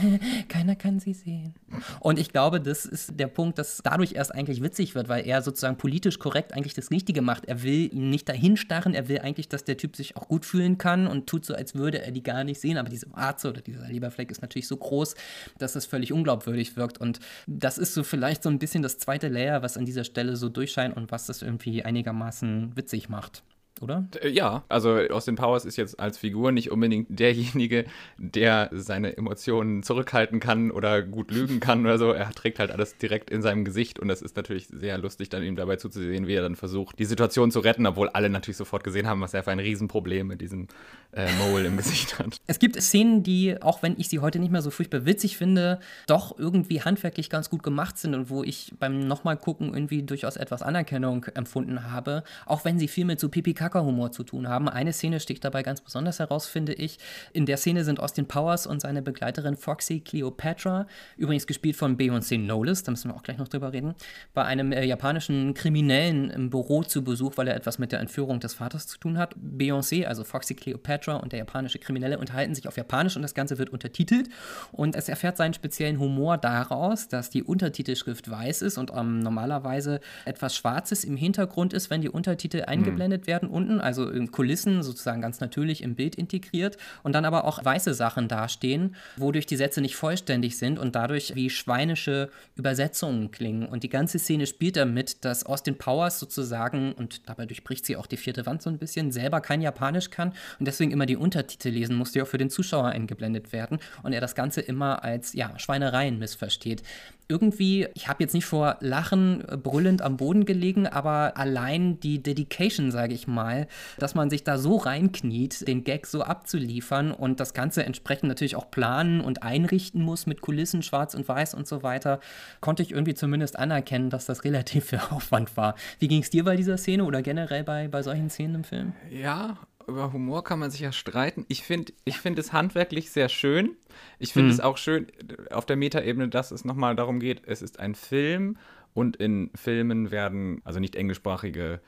Keiner 0.48 0.76
kann 0.76 1.00
sie 1.00 1.14
sehen. 1.14 1.54
Und 2.00 2.18
ich 2.18 2.30
glaube, 2.30 2.60
das 2.60 2.84
ist 2.86 3.18
der 3.18 3.26
Punkt, 3.26 3.58
dass 3.58 3.80
dadurch 3.82 4.12
erst 4.12 4.34
eigentlich 4.34 4.62
witzig 4.62 4.94
wird, 4.94 5.08
weil 5.08 5.26
er 5.26 5.42
sozusagen 5.42 5.76
politisch 5.76 6.18
korrekt 6.18 6.52
eigentlich 6.52 6.74
das 6.74 6.90
Richtige 6.90 7.22
macht. 7.22 7.46
Er 7.46 7.62
will 7.62 7.92
ihn 7.92 8.10
nicht 8.10 8.28
dahin 8.28 8.56
starren, 8.56 8.94
er 8.94 9.08
will 9.08 9.20
eigentlich, 9.20 9.48
dass 9.48 9.64
der 9.64 9.76
Typ 9.76 9.96
sich 9.96 10.16
auch 10.16 10.28
gut 10.28 10.44
fühlen 10.44 10.78
kann 10.78 11.06
und 11.06 11.26
tut 11.26 11.44
so, 11.44 11.54
als 11.54 11.74
würde 11.74 12.02
er 12.02 12.12
die 12.12 12.22
gar 12.22 12.44
nicht 12.44 12.60
sehen. 12.60 12.76
Aber 12.76 12.88
diese 12.88 13.10
Warze 13.12 13.50
oder 13.50 13.60
dieser 13.60 13.88
Leberfleck 13.88 14.30
ist 14.30 14.42
natürlich 14.42 14.68
so 14.68 14.76
groß, 14.76 15.14
dass 15.58 15.76
es 15.76 15.86
völlig 15.86 16.12
unglaubwürdig 16.12 16.76
wirkt. 16.76 16.98
Und 16.98 17.20
das 17.46 17.78
ist 17.78 17.94
so 17.94 18.02
vielleicht 18.02 18.42
so 18.42 18.48
ein 18.48 18.58
bisschen 18.58 18.82
das 18.82 18.98
zweite 18.98 19.28
Layer, 19.28 19.62
was 19.62 19.76
an 19.76 19.84
dieser 19.84 20.04
Stelle 20.04 20.36
so 20.36 20.48
durchscheint 20.48 20.96
und 20.96 21.10
was 21.10 21.26
das 21.26 21.42
irgendwie 21.42 21.84
einigermaßen 21.84 22.76
witzig 22.76 23.08
macht 23.08 23.42
oder? 23.80 24.06
Äh, 24.22 24.28
ja, 24.28 24.64
also 24.68 24.96
Austin 25.10 25.36
Powers 25.36 25.64
ist 25.64 25.76
jetzt 25.76 25.98
als 25.98 26.18
Figur 26.18 26.52
nicht 26.52 26.70
unbedingt 26.70 27.06
derjenige, 27.18 27.84
der 28.18 28.68
seine 28.72 29.16
Emotionen 29.16 29.82
zurückhalten 29.82 30.40
kann 30.40 30.70
oder 30.70 31.02
gut 31.02 31.30
lügen 31.30 31.60
kann 31.60 31.84
oder 31.84 31.98
so. 31.98 32.12
Er 32.12 32.30
trägt 32.30 32.58
halt 32.58 32.70
alles 32.70 32.96
direkt 32.96 33.30
in 33.30 33.42
seinem 33.42 33.64
Gesicht 33.64 33.98
und 33.98 34.08
das 34.08 34.22
ist 34.22 34.36
natürlich 34.36 34.68
sehr 34.68 34.98
lustig, 34.98 35.28
dann 35.28 35.42
ihm 35.42 35.56
dabei 35.56 35.76
zuzusehen, 35.76 36.26
wie 36.26 36.34
er 36.34 36.42
dann 36.42 36.56
versucht, 36.56 36.98
die 36.98 37.04
Situation 37.04 37.50
zu 37.50 37.60
retten, 37.60 37.86
obwohl 37.86 38.08
alle 38.10 38.30
natürlich 38.30 38.56
sofort 38.56 38.84
gesehen 38.84 39.06
haben, 39.06 39.20
was 39.20 39.34
er 39.34 39.42
für 39.42 39.50
ein 39.50 39.58
Riesenproblem 39.58 40.26
mit 40.26 40.40
diesem 40.40 40.68
äh, 41.12 41.28
Mole 41.34 41.66
im 41.66 41.76
Gesicht 41.76 42.18
hat. 42.18 42.40
Es 42.46 42.58
gibt 42.58 42.80
Szenen, 42.80 43.22
die, 43.22 43.60
auch 43.60 43.82
wenn 43.82 43.94
ich 43.98 44.08
sie 44.08 44.20
heute 44.20 44.38
nicht 44.38 44.52
mehr 44.52 44.62
so 44.62 44.70
furchtbar 44.70 45.06
witzig 45.06 45.36
finde, 45.36 45.80
doch 46.06 46.38
irgendwie 46.38 46.82
handwerklich 46.82 47.30
ganz 47.30 47.50
gut 47.50 47.62
gemacht 47.62 47.98
sind 47.98 48.14
und 48.14 48.30
wo 48.30 48.42
ich 48.42 48.72
beim 48.78 49.06
nochmal 49.06 49.36
gucken 49.36 49.72
irgendwie 49.74 50.02
durchaus 50.02 50.36
etwas 50.36 50.62
Anerkennung 50.62 51.24
empfunden 51.34 51.90
habe, 51.90 52.22
auch 52.46 52.64
wenn 52.64 52.78
sie 52.78 52.88
viel 52.88 53.04
mit 53.04 53.20
so 53.20 53.28
Pipi 53.70 53.80
Kackerhumor 53.80 54.10
zu 54.12 54.24
tun 54.24 54.48
haben. 54.48 54.68
Eine 54.68 54.92
Szene 54.92 55.20
sticht 55.20 55.44
dabei 55.44 55.62
ganz 55.62 55.80
besonders 55.80 56.18
heraus, 56.18 56.46
finde 56.46 56.72
ich. 56.72 56.98
In 57.32 57.46
der 57.46 57.56
Szene 57.56 57.84
sind 57.84 58.00
Austin 58.00 58.26
Powers 58.26 58.66
und 58.66 58.80
seine 58.80 59.02
Begleiterin 59.02 59.56
Foxy 59.56 60.00
Cleopatra, 60.00 60.86
übrigens 61.16 61.46
gespielt 61.46 61.76
von 61.76 61.96
Beyoncé 61.96 62.36
Knowles, 62.36 62.82
da 62.82 62.90
müssen 62.90 63.10
wir 63.10 63.16
auch 63.16 63.22
gleich 63.22 63.38
noch 63.38 63.48
drüber 63.48 63.72
reden, 63.72 63.94
bei 64.34 64.44
einem 64.44 64.72
äh, 64.72 64.84
japanischen 64.84 65.54
Kriminellen 65.54 66.30
im 66.30 66.50
Büro 66.50 66.82
zu 66.82 67.04
Besuch, 67.04 67.36
weil 67.36 67.48
er 67.48 67.56
etwas 67.56 67.78
mit 67.78 67.92
der 67.92 68.00
Entführung 68.00 68.40
des 68.40 68.54
Vaters 68.54 68.86
zu 68.86 68.98
tun 68.98 69.18
hat. 69.18 69.34
Beyoncé, 69.36 70.06
also 70.06 70.24
Foxy 70.24 70.54
Cleopatra 70.54 71.16
und 71.16 71.32
der 71.32 71.40
japanische 71.40 71.78
Kriminelle 71.78 72.18
unterhalten 72.18 72.54
sich 72.54 72.66
auf 72.66 72.76
Japanisch 72.76 73.16
und 73.16 73.22
das 73.22 73.34
Ganze 73.34 73.58
wird 73.58 73.70
untertitelt. 73.70 74.28
Und 74.72 74.96
es 74.96 75.08
erfährt 75.08 75.36
seinen 75.36 75.54
speziellen 75.54 75.98
Humor 75.98 76.38
daraus, 76.38 77.08
dass 77.08 77.30
die 77.30 77.42
Untertitelschrift 77.42 78.30
weiß 78.30 78.62
ist 78.62 78.78
und 78.78 78.92
ähm, 78.94 79.20
normalerweise 79.20 80.00
etwas 80.24 80.56
Schwarzes 80.56 81.04
im 81.04 81.16
Hintergrund 81.16 81.72
ist, 81.72 81.90
wenn 81.90 82.00
die 82.00 82.08
Untertitel 82.08 82.62
eingeblendet 82.66 83.22
mhm. 83.22 83.26
werden 83.26 83.48
unten, 83.60 83.80
also 83.80 84.10
Kulissen 84.32 84.82
sozusagen 84.82 85.20
ganz 85.20 85.40
natürlich 85.40 85.82
im 85.82 85.94
Bild 85.94 86.14
integriert 86.14 86.78
und 87.02 87.14
dann 87.14 87.24
aber 87.24 87.44
auch 87.44 87.62
weiße 87.62 87.92
Sachen 87.92 88.26
dastehen, 88.28 88.96
wodurch 89.16 89.46
die 89.46 89.56
Sätze 89.56 89.80
nicht 89.80 89.96
vollständig 89.96 90.56
sind 90.56 90.78
und 90.78 90.94
dadurch 90.94 91.34
wie 91.34 91.50
schweinische 91.50 92.30
Übersetzungen 92.56 93.30
klingen. 93.30 93.66
Und 93.66 93.82
die 93.82 93.88
ganze 93.88 94.18
Szene 94.18 94.46
spielt 94.46 94.76
damit, 94.76 95.24
dass 95.24 95.44
Austin 95.44 95.76
Powers 95.76 96.18
sozusagen, 96.18 96.92
und 96.92 97.28
dabei 97.28 97.46
durchbricht 97.46 97.84
sie 97.84 97.96
auch 97.96 98.06
die 98.06 98.16
vierte 98.16 98.46
Wand 98.46 98.62
so 98.62 98.70
ein 98.70 98.78
bisschen, 98.78 99.12
selber 99.12 99.40
kein 99.40 99.60
Japanisch 99.60 100.10
kann 100.10 100.32
und 100.58 100.66
deswegen 100.66 100.90
immer 100.90 101.06
die 101.06 101.16
Untertitel 101.16 101.68
lesen 101.68 101.96
muss, 101.96 102.12
die 102.12 102.22
auch 102.22 102.28
für 102.28 102.38
den 102.38 102.50
Zuschauer 102.50 102.86
eingeblendet 102.86 103.52
werden 103.52 103.78
und 104.02 104.12
er 104.12 104.20
das 104.20 104.34
Ganze 104.34 104.60
immer 104.62 105.04
als 105.04 105.34
ja, 105.34 105.58
Schweinereien 105.58 106.18
missversteht 106.18 106.82
irgendwie, 107.30 107.86
ich 107.94 108.08
habe 108.08 108.22
jetzt 108.22 108.34
nicht 108.34 108.44
vor 108.44 108.76
Lachen 108.80 109.44
äh, 109.48 109.56
brüllend 109.56 110.02
am 110.02 110.16
Boden 110.16 110.44
gelegen, 110.44 110.86
aber 110.86 111.36
allein 111.36 112.00
die 112.00 112.22
Dedication, 112.22 112.90
sage 112.90 113.14
ich 113.14 113.26
mal, 113.26 113.68
dass 113.98 114.14
man 114.14 114.28
sich 114.28 114.44
da 114.44 114.58
so 114.58 114.76
reinkniet, 114.76 115.66
den 115.66 115.84
Gag 115.84 116.06
so 116.06 116.22
abzuliefern 116.22 117.12
und 117.12 117.40
das 117.40 117.54
Ganze 117.54 117.84
entsprechend 117.84 118.28
natürlich 118.28 118.56
auch 118.56 118.70
planen 118.70 119.20
und 119.20 119.42
einrichten 119.42 120.02
muss 120.02 120.26
mit 120.26 120.40
Kulissen 120.40 120.82
schwarz 120.82 121.14
und 121.14 121.26
weiß 121.26 121.54
und 121.54 121.66
so 121.68 121.82
weiter, 121.82 122.20
konnte 122.60 122.82
ich 122.82 122.90
irgendwie 122.90 123.14
zumindest 123.14 123.58
anerkennen, 123.58 124.10
dass 124.10 124.26
das 124.26 124.44
relativ 124.44 124.84
viel 124.90 125.00
Aufwand 125.10 125.56
war. 125.56 125.76
Wie 126.00 126.08
ging 126.08 126.22
es 126.22 126.30
dir 126.30 126.44
bei 126.44 126.56
dieser 126.56 126.76
Szene 126.76 127.04
oder 127.04 127.22
generell 127.22 127.62
bei, 127.62 127.88
bei 127.88 128.02
solchen 128.02 128.28
Szenen 128.28 128.56
im 128.56 128.64
Film? 128.64 128.92
Ja, 129.10 129.56
über 129.90 130.12
Humor 130.12 130.42
kann 130.44 130.58
man 130.58 130.70
sich 130.70 130.80
ja 130.80 130.92
streiten. 130.92 131.44
Ich 131.48 131.62
finde 131.62 131.92
ich 132.04 132.18
find 132.18 132.38
es 132.38 132.52
handwerklich 132.52 133.10
sehr 133.10 133.28
schön. 133.28 133.76
Ich 134.18 134.32
finde 134.32 134.48
hm. 134.48 134.54
es 134.54 134.60
auch 134.60 134.78
schön 134.78 135.08
auf 135.50 135.66
der 135.66 135.76
Metaebene, 135.76 136.28
dass 136.28 136.50
es 136.50 136.64
nochmal 136.64 136.96
darum 136.96 137.20
geht, 137.20 137.42
es 137.46 137.62
ist 137.62 137.78
ein 137.78 137.94
Film 137.94 138.56
und 138.94 139.16
in 139.16 139.50
Filmen 139.54 140.10
werden, 140.10 140.62
also 140.64 140.80
nicht 140.80 140.96
englischsprachige 140.96 141.80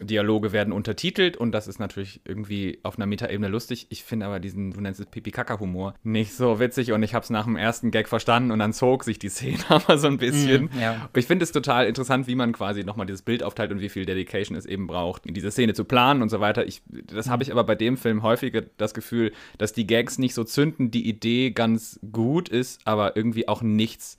Dialoge 0.00 0.52
werden 0.52 0.72
untertitelt 0.72 1.36
und 1.36 1.52
das 1.52 1.68
ist 1.68 1.78
natürlich 1.78 2.20
irgendwie 2.24 2.78
auf 2.82 2.96
einer 2.96 3.06
Metaebene 3.06 3.48
lustig. 3.48 3.86
Ich 3.90 4.04
finde 4.04 4.26
aber 4.26 4.40
diesen, 4.40 4.72
du 4.72 4.80
nennst 4.80 5.00
es 5.00 5.06
Pipi-Kaka-Humor, 5.06 5.94
nicht 6.02 6.34
so 6.34 6.60
witzig 6.60 6.92
und 6.92 7.02
ich 7.02 7.14
habe 7.14 7.22
es 7.22 7.30
nach 7.30 7.44
dem 7.44 7.56
ersten 7.56 7.90
Gag 7.90 8.08
verstanden 8.08 8.50
und 8.50 8.58
dann 8.58 8.72
zog 8.72 9.04
sich 9.04 9.18
die 9.18 9.28
Szene 9.30 9.58
aber 9.68 9.98
so 9.98 10.06
ein 10.08 10.18
bisschen. 10.18 10.64
Mm, 10.64 10.80
ja. 10.80 11.08
Ich 11.14 11.26
finde 11.26 11.44
es 11.44 11.52
total 11.52 11.86
interessant, 11.86 12.26
wie 12.26 12.34
man 12.34 12.52
quasi 12.52 12.84
nochmal 12.84 13.06
dieses 13.06 13.22
Bild 13.22 13.42
aufteilt 13.42 13.72
und 13.72 13.80
wie 13.80 13.88
viel 13.88 14.04
Dedication 14.04 14.56
es 14.56 14.66
eben 14.66 14.86
braucht, 14.86 15.26
in 15.26 15.34
diese 15.34 15.50
Szene 15.50 15.74
zu 15.74 15.84
planen 15.84 16.22
und 16.22 16.28
so 16.28 16.40
weiter. 16.40 16.66
Ich, 16.66 16.82
das 16.88 17.28
habe 17.28 17.42
ich 17.42 17.50
aber 17.50 17.64
bei 17.64 17.74
dem 17.74 17.96
Film 17.96 18.22
häufiger 18.22 18.62
das 18.76 18.92
Gefühl, 18.92 19.32
dass 19.58 19.72
die 19.72 19.86
Gags 19.86 20.18
nicht 20.18 20.34
so 20.34 20.44
zünden, 20.44 20.90
die 20.90 21.08
Idee 21.08 21.50
ganz 21.50 21.98
gut 22.12 22.48
ist, 22.48 22.80
aber 22.84 23.16
irgendwie 23.16 23.48
auch 23.48 23.62
nichts 23.62 24.18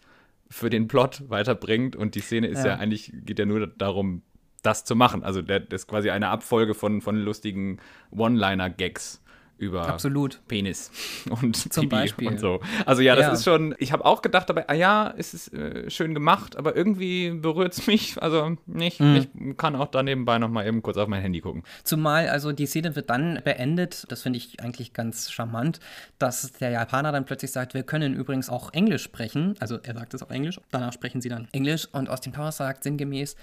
für 0.49 0.69
den 0.69 0.87
Plot 0.87 1.23
weiterbringt 1.27 1.95
und 1.95 2.15
die 2.15 2.21
Szene 2.21 2.47
ist 2.47 2.59
ja, 2.59 2.67
ja 2.67 2.75
eigentlich, 2.75 3.11
geht 3.25 3.39
ja 3.39 3.45
nur 3.45 3.67
darum, 3.67 4.21
das 4.63 4.83
zu 4.83 4.95
machen. 4.95 5.23
Also 5.23 5.41
der, 5.41 5.59
das 5.59 5.81
ist 5.81 5.87
quasi 5.87 6.09
eine 6.09 6.29
Abfolge 6.29 6.73
von, 6.73 7.01
von 7.01 7.17
lustigen 7.17 7.79
One-Liner-Gags 8.11 9.21
über 9.57 9.87
Absolut. 9.87 10.39
Penis 10.47 10.91
und 11.29 11.55
Zum 11.55 11.83
Pipi 11.83 11.95
Beispiel. 11.95 12.27
und 12.27 12.39
so. 12.39 12.59
Also 12.85 13.01
ja, 13.01 13.15
das 13.15 13.25
ja. 13.25 13.31
ist 13.33 13.43
schon, 13.43 13.75
ich 13.79 13.91
habe 13.91 14.05
auch 14.05 14.21
gedacht 14.21 14.49
dabei, 14.49 14.69
ah 14.69 14.73
ja, 14.73 15.13
es 15.17 15.33
ist 15.33 15.53
äh, 15.53 15.89
schön 15.89 16.13
gemacht, 16.13 16.55
aber 16.55 16.75
irgendwie 16.75 17.31
berührt 17.31 17.73
es 17.73 17.87
mich, 17.87 18.21
also 18.21 18.57
nicht, 18.65 18.99
mhm. 18.99 19.27
ich 19.49 19.57
kann 19.57 19.75
auch 19.75 19.87
da 19.87 20.03
nebenbei 20.03 20.37
noch 20.37 20.49
mal 20.49 20.65
eben 20.67 20.81
kurz 20.81 20.97
auf 20.97 21.07
mein 21.07 21.21
Handy 21.21 21.41
gucken. 21.41 21.63
Zumal, 21.83 22.29
also 22.29 22.51
die 22.51 22.65
Szene 22.65 22.95
wird 22.95 23.09
dann 23.09 23.41
beendet, 23.43 24.05
das 24.09 24.21
finde 24.21 24.37
ich 24.37 24.61
eigentlich 24.61 24.93
ganz 24.93 25.31
charmant, 25.31 25.79
dass 26.19 26.51
der 26.53 26.69
Japaner 26.69 27.11
dann 27.11 27.25
plötzlich 27.25 27.51
sagt, 27.51 27.73
wir 27.73 27.83
können 27.83 28.13
übrigens 28.13 28.49
auch 28.49 28.73
Englisch 28.73 29.03
sprechen, 29.03 29.55
also 29.59 29.79
er 29.81 29.95
sagt 29.95 30.13
es 30.13 30.21
auf 30.21 30.29
Englisch, 30.29 30.59
danach 30.71 30.93
sprechen 30.93 31.21
sie 31.21 31.29
dann 31.29 31.47
Englisch 31.51 31.87
und 31.91 32.09
Austin 32.09 32.31
Powers 32.31 32.57
sagt 32.57 32.83
sinngemäß, 32.83 33.35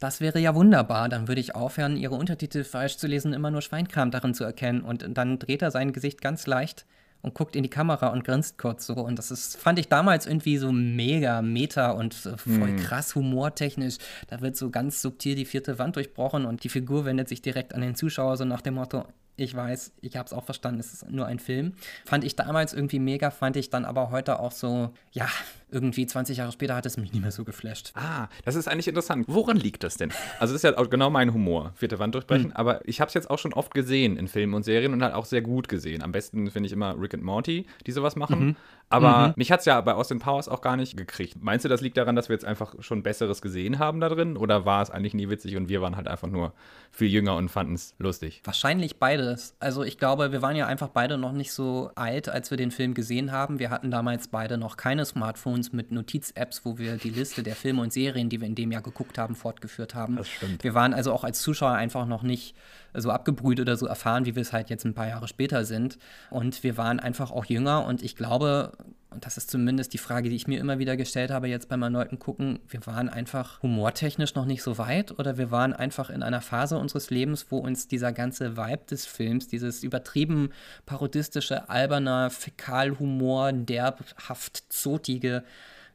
das 0.00 0.20
wäre 0.20 0.40
ja 0.40 0.54
wunderbar. 0.54 1.08
Dann 1.08 1.28
würde 1.28 1.40
ich 1.40 1.54
aufhören, 1.54 1.96
ihre 1.96 2.14
Untertitel 2.14 2.64
falsch 2.64 2.96
zu 2.96 3.06
lesen, 3.06 3.32
immer 3.32 3.50
nur 3.50 3.62
Schweinkram 3.62 4.10
darin 4.10 4.34
zu 4.34 4.44
erkennen. 4.44 4.80
Und 4.80 5.06
dann 5.16 5.38
dreht 5.38 5.62
er 5.62 5.70
sein 5.70 5.92
Gesicht 5.92 6.20
ganz 6.20 6.46
leicht 6.46 6.86
und 7.22 7.34
guckt 7.34 7.54
in 7.54 7.62
die 7.62 7.68
Kamera 7.68 8.08
und 8.08 8.24
grinst 8.24 8.56
kurz 8.58 8.86
so. 8.86 8.94
Und 8.94 9.18
das 9.18 9.30
ist, 9.30 9.56
fand 9.58 9.78
ich 9.78 9.88
damals 9.88 10.26
irgendwie 10.26 10.56
so 10.56 10.72
mega 10.72 11.42
meta 11.42 11.90
und 11.90 12.14
voll 12.14 12.36
hm. 12.46 12.76
krass 12.78 13.14
humortechnisch. 13.14 13.98
Da 14.28 14.40
wird 14.40 14.56
so 14.56 14.70
ganz 14.70 15.02
subtil 15.02 15.34
die 15.34 15.44
vierte 15.44 15.78
Wand 15.78 15.96
durchbrochen 15.96 16.46
und 16.46 16.64
die 16.64 16.70
Figur 16.70 17.04
wendet 17.04 17.28
sich 17.28 17.42
direkt 17.42 17.74
an 17.74 17.82
den 17.82 17.94
Zuschauer, 17.94 18.38
so 18.38 18.44
nach 18.44 18.62
dem 18.62 18.74
Motto, 18.74 19.04
ich 19.36 19.54
weiß, 19.54 19.92
ich 20.00 20.16
habe 20.16 20.26
es 20.26 20.32
auch 20.32 20.44
verstanden, 20.44 20.80
es 20.80 20.92
ist 20.92 21.10
nur 21.10 21.26
ein 21.26 21.38
Film. 21.38 21.74
Fand 22.04 22.24
ich 22.24 22.36
damals 22.36 22.72
irgendwie 22.72 22.98
mega, 22.98 23.30
fand 23.30 23.56
ich 23.56 23.70
dann 23.70 23.84
aber 23.84 24.10
heute 24.10 24.38
auch 24.38 24.52
so, 24.52 24.92
ja, 25.12 25.28
irgendwie 25.72 26.06
20 26.06 26.38
Jahre 26.38 26.52
später 26.52 26.74
hat 26.74 26.86
es 26.86 26.96
mich 26.96 27.12
nicht 27.12 27.22
mehr 27.22 27.32
so 27.32 27.44
geflasht. 27.44 27.92
Ah, 27.94 28.28
das 28.44 28.54
ist 28.54 28.68
eigentlich 28.68 28.88
interessant. 28.88 29.26
Woran 29.28 29.56
liegt 29.56 29.84
das 29.84 29.96
denn? 29.96 30.10
Also, 30.38 30.54
das 30.54 30.62
ist 30.62 30.70
ja 30.70 30.78
auch 30.78 30.90
genau 30.90 31.10
mein 31.10 31.32
Humor, 31.32 31.72
vierte 31.74 31.98
Wand 31.98 32.14
durchbrechen, 32.14 32.50
hm. 32.50 32.56
aber 32.56 32.86
ich 32.88 33.00
habe 33.00 33.08
es 33.08 33.14
jetzt 33.14 33.30
auch 33.30 33.38
schon 33.38 33.52
oft 33.52 33.74
gesehen 33.74 34.16
in 34.16 34.28
Filmen 34.28 34.54
und 34.54 34.64
Serien 34.64 34.92
und 34.92 35.02
halt 35.02 35.14
auch 35.14 35.24
sehr 35.24 35.42
gut 35.42 35.68
gesehen. 35.68 36.02
Am 36.02 36.12
besten 36.12 36.50
finde 36.50 36.66
ich 36.66 36.72
immer 36.72 37.00
Rick 37.00 37.14
and 37.14 37.22
Morty, 37.22 37.66
die 37.86 37.92
sowas 37.92 38.16
machen. 38.16 38.40
Mhm. 38.40 38.56
Aber 38.92 39.28
mhm. 39.28 39.34
mich 39.36 39.52
hat 39.52 39.60
es 39.60 39.66
ja 39.66 39.80
bei 39.80 39.94
Austin 39.94 40.18
Powers 40.18 40.48
auch 40.48 40.62
gar 40.62 40.76
nicht 40.76 40.96
gekriegt. 40.96 41.36
Meinst 41.40 41.64
du, 41.64 41.68
das 41.68 41.80
liegt 41.80 41.96
daran, 41.96 42.16
dass 42.16 42.28
wir 42.28 42.34
jetzt 42.34 42.44
einfach 42.44 42.74
schon 42.80 43.04
Besseres 43.04 43.40
gesehen 43.40 43.78
haben 43.78 44.00
da 44.00 44.08
drin? 44.08 44.36
Oder 44.36 44.64
war 44.64 44.82
es 44.82 44.90
eigentlich 44.90 45.14
nie 45.14 45.30
witzig 45.30 45.56
und 45.56 45.68
wir 45.68 45.80
waren 45.80 45.96
halt 45.96 46.08
einfach 46.08 46.26
nur 46.26 46.52
viel 46.90 47.06
jünger 47.06 47.36
und 47.36 47.50
fanden 47.50 47.74
es 47.74 47.94
lustig? 47.98 48.42
Wahrscheinlich 48.44 48.98
beides. 48.98 49.54
Also 49.60 49.84
ich 49.84 49.96
glaube, 49.96 50.32
wir 50.32 50.42
waren 50.42 50.56
ja 50.56 50.66
einfach 50.66 50.88
beide 50.88 51.18
noch 51.18 51.30
nicht 51.30 51.52
so 51.52 51.92
alt, 51.94 52.28
als 52.28 52.50
wir 52.50 52.56
den 52.56 52.72
Film 52.72 52.94
gesehen 52.94 53.30
haben. 53.30 53.60
Wir 53.60 53.70
hatten 53.70 53.92
damals 53.92 54.26
beide 54.26 54.58
noch 54.58 54.76
keine 54.76 55.04
Smartphones 55.04 55.59
mit 55.72 55.92
Notiz-Apps, 55.92 56.64
wo 56.64 56.78
wir 56.78 56.96
die 56.96 57.10
Liste 57.10 57.42
der 57.42 57.54
Filme 57.54 57.82
und 57.82 57.92
Serien, 57.92 58.28
die 58.28 58.40
wir 58.40 58.46
in 58.46 58.54
dem 58.54 58.72
Jahr 58.72 58.82
geguckt 58.82 59.18
haben, 59.18 59.34
fortgeführt 59.34 59.94
haben. 59.94 60.16
Das 60.16 60.28
stimmt. 60.28 60.64
Wir 60.64 60.74
waren 60.74 60.94
also 60.94 61.12
auch 61.12 61.24
als 61.24 61.40
Zuschauer 61.40 61.72
einfach 61.72 62.06
noch 62.06 62.22
nicht 62.22 62.54
so 62.94 63.10
abgebrüht 63.10 63.60
oder 63.60 63.76
so 63.76 63.86
erfahren, 63.86 64.26
wie 64.26 64.34
wir 64.34 64.42
es 64.42 64.52
halt 64.52 64.70
jetzt 64.70 64.84
ein 64.84 64.94
paar 64.94 65.08
Jahre 65.08 65.28
später 65.28 65.64
sind. 65.64 65.98
Und 66.30 66.62
wir 66.62 66.76
waren 66.76 67.00
einfach 67.00 67.30
auch 67.30 67.44
jünger 67.44 67.84
und 67.86 68.02
ich 68.02 68.16
glaube, 68.16 68.72
und 69.10 69.26
das 69.26 69.36
ist 69.36 69.50
zumindest 69.50 69.92
die 69.92 69.98
Frage, 69.98 70.28
die 70.28 70.36
ich 70.36 70.46
mir 70.46 70.60
immer 70.60 70.78
wieder 70.78 70.96
gestellt 70.96 71.30
habe, 71.30 71.48
jetzt 71.48 71.68
beim 71.68 71.82
erneuten 71.82 72.18
Gucken, 72.18 72.60
wir 72.68 72.86
waren 72.86 73.08
einfach 73.08 73.60
humortechnisch 73.62 74.34
noch 74.36 74.44
nicht 74.44 74.62
so 74.62 74.78
weit 74.78 75.18
oder 75.18 75.36
wir 75.36 75.50
waren 75.50 75.72
einfach 75.72 76.10
in 76.10 76.22
einer 76.22 76.40
Phase 76.40 76.78
unseres 76.78 77.10
Lebens, 77.10 77.46
wo 77.50 77.58
uns 77.58 77.88
dieser 77.88 78.12
ganze 78.12 78.56
Vibe 78.56 78.84
des 78.88 79.06
Films, 79.06 79.48
dieses 79.48 79.82
übertrieben 79.82 80.50
parodistische, 80.86 81.68
alberner 81.68 82.30
Fäkalhumor, 82.30 83.52
derbhaft 83.52 84.72
zotige, 84.72 85.42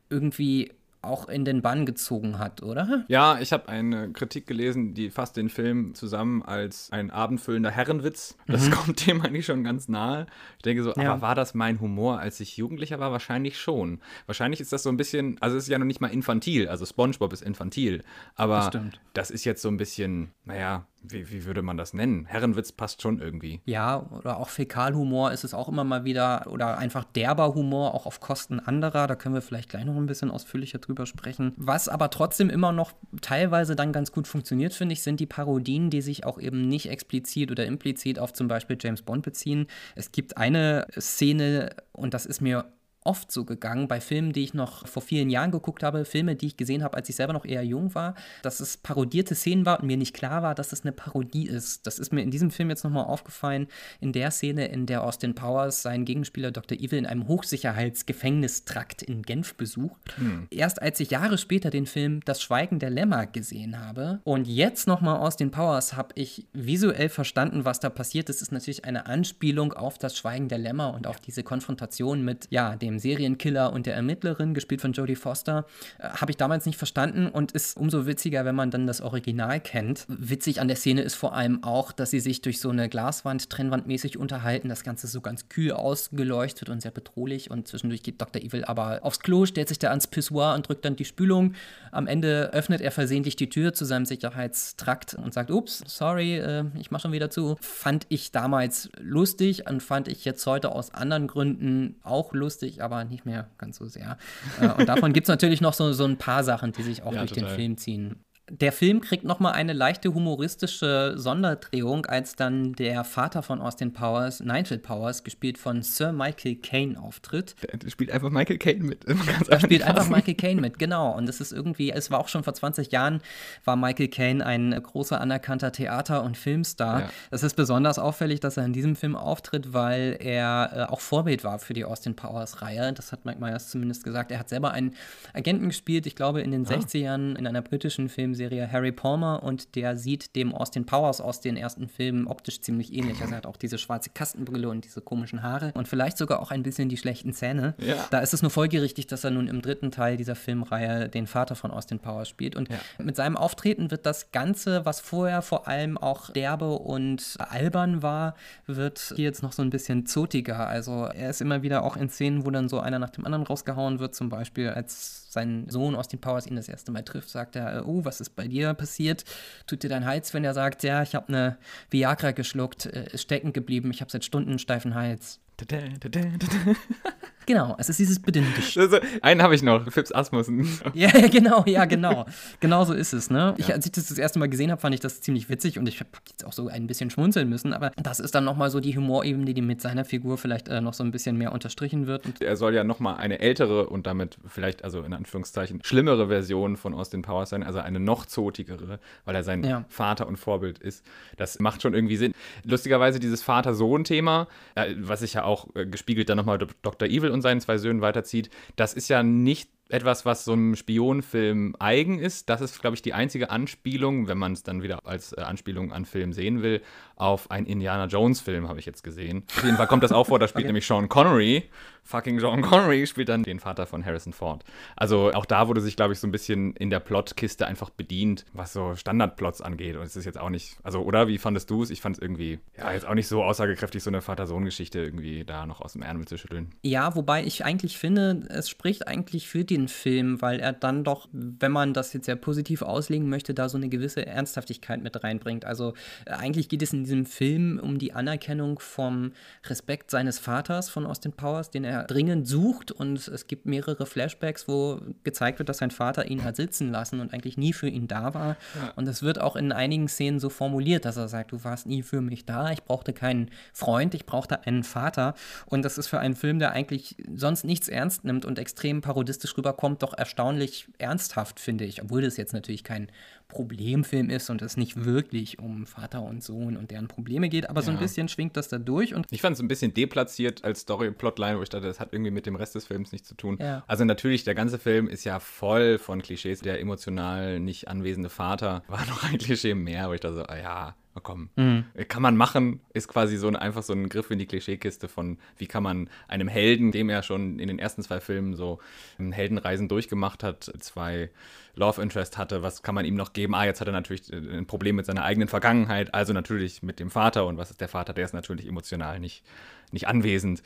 irgendwie 0.09 0.71
auch 1.05 1.29
in 1.29 1.45
den 1.45 1.61
Bann 1.61 1.85
gezogen 1.85 2.39
hat, 2.39 2.63
oder? 2.63 3.05
Ja, 3.07 3.39
ich 3.39 3.53
habe 3.53 3.69
eine 3.69 4.11
Kritik 4.11 4.47
gelesen, 4.47 4.93
die 4.93 5.09
fasst 5.09 5.37
den 5.37 5.49
Film 5.49 5.93
zusammen 5.95 6.43
als 6.43 6.91
ein 6.91 7.11
abendfüllender 7.11 7.71
Herrenwitz. 7.71 8.37
Das 8.47 8.67
mhm. 8.67 8.71
kommt 8.71 9.07
dem 9.07 9.21
eigentlich 9.21 9.45
schon 9.45 9.63
ganz 9.63 9.87
nahe. 9.87 10.27
Ich 10.57 10.63
denke 10.63 10.83
so, 10.83 10.93
ja. 10.93 11.11
aber 11.11 11.21
war 11.21 11.35
das 11.35 11.53
mein 11.53 11.79
Humor, 11.79 12.19
als 12.19 12.39
ich 12.39 12.57
Jugendlicher 12.57 12.99
war? 12.99 13.11
Wahrscheinlich 13.11 13.59
schon. 13.59 13.99
Wahrscheinlich 14.25 14.61
ist 14.61 14.73
das 14.73 14.83
so 14.83 14.89
ein 14.89 14.97
bisschen, 14.97 15.37
also 15.41 15.57
es 15.57 15.63
ist 15.63 15.69
ja 15.69 15.77
noch 15.77 15.85
nicht 15.85 16.01
mal 16.01 16.07
infantil, 16.07 16.67
also 16.67 16.85
SpongeBob 16.85 17.33
ist 17.33 17.41
infantil, 17.41 18.03
aber 18.35 18.69
das, 18.71 18.83
das 19.13 19.31
ist 19.31 19.45
jetzt 19.45 19.61
so 19.61 19.69
ein 19.69 19.77
bisschen, 19.77 20.31
naja, 20.43 20.85
wie, 21.11 21.31
wie, 21.31 21.45
würde 21.45 21.61
man 21.61 21.77
das 21.77 21.93
nennen? 21.93 22.25
Herrenwitz 22.25 22.71
passt 22.71 23.01
schon 23.01 23.19
irgendwie. 23.19 23.61
Ja, 23.65 24.05
oder 24.11 24.37
auch 24.37 24.49
Fäkalhumor 24.49 25.31
ist 25.31 25.43
es 25.43 25.53
auch 25.53 25.67
immer 25.67 25.83
mal 25.83 26.05
wieder, 26.05 26.47
oder 26.49 26.77
einfach 26.77 27.03
derber 27.03 27.53
Humor, 27.53 27.93
auch 27.93 28.05
auf 28.05 28.19
Kosten 28.19 28.59
anderer. 28.59 29.07
Da 29.07 29.15
können 29.15 29.35
wir 29.35 29.41
vielleicht 29.41 29.69
gleich 29.69 29.85
noch 29.85 29.95
ein 29.95 30.05
bisschen 30.05 30.31
ausführlicher 30.31 30.79
drüber 30.79 31.05
sprechen. 31.05 31.53
Was 31.57 31.87
aber 31.87 32.09
trotzdem 32.09 32.49
immer 32.49 32.71
noch 32.71 32.93
teilweise 33.21 33.75
dann 33.75 33.91
ganz 33.91 34.11
gut 34.11 34.27
funktioniert, 34.27 34.73
finde 34.73 34.93
ich, 34.93 35.01
sind 35.01 35.19
die 35.19 35.25
Parodien, 35.25 35.89
die 35.89 36.01
sich 36.01 36.25
auch 36.25 36.39
eben 36.39 36.67
nicht 36.67 36.89
explizit 36.89 37.51
oder 37.51 37.65
implizit 37.65 38.19
auf 38.19 38.33
zum 38.33 38.47
Beispiel 38.47 38.77
James 38.79 39.01
Bond 39.01 39.23
beziehen. 39.23 39.67
Es 39.95 40.11
gibt 40.11 40.37
eine 40.37 40.87
Szene, 40.99 41.75
und 41.91 42.13
das 42.13 42.25
ist 42.25 42.41
mir 42.41 42.65
oft 43.05 43.31
so 43.31 43.45
gegangen 43.45 43.87
bei 43.87 44.01
Filmen, 44.01 44.33
die 44.33 44.43
ich 44.43 44.53
noch 44.53 44.87
vor 44.87 45.01
vielen 45.01 45.29
Jahren 45.29 45.51
geguckt 45.51 45.83
habe, 45.83 46.05
Filme, 46.05 46.35
die 46.35 46.47
ich 46.47 46.57
gesehen 46.57 46.83
habe, 46.83 46.97
als 46.97 47.07
ich 47.07 47.15
selber 47.15 47.33
noch 47.33 47.45
eher 47.45 47.63
jung 47.63 47.95
war, 47.95 48.15
dass 48.41 48.59
es 48.59 48.77
parodierte 48.77 49.35
Szenen 49.35 49.65
war 49.65 49.79
und 49.79 49.87
mir 49.87 49.97
nicht 49.97 50.15
klar 50.15 50.41
war, 50.43 50.55
dass 50.55 50.73
es 50.73 50.81
eine 50.81 50.91
Parodie 50.91 51.47
ist. 51.47 51.85
Das 51.87 51.99
ist 51.99 52.11
mir 52.11 52.21
in 52.21 52.31
diesem 52.31 52.51
Film 52.51 52.69
jetzt 52.69 52.83
nochmal 52.83 53.05
aufgefallen, 53.05 53.67
in 54.01 54.11
der 54.11 54.31
Szene, 54.31 54.67
in 54.67 54.85
der 54.85 55.03
Austin 55.03 55.35
Powers 55.35 55.83
seinen 55.83 56.05
Gegenspieler 56.05 56.51
Dr. 56.51 56.77
Evil 56.77 56.99
in 56.99 57.05
einem 57.05 57.27
Hochsicherheitsgefängnistrakt 57.27 59.03
in 59.03 59.21
Genf 59.21 59.55
besucht. 59.55 60.17
Hm. 60.17 60.47
Erst 60.49 60.81
als 60.81 60.99
ich 60.99 61.11
Jahre 61.11 61.37
später 61.37 61.69
den 61.69 61.85
Film 61.85 62.21
Das 62.25 62.41
Schweigen 62.41 62.79
der 62.79 62.89
Lämmer 62.89 63.27
gesehen 63.27 63.79
habe 63.79 64.19
und 64.23 64.47
jetzt 64.47 64.87
nochmal 64.87 65.19
Austin 65.19 65.51
Powers 65.51 65.95
habe 65.95 66.09
ich 66.15 66.47
visuell 66.53 67.09
verstanden, 67.09 67.65
was 67.65 67.79
da 67.79 67.89
passiert. 67.89 68.29
Das 68.29 68.41
ist 68.41 68.51
natürlich 68.51 68.85
eine 68.85 69.05
Anspielung 69.05 69.73
auf 69.73 69.97
das 69.97 70.17
Schweigen 70.17 70.49
der 70.49 70.57
Lämmer 70.57 70.93
und 70.93 71.07
auf 71.07 71.19
diese 71.19 71.43
Konfrontation 71.43 72.23
mit, 72.23 72.47
ja, 72.49 72.75
dem 72.75 72.94
dem 72.95 72.99
Serienkiller 72.99 73.73
und 73.73 73.85
der 73.85 73.95
Ermittlerin, 73.95 74.53
gespielt 74.53 74.81
von 74.81 74.93
Jodie 74.93 75.15
Foster, 75.15 75.65
äh, 75.99 76.09
habe 76.09 76.31
ich 76.31 76.37
damals 76.37 76.65
nicht 76.65 76.77
verstanden 76.77 77.27
und 77.27 77.51
ist 77.51 77.77
umso 77.77 78.05
witziger, 78.05 78.45
wenn 78.45 78.55
man 78.55 78.71
dann 78.71 78.87
das 78.87 79.01
Original 79.01 79.59
kennt. 79.59 80.05
Witzig 80.07 80.61
an 80.61 80.67
der 80.67 80.77
Szene 80.77 81.01
ist 81.01 81.15
vor 81.15 81.35
allem 81.35 81.63
auch, 81.63 81.91
dass 81.91 82.11
sie 82.11 82.19
sich 82.19 82.41
durch 82.41 82.59
so 82.59 82.69
eine 82.69 82.89
Glaswand 82.89 83.49
trennwandmäßig 83.49 84.17
unterhalten. 84.17 84.69
Das 84.69 84.83
Ganze 84.83 85.07
so 85.07 85.21
ganz 85.21 85.49
kühl 85.49 85.71
ausgeleuchtet 85.71 86.69
und 86.69 86.81
sehr 86.81 86.91
bedrohlich 86.91 87.51
und 87.51 87.67
zwischendurch 87.67 88.03
geht 88.03 88.21
Dr. 88.21 88.41
Evil 88.41 88.65
aber 88.65 88.99
aufs 89.03 89.19
Klo, 89.19 89.45
stellt 89.45 89.69
sich 89.69 89.79
da 89.79 89.89
ans 89.89 90.07
Pissoir 90.07 90.55
und 90.55 90.67
drückt 90.67 90.85
dann 90.85 90.95
die 90.95 91.05
Spülung. 91.05 91.53
Am 91.91 92.07
Ende 92.07 92.51
öffnet 92.53 92.81
er 92.81 92.91
versehentlich 92.91 93.35
die 93.35 93.49
Tür 93.49 93.73
zu 93.73 93.85
seinem 93.85 94.05
Sicherheitstrakt 94.05 95.15
und 95.15 95.33
sagt, 95.33 95.51
ups, 95.51 95.83
sorry, 95.87 96.37
äh, 96.37 96.65
ich 96.79 96.91
mache 96.91 97.03
schon 97.03 97.11
wieder 97.11 97.29
zu. 97.29 97.57
Fand 97.61 98.05
ich 98.09 98.31
damals 98.31 98.89
lustig 98.99 99.69
und 99.69 99.81
fand 99.81 100.07
ich 100.07 100.25
jetzt 100.25 100.45
heute 100.45 100.71
aus 100.71 100.93
anderen 100.93 101.27
Gründen 101.27 101.95
auch 102.03 102.33
lustig, 102.33 102.81
aber 102.85 103.03
nicht 103.03 103.25
mehr 103.25 103.49
ganz 103.57 103.77
so 103.77 103.87
sehr. 103.87 104.17
Äh, 104.61 104.69
und 104.69 104.87
davon 104.87 105.11
gibt 105.13 105.25
es 105.25 105.29
natürlich 105.29 105.61
noch 105.61 105.73
so, 105.73 105.91
so 105.93 106.05
ein 106.05 106.17
paar 106.17 106.43
Sachen, 106.43 106.71
die 106.71 106.83
sich 106.83 107.03
auch 107.03 107.11
ja, 107.13 107.19
durch 107.19 107.31
total. 107.31 107.49
den 107.49 107.55
Film 107.55 107.77
ziehen 107.77 108.25
der 108.49 108.71
Film 108.71 109.01
kriegt 109.01 109.23
nochmal 109.23 109.53
eine 109.53 109.73
leichte 109.73 110.13
humoristische 110.13 111.13
Sonderdrehung, 111.17 112.05
als 112.05 112.35
dann 112.35 112.73
der 112.73 113.03
Vater 113.03 113.41
von 113.41 113.59
Austin 113.59 113.91
Powers, 113.91 114.39
Nigel 114.39 114.77
Powers, 114.77 115.23
gespielt 115.23 115.57
von 115.57 115.81
Sir 115.81 116.11
Michael 116.11 116.57
Caine, 116.57 117.01
auftritt. 117.01 117.55
Der 117.73 117.89
spielt 117.89 118.11
einfach 118.11 118.29
Michael 118.29 118.59
Caine 118.59 118.83
mit. 118.83 119.05
Er 119.47 119.59
spielt 119.59 119.81
einfach 119.81 120.09
Michael 120.09 120.35
Caine 120.35 120.61
mit, 120.61 120.77
genau. 120.77 121.15
Und 121.15 121.27
es 121.27 121.41
ist 121.41 121.53
irgendwie, 121.53 121.91
es 121.91 122.11
war 122.11 122.19
auch 122.19 122.27
schon 122.27 122.43
vor 122.43 122.53
20 122.53 122.91
Jahren, 122.91 123.21
war 123.63 123.75
Michael 123.75 124.09
Caine 124.09 124.45
ein 124.45 124.71
großer 124.71 125.19
anerkannter 125.19 125.71
Theater- 125.71 126.23
und 126.23 126.37
Filmstar. 126.37 127.01
Ja. 127.01 127.09
Es 127.31 127.41
ist 127.41 127.55
besonders 127.55 127.97
auffällig, 127.97 128.41
dass 128.41 128.57
er 128.57 128.65
in 128.65 128.73
diesem 128.73 128.95
Film 128.95 129.15
auftritt, 129.15 129.73
weil 129.73 130.17
er 130.19 130.71
äh, 130.89 130.91
auch 130.91 130.99
Vorbild 130.99 131.43
war 131.43 131.57
für 131.57 131.73
die 131.73 131.83
Austin 131.83 132.15
Powers-Reihe. 132.15 132.93
Das 132.93 133.11
hat 133.11 133.25
Mike 133.25 133.39
Myers 133.39 133.69
zumindest 133.69 134.03
gesagt. 134.03 134.31
Er 134.31 134.37
hat 134.37 134.49
selber 134.49 134.71
einen 134.71 134.93
Agenten 135.33 135.69
gespielt, 135.69 136.05
ich 136.05 136.15
glaube 136.15 136.41
in 136.41 136.51
den 136.51 136.65
ja. 136.65 136.75
60ern 136.75 137.35
in 137.35 137.47
einer 137.47 137.63
britischen 137.63 138.07
Film 138.07 138.34
Filmserie 138.35 138.69
Harry 138.71 138.91
Palmer 138.91 139.43
und 139.43 139.75
der 139.75 139.95
sieht 139.95 140.35
dem 140.35 140.53
Austin 140.53 140.85
Powers 140.85 141.21
aus 141.21 141.39
den 141.39 141.55
ersten 141.55 141.87
Filmen 141.87 142.27
optisch 142.27 142.61
ziemlich 142.61 142.93
ähnlich. 142.93 143.21
Also 143.21 143.33
er 143.33 143.37
hat 143.37 143.45
auch 143.45 143.55
diese 143.55 143.77
schwarze 143.77 144.09
Kastenbrille 144.09 144.67
und 144.69 144.83
diese 144.83 145.01
komischen 145.01 145.41
Haare 145.41 145.71
und 145.73 145.87
vielleicht 145.87 146.17
sogar 146.17 146.41
auch 146.41 146.51
ein 146.51 146.63
bisschen 146.63 146.89
die 146.89 146.97
schlechten 146.97 147.33
Zähne. 147.33 147.75
Ja. 147.77 147.95
Da 148.11 148.19
ist 148.19 148.33
es 148.33 148.41
nur 148.41 148.51
folgerichtig, 148.51 149.07
dass 149.07 149.23
er 149.23 149.31
nun 149.31 149.47
im 149.47 149.61
dritten 149.61 149.91
Teil 149.91 150.17
dieser 150.17 150.35
Filmreihe 150.35 151.07
den 151.07 151.27
Vater 151.27 151.55
von 151.55 151.71
Austin 151.71 151.99
Powers 151.99 152.27
spielt. 152.27 152.55
Und 152.55 152.69
ja. 152.69 152.77
mit 152.97 153.15
seinem 153.15 153.37
Auftreten 153.37 153.89
wird 153.89 154.05
das 154.05 154.31
Ganze, 154.31 154.85
was 154.85 154.99
vorher 154.99 155.41
vor 155.41 155.67
allem 155.67 155.97
auch 155.97 156.29
derbe 156.31 156.73
und 156.73 157.35
albern 157.39 158.01
war, 158.01 158.35
wird 158.65 159.13
hier 159.15 159.25
jetzt 159.25 159.43
noch 159.43 159.53
so 159.53 159.61
ein 159.61 159.69
bisschen 159.69 160.05
zotiger. 160.05 160.67
Also 160.67 161.05
er 161.05 161.29
ist 161.29 161.41
immer 161.41 161.61
wieder 161.61 161.83
auch 161.83 161.95
in 161.95 162.09
Szenen, 162.09 162.45
wo 162.45 162.51
dann 162.51 162.67
so 162.67 162.79
einer 162.79 162.99
nach 162.99 163.11
dem 163.11 163.25
anderen 163.25 163.45
rausgehauen 163.45 163.99
wird, 163.99 164.13
zum 164.13 164.29
Beispiel 164.29 164.69
als 164.69 165.24
sein 165.35 165.67
Sohn 165.69 165.95
Austin 165.95 166.19
Powers 166.19 166.47
ihn 166.47 166.55
das 166.55 166.67
erste 166.67 166.91
Mal 166.91 167.03
trifft, 167.03 167.29
sagt 167.29 167.55
er, 167.55 167.87
oh, 167.87 168.03
was 168.03 168.19
ist 168.19 168.35
bei 168.35 168.47
dir 168.47 168.73
passiert? 168.73 169.23
Tut 169.67 169.83
dir 169.83 169.89
dein 169.89 170.05
Hals, 170.05 170.33
wenn 170.33 170.43
er 170.43 170.53
sagt, 170.53 170.83
ja, 170.83 171.03
ich 171.03 171.13
habe 171.13 171.27
eine 171.27 171.57
Viagra 171.91 172.31
geschluckt, 172.31 172.87
äh, 172.87 173.07
ist 173.11 173.21
stecken 173.21 173.53
geblieben, 173.53 173.91
ich 173.91 174.01
habe 174.01 174.11
seit 174.11 174.25
Stunden 174.25 174.49
einen 174.49 174.59
steifen 174.59 174.95
Hals. 174.95 175.39
Genau, 177.45 177.75
es 177.77 177.89
ist 177.89 177.99
dieses 177.99 178.19
Bedingungsgesch. 178.19 178.77
Also, 178.77 178.97
einen 179.21 179.41
habe 179.41 179.55
ich 179.55 179.61
noch, 179.61 179.91
Phipps 179.91 180.13
Asmussen. 180.13 180.67
ja, 180.93 181.09
genau, 181.27 181.63
ja, 181.65 181.85
genau. 181.85 182.25
Genau 182.59 182.83
so 182.85 182.93
ist 182.93 183.13
es, 183.13 183.29
ne? 183.29 183.53
Ich, 183.57 183.71
als 183.73 183.85
ich 183.85 183.91
das 183.91 184.07
das 184.07 184.17
erste 184.17 184.39
Mal 184.39 184.49
gesehen 184.49 184.71
habe, 184.71 184.81
fand 184.81 184.93
ich 184.93 185.01
das 185.01 185.21
ziemlich 185.21 185.49
witzig 185.49 185.77
und 185.79 185.87
ich 185.87 185.99
habe 185.99 186.09
jetzt 186.29 186.45
auch 186.45 186.53
so 186.53 186.67
ein 186.67 186.87
bisschen 186.87 187.09
schmunzeln 187.09 187.49
müssen, 187.49 187.73
aber 187.73 187.91
das 188.01 188.19
ist 188.19 188.35
dann 188.35 188.43
nochmal 188.43 188.69
so 188.69 188.79
die 188.79 188.95
Humorebene, 188.95 189.53
die 189.53 189.61
mit 189.61 189.81
seiner 189.81 190.05
Figur 190.05 190.37
vielleicht 190.37 190.67
äh, 190.67 190.81
noch 190.81 190.93
so 190.93 191.03
ein 191.03 191.11
bisschen 191.11 191.37
mehr 191.37 191.51
unterstrichen 191.51 192.07
wird. 192.07 192.25
Und 192.25 192.41
er 192.41 192.55
soll 192.55 192.73
ja 192.73 192.83
nochmal 192.83 193.17
eine 193.17 193.39
ältere 193.39 193.87
und 193.87 194.07
damit 194.07 194.37
vielleicht, 194.47 194.83
also 194.83 195.01
in 195.01 195.13
Anführungszeichen, 195.13 195.81
schlimmere 195.83 196.27
Version 196.27 196.77
von 196.77 196.93
Austin 196.93 197.21
Powers 197.21 197.49
sein, 197.49 197.63
also 197.63 197.79
eine 197.79 197.99
noch 197.99 198.25
zotigere, 198.25 198.99
weil 199.25 199.35
er 199.35 199.43
sein 199.43 199.63
ja. 199.63 199.85
Vater 199.89 200.27
und 200.27 200.37
Vorbild 200.37 200.79
ist. 200.79 201.05
Das 201.37 201.59
macht 201.59 201.81
schon 201.81 201.93
irgendwie 201.93 202.17
Sinn. 202.17 202.33
Lustigerweise 202.63 203.19
dieses 203.19 203.41
Vater-Sohn-Thema, 203.41 204.47
äh, 204.75 204.95
was 204.97 205.19
sich 205.19 205.33
ja 205.33 205.43
auch 205.43 205.67
äh, 205.75 205.85
gespiegelt 205.85 206.29
dann 206.29 206.37
nochmal 206.37 206.57
Dr. 206.81 207.07
Evil 207.07 207.31
und 207.35 207.41
seinen 207.41 207.61
zwei 207.61 207.77
Söhnen 207.77 208.01
weiterzieht, 208.01 208.49
das 208.75 208.93
ist 208.93 209.07
ja 209.09 209.21
nicht 209.21 209.69
etwas, 209.89 210.25
was 210.25 210.45
so 210.45 210.53
einem 210.53 210.75
Spionenfilm 210.75 211.75
eigen 211.79 212.17
ist. 212.17 212.49
Das 212.49 212.61
ist, 212.61 212.81
glaube 212.81 212.95
ich, 212.95 213.01
die 213.01 213.13
einzige 213.13 213.51
Anspielung, 213.51 214.27
wenn 214.27 214.37
man 214.37 214.53
es 214.53 214.63
dann 214.63 214.81
wieder 214.81 215.05
als 215.05 215.33
äh, 215.33 215.41
Anspielung 215.41 215.91
an 215.93 216.05
Film 216.05 216.33
sehen 216.33 216.63
will, 216.63 216.81
auf 217.15 217.49
einen 217.51 217.65
Indiana 217.65 218.05
Jones-Film, 218.05 218.67
habe 218.67 218.79
ich 218.79 218.85
jetzt 218.85 219.03
gesehen. 219.03 219.43
Auf 219.55 219.63
jeden 219.63 219.77
Fall 219.77 219.87
kommt 219.87 220.03
das 220.03 220.11
auch 220.11 220.27
vor, 220.27 220.39
da 220.39 220.47
spielt 220.47 220.59
okay. 220.63 220.67
nämlich 220.67 220.85
Sean 220.85 221.07
Connery, 221.07 221.69
fucking 222.03 222.39
Sean 222.39 222.61
Connery, 222.61 223.07
spielt 223.07 223.29
dann 223.29 223.43
den 223.43 223.59
Vater 223.59 223.85
von 223.85 224.05
Harrison 224.05 224.33
Ford. 224.33 224.63
Also 224.95 225.31
auch 225.33 225.45
da 225.45 225.67
wurde 225.67 225.81
sich, 225.81 225.95
glaube 225.95 226.13
ich, 226.13 226.19
so 226.19 226.27
ein 226.27 226.31
bisschen 226.31 226.73
in 226.73 226.89
der 226.89 226.99
Plotkiste 226.99 227.65
einfach 227.65 227.89
bedient, 227.89 228.45
was 228.53 228.73
so 228.73 228.95
Standardplots 228.95 229.61
angeht. 229.61 229.95
Und 229.95 230.03
es 230.03 230.15
ist 230.15 230.25
jetzt 230.25 230.39
auch 230.39 230.49
nicht, 230.49 230.77
also, 230.83 231.01
oder 231.01 231.27
wie 231.27 231.37
fandest 231.37 231.69
du 231.69 231.83
es? 231.83 231.89
Ich 231.89 232.01
fand 232.01 232.17
es 232.17 232.21
irgendwie, 232.21 232.59
ja, 232.77 232.91
jetzt 232.91 233.07
auch 233.07 233.15
nicht 233.15 233.27
so 233.27 233.43
aussagekräftig, 233.43 234.03
so 234.03 234.09
eine 234.09 234.21
Vater-Sohn-Geschichte 234.21 234.99
irgendwie 234.99 235.45
da 235.45 235.65
noch 235.65 235.81
aus 235.81 235.93
dem 235.93 236.01
Ärmel 236.01 236.27
zu 236.27 236.37
schütteln. 236.37 236.71
Ja, 236.83 237.15
wobei 237.15 237.43
ich 237.43 237.63
eigentlich 237.63 237.97
finde, 237.97 238.43
es 238.49 238.69
spricht 238.69 239.07
eigentlich 239.07 239.47
für 239.47 239.63
den 239.63 239.87
Film, 239.87 240.41
weil 240.41 240.59
er 240.59 240.73
dann 240.73 241.03
doch, 241.03 241.29
wenn 241.31 241.71
man 241.71 241.93
das 241.93 242.13
jetzt 242.13 242.25
sehr 242.25 242.35
positiv 242.35 242.81
auslegen 242.81 243.29
möchte, 243.29 243.53
da 243.53 243.69
so 243.69 243.77
eine 243.77 243.89
gewisse 243.89 244.25
Ernsthaftigkeit 244.25 245.01
mit 245.01 245.23
reinbringt. 245.23 245.65
Also 245.65 245.93
äh, 246.25 246.31
eigentlich 246.31 246.69
geht 246.69 246.81
es 246.81 246.93
in 246.93 247.04
diesem 247.05 247.25
Film 247.25 247.79
um 247.81 247.97
die 247.97 248.13
Anerkennung 248.13 248.79
vom 248.79 249.31
Respekt 249.65 250.11
seines 250.11 250.39
Vaters 250.39 250.89
von 250.89 251.05
Austin 251.05 251.31
Powers, 251.31 251.69
den 251.69 251.83
er 251.83 252.03
dringend 252.03 252.47
sucht. 252.47 252.91
Und 252.91 253.27
es 253.27 253.47
gibt 253.47 253.65
mehrere 253.65 254.05
Flashbacks, 254.05 254.67
wo 254.67 254.99
gezeigt 255.23 255.59
wird, 255.59 255.69
dass 255.69 255.77
sein 255.77 255.91
Vater 255.91 256.27
ihn 256.27 256.43
hat 256.43 256.55
sitzen 256.55 256.91
lassen 256.91 257.19
und 257.19 257.33
eigentlich 257.33 257.57
nie 257.57 257.73
für 257.73 257.87
ihn 257.87 258.07
da 258.07 258.33
war. 258.33 258.57
Ja. 258.75 258.91
Und 258.95 259.07
es 259.07 259.23
wird 259.23 259.39
auch 259.39 259.55
in 259.55 259.71
einigen 259.71 260.07
Szenen 260.07 260.39
so 260.39 260.49
formuliert, 260.49 261.05
dass 261.05 261.17
er 261.17 261.27
sagt, 261.27 261.51
du 261.51 261.63
warst 261.63 261.87
nie 261.87 262.03
für 262.03 262.21
mich 262.21 262.45
da, 262.45 262.71
ich 262.71 262.83
brauchte 262.83 263.13
keinen 263.13 263.49
Freund, 263.73 264.13
ich 264.13 264.25
brauchte 264.25 264.65
einen 264.65 264.83
Vater. 264.83 265.35
Und 265.65 265.83
das 265.85 265.97
ist 265.97 266.07
für 266.07 266.19
einen 266.19 266.35
Film, 266.35 266.59
der 266.59 266.71
eigentlich 266.71 267.15
sonst 267.35 267.63
nichts 267.63 267.87
ernst 267.87 268.25
nimmt 268.25 268.45
und 268.45 268.59
extrem 268.59 269.01
parodistisch 269.01 269.57
rüberkommt, 269.57 270.03
doch 270.03 270.13
erstaunlich 270.17 270.87
ernsthaft, 270.97 271.59
finde 271.59 271.85
ich. 271.85 272.01
Obwohl 272.01 272.21
das 272.21 272.37
jetzt 272.37 272.53
natürlich 272.53 272.83
kein 272.83 273.07
Problemfilm 273.47 274.29
ist 274.29 274.49
und 274.49 274.61
es 274.61 274.77
nicht 274.77 275.05
wirklich 275.05 275.59
um 275.59 275.85
Vater 275.85 276.21
und 276.23 276.43
Sohn 276.43 276.77
und 276.77 276.91
deren 276.91 277.07
Probleme 277.07 277.49
geht, 277.49 277.69
aber 277.69 277.81
ja. 277.81 277.85
so 277.85 277.91
ein 277.91 277.99
bisschen 277.99 278.27
schwingt 278.27 278.57
das 278.57 278.69
da 278.69 278.77
durch. 278.77 279.13
Und 279.13 279.27
ich 279.29 279.41
fand 279.41 279.55
es 279.55 279.61
ein 279.61 279.67
bisschen 279.67 279.93
deplatziert 279.93 280.63
als 280.63 280.81
Story-Plotline, 280.81 281.57
wo 281.57 281.63
ich 281.63 281.69
dachte, 281.69 281.87
das 281.87 281.99
hat 281.99 282.13
irgendwie 282.13 282.31
mit 282.31 282.45
dem 282.45 282.55
Rest 282.55 282.75
des 282.75 282.85
Films 282.85 283.11
nichts 283.11 283.27
zu 283.27 283.35
tun. 283.35 283.57
Ja. 283.59 283.83
Also 283.87 284.05
natürlich, 284.05 284.43
der 284.43 284.55
ganze 284.55 284.79
Film 284.79 285.07
ist 285.07 285.23
ja 285.23 285.39
voll 285.39 285.97
von 285.97 286.21
Klischees. 286.21 286.61
Der 286.61 286.79
emotional 286.79 287.59
nicht 287.59 287.87
anwesende 287.87 288.29
Vater 288.29 288.83
war 288.87 289.05
noch 289.05 289.23
ein 289.23 289.37
Klischee 289.37 289.75
mehr, 289.75 290.09
wo 290.09 290.13
ich 290.13 290.21
dachte 290.21 290.35
so, 290.35 290.43
ah 290.43 290.57
ja, 290.57 290.95
komm, 291.21 291.49
mhm. 291.55 291.85
kann 292.07 292.21
man 292.21 292.35
machen, 292.35 292.81
ist 292.93 293.07
quasi 293.07 293.37
so 293.37 293.47
ein, 293.47 293.55
einfach 293.55 293.83
so 293.83 293.93
ein 293.93 294.09
Griff 294.09 294.31
in 294.31 294.39
die 294.39 294.45
Klischeekiste 294.45 295.07
von, 295.07 295.37
wie 295.57 295.67
kann 295.67 295.83
man 295.83 296.09
einem 296.27 296.47
Helden, 296.47 296.91
dem 296.91 297.09
er 297.09 297.23
schon 297.23 297.59
in 297.59 297.67
den 297.67 297.79
ersten 297.79 298.03
zwei 298.03 298.19
Filmen 298.19 298.55
so 298.55 298.79
Heldenreisen 299.17 299.87
durchgemacht 299.87 300.43
hat, 300.43 300.71
zwei 300.79 301.29
Love 301.75 302.01
Interest 302.01 302.37
hatte, 302.37 302.61
was 302.61 302.83
kann 302.83 302.95
man 302.95 303.05
ihm 303.05 303.15
noch 303.15 303.33
geben? 303.33 303.53
Ah, 303.53 303.65
jetzt 303.65 303.81
hat 303.81 303.87
er 303.87 303.93
natürlich 303.93 304.31
äh, 304.31 304.35
ein 304.35 304.65
Problem 304.65 304.95
mit 304.95 305.05
seiner 305.05 305.23
eigenen 305.23 305.47
Vergangenheit, 305.47 306.13
also 306.13 306.33
natürlich 306.33 306.83
mit 306.83 306.99
dem 306.99 307.11
Vater. 307.11 307.45
Und 307.45 307.57
was 307.57 307.71
ist 307.71 307.81
der 307.81 307.89
Vater? 307.89 308.13
Der 308.13 308.25
ist 308.25 308.33
natürlich 308.33 308.67
emotional 308.67 309.19
nicht, 309.19 309.43
nicht 309.91 310.07
anwesend. 310.07 310.63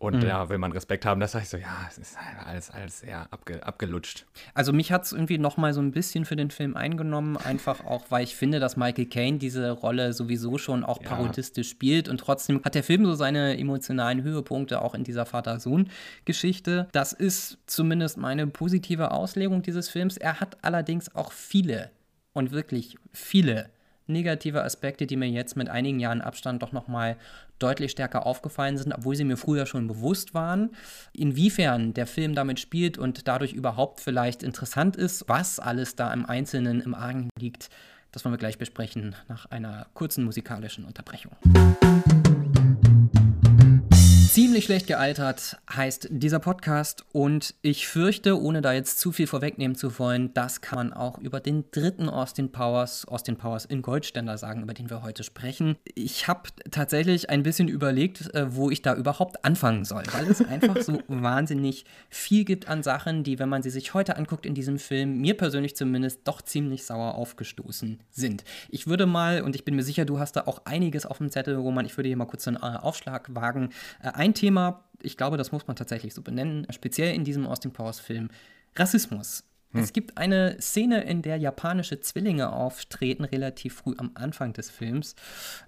Und 0.00 0.16
mhm. 0.16 0.28
ja, 0.28 0.48
will 0.48 0.56
man 0.56 0.72
Respekt 0.72 1.04
haben, 1.04 1.20
das 1.20 1.32
sage 1.32 1.42
ich 1.42 1.50
so, 1.50 1.58
ja, 1.58 1.86
es 1.86 1.98
ist 1.98 2.18
halt 2.18 2.46
alles, 2.46 2.70
alles 2.70 3.00
sehr 3.00 3.30
abge, 3.30 3.62
abgelutscht. 3.62 4.24
Also 4.54 4.72
mich 4.72 4.92
hat 4.92 5.04
es 5.04 5.12
irgendwie 5.12 5.36
noch 5.36 5.58
mal 5.58 5.74
so 5.74 5.82
ein 5.82 5.90
bisschen 5.90 6.24
für 6.24 6.36
den 6.36 6.50
Film 6.50 6.74
eingenommen, 6.74 7.36
einfach 7.36 7.84
auch, 7.84 8.06
weil 8.08 8.24
ich 8.24 8.34
finde, 8.34 8.60
dass 8.60 8.78
Michael 8.78 9.04
Caine 9.04 9.36
diese 9.36 9.70
Rolle 9.72 10.14
sowieso 10.14 10.56
schon 10.56 10.84
auch 10.84 11.02
ja. 11.02 11.08
parodistisch 11.10 11.68
spielt 11.68 12.08
und 12.08 12.16
trotzdem 12.16 12.64
hat 12.64 12.74
der 12.74 12.82
Film 12.82 13.04
so 13.04 13.14
seine 13.14 13.58
emotionalen 13.58 14.22
Höhepunkte 14.22 14.80
auch 14.80 14.94
in 14.94 15.04
dieser 15.04 15.26
Vater-Sohn-Geschichte. 15.26 16.88
Das 16.92 17.12
ist 17.12 17.58
zumindest 17.66 18.16
meine 18.16 18.46
positive 18.46 19.10
Auslegung 19.10 19.60
dieses 19.60 19.90
Films. 19.90 20.16
Er 20.16 20.40
hat 20.40 20.56
allerdings 20.62 21.14
auch 21.14 21.30
viele 21.30 21.90
und 22.32 22.52
wirklich 22.52 22.96
viele 23.12 23.68
negative 24.06 24.64
Aspekte, 24.64 25.06
die 25.06 25.16
mir 25.16 25.28
jetzt 25.28 25.56
mit 25.56 25.68
einigen 25.68 26.00
Jahren 26.00 26.22
Abstand 26.22 26.62
doch 26.62 26.72
nochmal 26.72 27.16
deutlich 27.62 27.92
stärker 27.92 28.26
aufgefallen 28.26 28.76
sind, 28.76 28.92
obwohl 28.92 29.14
sie 29.14 29.24
mir 29.24 29.36
früher 29.36 29.66
schon 29.66 29.86
bewusst 29.86 30.34
waren. 30.34 30.70
Inwiefern 31.12 31.94
der 31.94 32.06
Film 32.06 32.34
damit 32.34 32.58
spielt 32.58 32.98
und 32.98 33.28
dadurch 33.28 33.52
überhaupt 33.52 34.00
vielleicht 34.00 34.42
interessant 34.42 34.96
ist, 34.96 35.28
was 35.28 35.60
alles 35.60 35.94
da 35.94 36.12
im 36.12 36.26
Einzelnen 36.26 36.80
im 36.80 36.94
Argen 36.94 37.30
liegt, 37.38 37.70
das 38.12 38.24
wollen 38.24 38.32
wir 38.32 38.38
gleich 38.38 38.58
besprechen 38.58 39.14
nach 39.28 39.46
einer 39.46 39.86
kurzen 39.94 40.24
musikalischen 40.24 40.84
Unterbrechung. 40.84 41.32
Ziemlich 44.40 44.64
schlecht 44.64 44.86
gealtert 44.86 45.58
heißt 45.70 46.08
dieser 46.10 46.38
Podcast 46.38 47.04
und 47.12 47.54
ich 47.60 47.86
fürchte, 47.86 48.40
ohne 48.40 48.62
da 48.62 48.72
jetzt 48.72 48.98
zu 48.98 49.12
viel 49.12 49.26
vorwegnehmen 49.26 49.76
zu 49.76 49.98
wollen, 49.98 50.32
das 50.32 50.62
kann 50.62 50.78
man 50.78 50.92
auch 50.94 51.18
über 51.18 51.40
den 51.40 51.66
dritten 51.72 52.08
Austin 52.08 52.50
Powers, 52.50 53.06
Austin 53.06 53.36
Powers 53.36 53.66
in 53.66 53.82
Goldständer 53.82 54.38
sagen, 54.38 54.62
über 54.62 54.72
den 54.72 54.88
wir 54.88 55.02
heute 55.02 55.24
sprechen. 55.24 55.76
Ich 55.94 56.26
habe 56.26 56.48
tatsächlich 56.70 57.28
ein 57.28 57.42
bisschen 57.42 57.68
überlegt, 57.68 58.34
äh, 58.34 58.56
wo 58.56 58.70
ich 58.70 58.80
da 58.80 58.94
überhaupt 58.94 59.44
anfangen 59.44 59.84
soll, 59.84 60.04
weil 60.12 60.26
es 60.30 60.40
einfach 60.40 60.80
so 60.80 60.98
wahnsinnig 61.08 61.84
viel 62.08 62.46
gibt 62.46 62.66
an 62.66 62.82
Sachen, 62.82 63.24
die, 63.24 63.38
wenn 63.38 63.50
man 63.50 63.62
sie 63.62 63.68
sich 63.68 63.92
heute 63.92 64.16
anguckt 64.16 64.46
in 64.46 64.54
diesem 64.54 64.78
Film, 64.78 65.18
mir 65.18 65.36
persönlich 65.36 65.76
zumindest 65.76 66.20
doch 66.24 66.40
ziemlich 66.40 66.86
sauer 66.86 67.14
aufgestoßen 67.16 68.00
sind. 68.10 68.44
Ich 68.70 68.86
würde 68.86 69.04
mal, 69.04 69.42
und 69.42 69.54
ich 69.54 69.66
bin 69.66 69.76
mir 69.76 69.82
sicher, 69.82 70.06
du 70.06 70.18
hast 70.18 70.36
da 70.36 70.46
auch 70.46 70.62
einiges 70.64 71.04
auf 71.04 71.18
dem 71.18 71.30
Zettel, 71.30 71.56
Roman, 71.56 71.84
ich 71.84 71.98
würde 71.98 72.08
hier 72.08 72.16
mal 72.16 72.24
kurz 72.24 72.48
einen 72.48 72.56
äh, 72.56 72.78
Aufschlag 72.78 73.34
wagen, 73.34 73.68
äh, 74.02 74.08
ein 74.30 74.34
Thema, 74.34 74.84
ich 75.02 75.16
glaube, 75.16 75.36
das 75.36 75.52
muss 75.52 75.66
man 75.66 75.76
tatsächlich 75.76 76.14
so 76.14 76.22
benennen, 76.22 76.66
speziell 76.70 77.14
in 77.14 77.24
diesem 77.24 77.46
Austin 77.46 77.72
Powers 77.72 78.00
Film, 78.00 78.30
Rassismus. 78.76 79.44
Hm. 79.72 79.82
Es 79.82 79.92
gibt 79.92 80.18
eine 80.18 80.60
Szene, 80.60 81.02
in 81.04 81.22
der 81.22 81.36
japanische 81.36 82.00
Zwillinge 82.00 82.52
auftreten, 82.52 83.24
relativ 83.24 83.74
früh 83.74 83.94
am 83.98 84.10
Anfang 84.14 84.52
des 84.52 84.70
Films, 84.70 85.14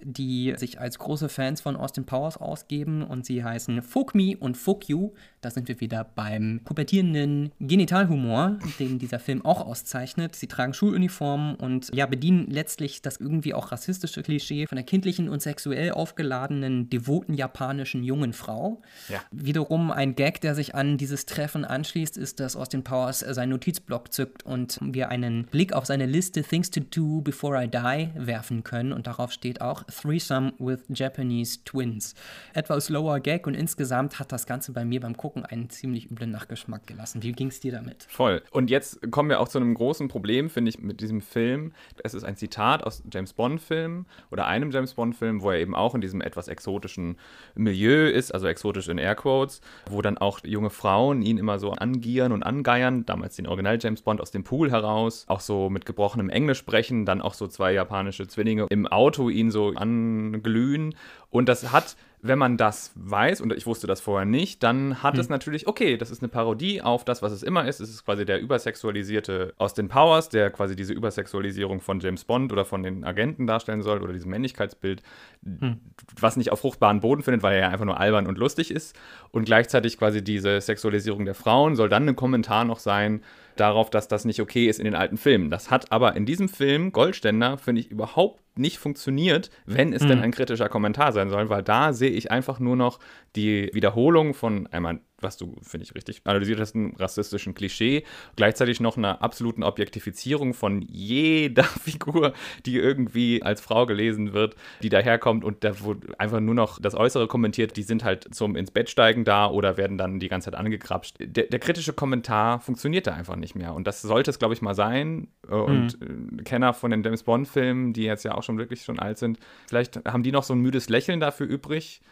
die 0.02 0.54
sich 0.56 0.80
als 0.80 0.98
große 0.98 1.28
Fans 1.28 1.60
von 1.60 1.76
Austin 1.76 2.04
Powers 2.04 2.36
ausgeben 2.36 3.02
und 3.02 3.26
sie 3.26 3.44
heißen 3.44 3.82
Fuck 3.82 4.14
Me 4.14 4.36
und 4.38 4.56
Fuck 4.56 4.88
You. 4.88 5.12
Da 5.42 5.50
sind 5.50 5.68
wir 5.68 5.80
wieder 5.80 6.04
beim 6.04 6.60
pubertierenden 6.64 7.52
Genitalhumor, 7.60 8.58
den 8.78 8.98
dieser 8.98 9.18
Film 9.18 9.44
auch 9.44 9.60
auszeichnet. 9.60 10.34
Sie 10.34 10.46
tragen 10.46 10.72
Schuluniformen 10.72 11.56
und 11.56 11.94
ja, 11.94 12.06
bedienen 12.06 12.46
letztlich 12.48 13.02
das 13.02 13.18
irgendwie 13.18 13.52
auch 13.52 13.72
rassistische 13.72 14.22
Klischee 14.22 14.66
von 14.66 14.76
der 14.76 14.84
kindlichen 14.84 15.28
und 15.28 15.42
sexuell 15.42 15.92
aufgeladenen, 15.92 16.88
devoten 16.88 17.34
japanischen 17.34 18.04
jungen 18.04 18.32
Frau. 18.32 18.80
Ja. 19.08 19.20
Wiederum 19.30 19.90
ein 19.90 20.14
Gag, 20.14 20.40
der 20.40 20.54
sich 20.54 20.74
an 20.74 20.96
dieses 20.96 21.26
Treffen 21.26 21.64
anschließt, 21.66 22.16
ist, 22.16 22.40
dass 22.40 22.56
Austin 22.56 22.84
Powers 22.84 23.20
sein 23.20 23.50
Notizblock 23.50 23.82
Notizblock 23.82 24.12
zückt 24.12 24.44
und 24.44 24.78
wir 24.80 25.08
einen 25.08 25.46
Blick 25.46 25.72
auf 25.72 25.86
seine 25.86 26.06
Liste 26.06 26.42
Things 26.42 26.70
to 26.70 26.80
Do 26.80 27.20
Before 27.20 27.62
I 27.62 27.68
Die 27.68 28.10
werfen 28.14 28.62
können. 28.62 28.92
Und 28.92 29.06
darauf 29.06 29.32
steht 29.32 29.60
auch 29.60 29.84
Threesome 29.84 30.52
with 30.58 30.80
Japanese 30.88 31.64
Twins. 31.64 32.14
Etwas 32.54 32.88
lower 32.88 33.20
Gag 33.20 33.46
und 33.46 33.54
insgesamt 33.54 34.18
hat 34.18 34.32
das 34.32 34.46
Ganze 34.46 34.72
bei 34.72 34.84
mir 34.84 35.00
beim 35.00 35.16
Gucken 35.16 35.31
einen 35.36 35.70
ziemlich 35.70 36.10
üblen 36.10 36.30
Nachgeschmack 36.30 36.86
gelassen. 36.86 37.22
Wie 37.22 37.32
ging 37.32 37.48
es 37.48 37.60
dir 37.60 37.72
damit? 37.72 38.06
Voll. 38.08 38.42
Und 38.50 38.70
jetzt 38.70 39.10
kommen 39.10 39.28
wir 39.28 39.40
auch 39.40 39.48
zu 39.48 39.58
einem 39.58 39.74
großen 39.74 40.08
Problem, 40.08 40.50
finde 40.50 40.68
ich, 40.70 40.78
mit 40.78 41.00
diesem 41.00 41.20
Film. 41.20 41.72
Es 42.02 42.14
ist 42.14 42.24
ein 42.24 42.36
Zitat 42.36 42.84
aus 42.84 43.02
James 43.12 43.32
Bond-Film 43.32 44.06
oder 44.30 44.46
einem 44.46 44.70
James 44.70 44.94
Bond-Film, 44.94 45.42
wo 45.42 45.50
er 45.50 45.58
eben 45.58 45.74
auch 45.74 45.94
in 45.94 46.00
diesem 46.00 46.20
etwas 46.20 46.48
exotischen 46.48 47.16
Milieu 47.54 48.08
ist, 48.08 48.32
also 48.32 48.46
exotisch 48.46 48.88
in 48.88 48.98
Airquotes, 48.98 49.60
wo 49.90 50.02
dann 50.02 50.18
auch 50.18 50.40
junge 50.44 50.70
Frauen 50.70 51.22
ihn 51.22 51.38
immer 51.38 51.58
so 51.58 51.72
angieren 51.72 52.32
und 52.32 52.42
angeiern, 52.42 53.06
damals 53.06 53.36
den 53.36 53.46
Original 53.46 53.78
James 53.80 54.02
Bond 54.02 54.20
aus 54.20 54.30
dem 54.30 54.44
Pool 54.44 54.70
heraus, 54.70 55.24
auch 55.28 55.40
so 55.40 55.70
mit 55.70 55.86
gebrochenem 55.86 56.28
Englisch 56.28 56.58
sprechen, 56.58 57.06
dann 57.06 57.20
auch 57.20 57.34
so 57.34 57.48
zwei 57.48 57.72
japanische 57.72 58.28
Zwillinge 58.28 58.66
im 58.70 58.86
Auto 58.86 59.28
ihn 59.28 59.50
so 59.50 59.70
anglühen. 59.70 60.94
Und 61.30 61.48
das 61.48 61.72
hat 61.72 61.96
wenn 62.24 62.38
man 62.38 62.56
das 62.56 62.92
weiß, 62.94 63.40
und 63.40 63.52
ich 63.52 63.66
wusste 63.66 63.88
das 63.88 64.00
vorher 64.00 64.24
nicht, 64.24 64.62
dann 64.62 65.02
hat 65.02 65.14
hm. 65.14 65.20
es 65.20 65.28
natürlich, 65.28 65.66
okay, 65.66 65.96
das 65.96 66.12
ist 66.12 66.22
eine 66.22 66.28
Parodie 66.28 66.80
auf 66.80 67.04
das, 67.04 67.20
was 67.20 67.32
es 67.32 67.42
immer 67.42 67.66
ist. 67.66 67.80
Es 67.80 67.90
ist 67.90 68.04
quasi 68.04 68.24
der 68.24 68.40
übersexualisierte 68.40 69.54
Austin 69.58 69.88
Powers, 69.88 70.28
der 70.28 70.50
quasi 70.50 70.76
diese 70.76 70.92
Übersexualisierung 70.92 71.80
von 71.80 71.98
James 71.98 72.24
Bond 72.24 72.52
oder 72.52 72.64
von 72.64 72.84
den 72.84 73.02
Agenten 73.02 73.48
darstellen 73.48 73.82
soll 73.82 74.00
oder 74.02 74.12
diesem 74.12 74.30
Männlichkeitsbild, 74.30 75.02
hm. 75.44 75.80
was 76.20 76.36
nicht 76.36 76.52
auf 76.52 76.60
fruchtbaren 76.60 77.00
Boden 77.00 77.22
findet, 77.22 77.42
weil 77.42 77.54
er 77.54 77.60
ja 77.62 77.68
einfach 77.70 77.86
nur 77.86 77.98
albern 77.98 78.28
und 78.28 78.38
lustig 78.38 78.70
ist. 78.70 78.96
Und 79.32 79.44
gleichzeitig 79.44 79.98
quasi 79.98 80.22
diese 80.22 80.60
Sexualisierung 80.60 81.24
der 81.24 81.34
Frauen 81.34 81.74
soll 81.74 81.88
dann 81.88 82.08
ein 82.08 82.16
Kommentar 82.16 82.64
noch 82.64 82.78
sein, 82.78 83.22
darauf, 83.56 83.90
dass 83.90 84.08
das 84.08 84.24
nicht 84.24 84.40
okay 84.40 84.66
ist 84.66 84.78
in 84.78 84.84
den 84.84 84.94
alten 84.94 85.16
Filmen. 85.16 85.50
Das 85.50 85.70
hat 85.70 85.92
aber 85.92 86.16
in 86.16 86.26
diesem 86.26 86.48
Film 86.48 86.92
Goldständer, 86.92 87.58
finde 87.58 87.80
ich, 87.80 87.90
überhaupt 87.90 88.41
nicht 88.56 88.78
funktioniert, 88.78 89.50
wenn 89.66 89.92
es 89.92 90.02
mhm. 90.02 90.08
denn 90.08 90.20
ein 90.20 90.30
kritischer 90.32 90.68
Kommentar 90.68 91.12
sein 91.12 91.30
soll, 91.30 91.48
weil 91.48 91.62
da 91.62 91.92
sehe 91.92 92.10
ich 92.10 92.30
einfach 92.30 92.58
nur 92.58 92.76
noch 92.76 92.98
die 93.36 93.70
Wiederholung 93.72 94.34
von 94.34 94.66
einmal 94.68 95.00
was 95.22 95.36
du, 95.36 95.56
finde 95.62 95.84
ich, 95.84 95.94
richtig 95.94 96.22
analysiert 96.24 96.60
hast, 96.60 96.74
einen 96.74 96.94
rassistischen 96.96 97.54
Klischee, 97.54 98.04
gleichzeitig 98.36 98.80
noch 98.80 98.96
einer 98.96 99.22
absoluten 99.22 99.62
Objektifizierung 99.62 100.54
von 100.54 100.82
jeder 100.82 101.64
Figur, 101.82 102.32
die 102.66 102.76
irgendwie 102.76 103.42
als 103.42 103.60
Frau 103.60 103.86
gelesen 103.86 104.32
wird, 104.32 104.56
die 104.82 104.88
daherkommt 104.88 105.44
und 105.44 105.64
da 105.64 105.80
wo 105.80 105.96
einfach 106.18 106.40
nur 106.40 106.54
noch 106.54 106.80
das 106.80 106.94
Äußere 106.94 107.26
kommentiert, 107.26 107.76
die 107.76 107.82
sind 107.82 108.04
halt 108.04 108.34
zum 108.34 108.56
ins 108.56 108.70
Bett 108.70 108.90
steigen 108.90 109.24
da 109.24 109.48
oder 109.48 109.76
werden 109.76 109.98
dann 109.98 110.18
die 110.18 110.28
ganze 110.28 110.50
Zeit 110.50 110.58
angekrapscht. 110.58 111.16
Der, 111.20 111.44
der 111.44 111.58
kritische 111.58 111.92
Kommentar 111.92 112.60
funktioniert 112.60 113.06
da 113.06 113.14
einfach 113.14 113.36
nicht 113.36 113.54
mehr 113.54 113.74
und 113.74 113.86
das 113.86 114.02
sollte 114.02 114.30
es, 114.30 114.38
glaube 114.38 114.54
ich, 114.54 114.62
mal 114.62 114.74
sein. 114.74 115.28
Äh, 115.48 115.54
und 115.54 116.00
mhm. 116.00 116.44
Kenner 116.44 116.74
von 116.74 116.90
den 116.90 117.02
James 117.02 117.22
Bond-Filmen, 117.22 117.92
die 117.92 118.04
jetzt 118.04 118.24
ja 118.24 118.34
auch 118.34 118.42
schon 118.42 118.58
wirklich 118.58 118.82
schon 118.82 118.98
alt 118.98 119.18
sind, 119.18 119.38
vielleicht 119.66 120.04
haben 120.04 120.22
die 120.22 120.32
noch 120.32 120.42
so 120.42 120.54
ein 120.54 120.60
müdes 120.60 120.88
Lächeln 120.88 121.20
dafür 121.20 121.46
übrig 121.46 122.02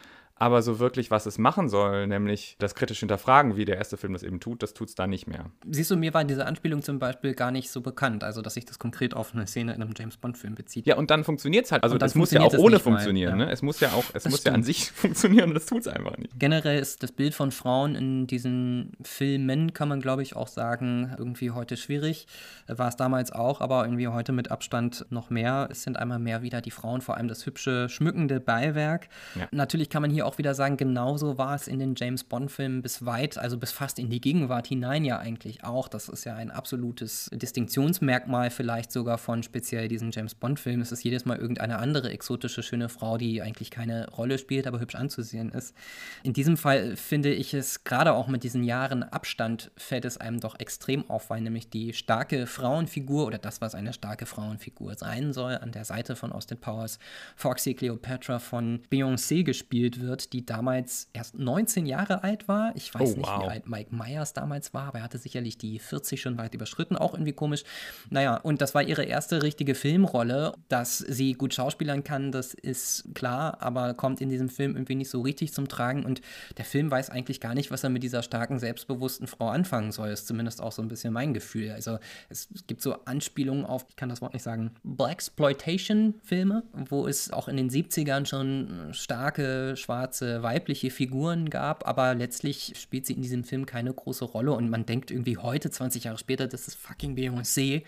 aber 0.40 0.62
so 0.62 0.78
wirklich, 0.78 1.10
was 1.10 1.26
es 1.26 1.36
machen 1.36 1.68
soll, 1.68 2.06
nämlich 2.06 2.56
das 2.58 2.74
kritisch 2.74 3.00
hinterfragen, 3.00 3.56
wie 3.56 3.66
der 3.66 3.76
erste 3.76 3.98
Film 3.98 4.14
das 4.14 4.22
eben 4.22 4.40
tut, 4.40 4.62
das 4.62 4.72
tut 4.72 4.88
es 4.88 4.94
da 4.94 5.06
nicht 5.06 5.26
mehr. 5.26 5.50
Siehst 5.70 5.90
du, 5.90 5.96
mir 5.96 6.14
war 6.14 6.24
diese 6.24 6.46
Anspielung 6.46 6.82
zum 6.82 6.98
Beispiel 6.98 7.34
gar 7.34 7.50
nicht 7.50 7.70
so 7.70 7.82
bekannt, 7.82 8.24
also 8.24 8.40
dass 8.40 8.54
sich 8.54 8.64
das 8.64 8.78
konkret 8.78 9.12
auf 9.12 9.34
eine 9.34 9.46
Szene 9.46 9.74
in 9.74 9.82
einem 9.82 9.92
James 9.96 10.16
Bond-Film 10.16 10.54
bezieht. 10.54 10.86
Ja, 10.86 10.96
und 10.96 11.10
dann 11.10 11.24
funktioniert 11.24 11.66
es 11.66 11.72
halt. 11.72 11.82
Also 11.82 11.98
das 11.98 12.14
muss 12.14 12.30
ja 12.30 12.40
auch 12.40 12.54
ohne 12.54 12.80
funktionieren. 12.80 13.36
Mal, 13.36 13.40
ja. 13.40 13.46
ne? 13.46 13.52
Es 13.52 13.60
muss 13.60 13.80
ja 13.80 13.90
auch, 13.90 14.04
es 14.14 14.22
das 14.22 14.30
muss 14.30 14.40
stimmt. 14.40 14.46
ja 14.46 14.54
an 14.54 14.62
sich 14.62 14.90
funktionieren 14.94 15.50
und 15.50 15.54
das 15.54 15.66
tut 15.66 15.82
es 15.82 15.88
einfach 15.88 16.16
nicht. 16.16 16.32
Generell 16.38 16.78
ist 16.78 17.02
das 17.02 17.12
Bild 17.12 17.34
von 17.34 17.50
Frauen 17.50 17.94
in 17.94 18.26
diesen 18.26 18.92
Filmen, 19.02 19.74
kann 19.74 19.90
man 19.90 20.00
glaube 20.00 20.22
ich 20.22 20.36
auch 20.36 20.48
sagen, 20.48 21.14
irgendwie 21.18 21.50
heute 21.50 21.76
schwierig. 21.76 22.26
War 22.66 22.88
es 22.88 22.96
damals 22.96 23.30
auch, 23.30 23.60
aber 23.60 23.84
irgendwie 23.84 24.08
heute 24.08 24.32
mit 24.32 24.50
Abstand 24.50 25.04
noch 25.10 25.28
mehr. 25.28 25.68
Es 25.70 25.82
sind 25.82 25.98
einmal 25.98 26.18
mehr 26.18 26.40
wieder 26.40 26.62
die 26.62 26.70
Frauen, 26.70 27.02
vor 27.02 27.18
allem 27.18 27.28
das 27.28 27.44
hübsche, 27.44 27.90
schmückende 27.90 28.40
Beiwerk. 28.40 29.08
Ja. 29.34 29.46
Natürlich 29.50 29.90
kann 29.90 30.00
man 30.00 30.10
hier 30.10 30.26
auch 30.26 30.29
auch 30.30 30.38
wieder 30.38 30.54
sagen, 30.54 30.76
genauso 30.76 31.38
war 31.38 31.56
es 31.56 31.66
in 31.66 31.80
den 31.80 31.94
James 31.96 32.22
Bond-Filmen 32.22 32.82
bis 32.82 33.04
weit, 33.04 33.36
also 33.36 33.58
bis 33.58 33.72
fast 33.72 33.98
in 33.98 34.10
die 34.10 34.20
Gegenwart 34.20 34.68
hinein 34.68 35.04
ja 35.04 35.18
eigentlich 35.18 35.64
auch. 35.64 35.88
Das 35.88 36.08
ist 36.08 36.24
ja 36.24 36.36
ein 36.36 36.52
absolutes 36.52 37.28
Distinktionsmerkmal 37.32 38.50
vielleicht 38.50 38.92
sogar 38.92 39.18
von 39.18 39.42
speziell 39.42 39.88
diesen 39.88 40.12
James 40.12 40.36
Bond-Filmen. 40.36 40.82
Es 40.82 40.92
ist 40.92 41.02
jedes 41.02 41.24
Mal 41.24 41.36
irgendeine 41.36 41.80
andere 41.80 42.10
exotische, 42.10 42.62
schöne 42.62 42.88
Frau, 42.88 43.18
die 43.18 43.42
eigentlich 43.42 43.72
keine 43.72 44.08
Rolle 44.10 44.38
spielt, 44.38 44.68
aber 44.68 44.78
hübsch 44.78 44.94
anzusehen 44.94 45.50
ist. 45.50 45.74
In 46.22 46.32
diesem 46.32 46.56
Fall 46.56 46.94
finde 46.94 47.32
ich 47.32 47.52
es 47.52 47.82
gerade 47.82 48.12
auch 48.12 48.28
mit 48.28 48.44
diesen 48.44 48.62
Jahren 48.62 49.02
Abstand 49.02 49.72
fällt 49.76 50.04
es 50.04 50.16
einem 50.16 50.38
doch 50.38 50.60
extrem 50.60 51.10
auf, 51.10 51.30
weil 51.30 51.40
nämlich 51.40 51.70
die 51.70 51.92
starke 51.92 52.46
Frauenfigur 52.46 53.26
oder 53.26 53.38
das, 53.38 53.60
was 53.60 53.74
eine 53.74 53.92
starke 53.92 54.26
Frauenfigur 54.26 54.94
sein 54.94 55.32
soll, 55.32 55.56
an 55.56 55.72
der 55.72 55.84
Seite 55.84 56.14
von 56.14 56.30
Austin 56.30 56.58
Powers, 56.58 57.00
Foxy 57.34 57.74
Cleopatra 57.74 58.38
von 58.38 58.82
Beyoncé 58.90 59.42
gespielt 59.42 60.00
wird, 60.00 60.19
die 60.28 60.44
damals 60.44 61.08
erst 61.12 61.38
19 61.38 61.86
Jahre 61.86 62.22
alt 62.22 62.48
war. 62.48 62.72
Ich 62.74 62.94
weiß 62.94 63.12
oh, 63.14 63.16
nicht, 63.16 63.28
wow. 63.28 63.42
wie 63.44 63.48
alt 63.48 63.68
Mike 63.68 63.94
Myers 63.94 64.32
damals 64.32 64.74
war, 64.74 64.88
aber 64.88 64.98
er 64.98 65.04
hatte 65.04 65.18
sicherlich 65.18 65.56
die 65.58 65.78
40 65.78 66.20
schon 66.20 66.38
weit 66.38 66.54
überschritten, 66.54 66.96
auch 66.96 67.14
irgendwie 67.14 67.32
komisch. 67.32 67.64
Naja, 68.10 68.36
und 68.36 68.60
das 68.60 68.74
war 68.74 68.82
ihre 68.82 69.04
erste 69.04 69.42
richtige 69.42 69.74
Filmrolle. 69.74 70.54
Dass 70.68 70.98
sie 70.98 71.32
gut 71.34 71.54
schauspielern 71.54 72.04
kann, 72.04 72.32
das 72.32 72.54
ist 72.54 73.14
klar, 73.14 73.58
aber 73.60 73.94
kommt 73.94 74.20
in 74.20 74.28
diesem 74.28 74.48
Film 74.48 74.72
irgendwie 74.74 74.94
nicht 74.94 75.10
so 75.10 75.20
richtig 75.20 75.52
zum 75.52 75.68
Tragen. 75.68 76.04
Und 76.04 76.20
der 76.58 76.64
Film 76.64 76.90
weiß 76.90 77.10
eigentlich 77.10 77.40
gar 77.40 77.54
nicht, 77.54 77.70
was 77.70 77.84
er 77.84 77.90
mit 77.90 78.02
dieser 78.02 78.22
starken, 78.22 78.58
selbstbewussten 78.58 79.26
Frau 79.26 79.48
anfangen 79.48 79.92
soll. 79.92 80.10
Ist 80.10 80.26
zumindest 80.26 80.60
auch 80.60 80.72
so 80.72 80.82
ein 80.82 80.88
bisschen 80.88 81.12
mein 81.12 81.34
Gefühl. 81.34 81.70
Also 81.70 81.98
es 82.28 82.48
gibt 82.66 82.82
so 82.82 83.04
Anspielungen 83.04 83.64
auf, 83.64 83.86
ich 83.88 83.96
kann 83.96 84.08
das 84.08 84.20
Wort 84.20 84.34
nicht 84.34 84.42
sagen, 84.42 84.72
Blaxploitation-Filme, 84.82 86.62
wo 86.88 87.06
es 87.06 87.32
auch 87.32 87.48
in 87.48 87.56
den 87.56 87.70
70ern 87.70 88.26
schon 88.26 88.88
starke 88.92 89.76
schwarze 89.76 89.99
schwarze 90.00 90.42
weibliche 90.42 90.90
Figuren 90.90 91.50
gab, 91.50 91.86
aber 91.86 92.14
letztlich 92.14 92.72
spielt 92.80 93.04
sie 93.04 93.12
in 93.12 93.22
diesem 93.22 93.44
Film 93.44 93.66
keine 93.66 93.92
große 93.92 94.24
Rolle 94.24 94.52
und 94.52 94.70
man 94.70 94.86
denkt 94.86 95.10
irgendwie 95.10 95.36
heute, 95.36 95.70
20 95.70 96.04
Jahre 96.04 96.16
später, 96.16 96.48
das 96.48 96.68
ist 96.68 96.76
fucking 96.76 97.14
Beyoncé 97.14 97.82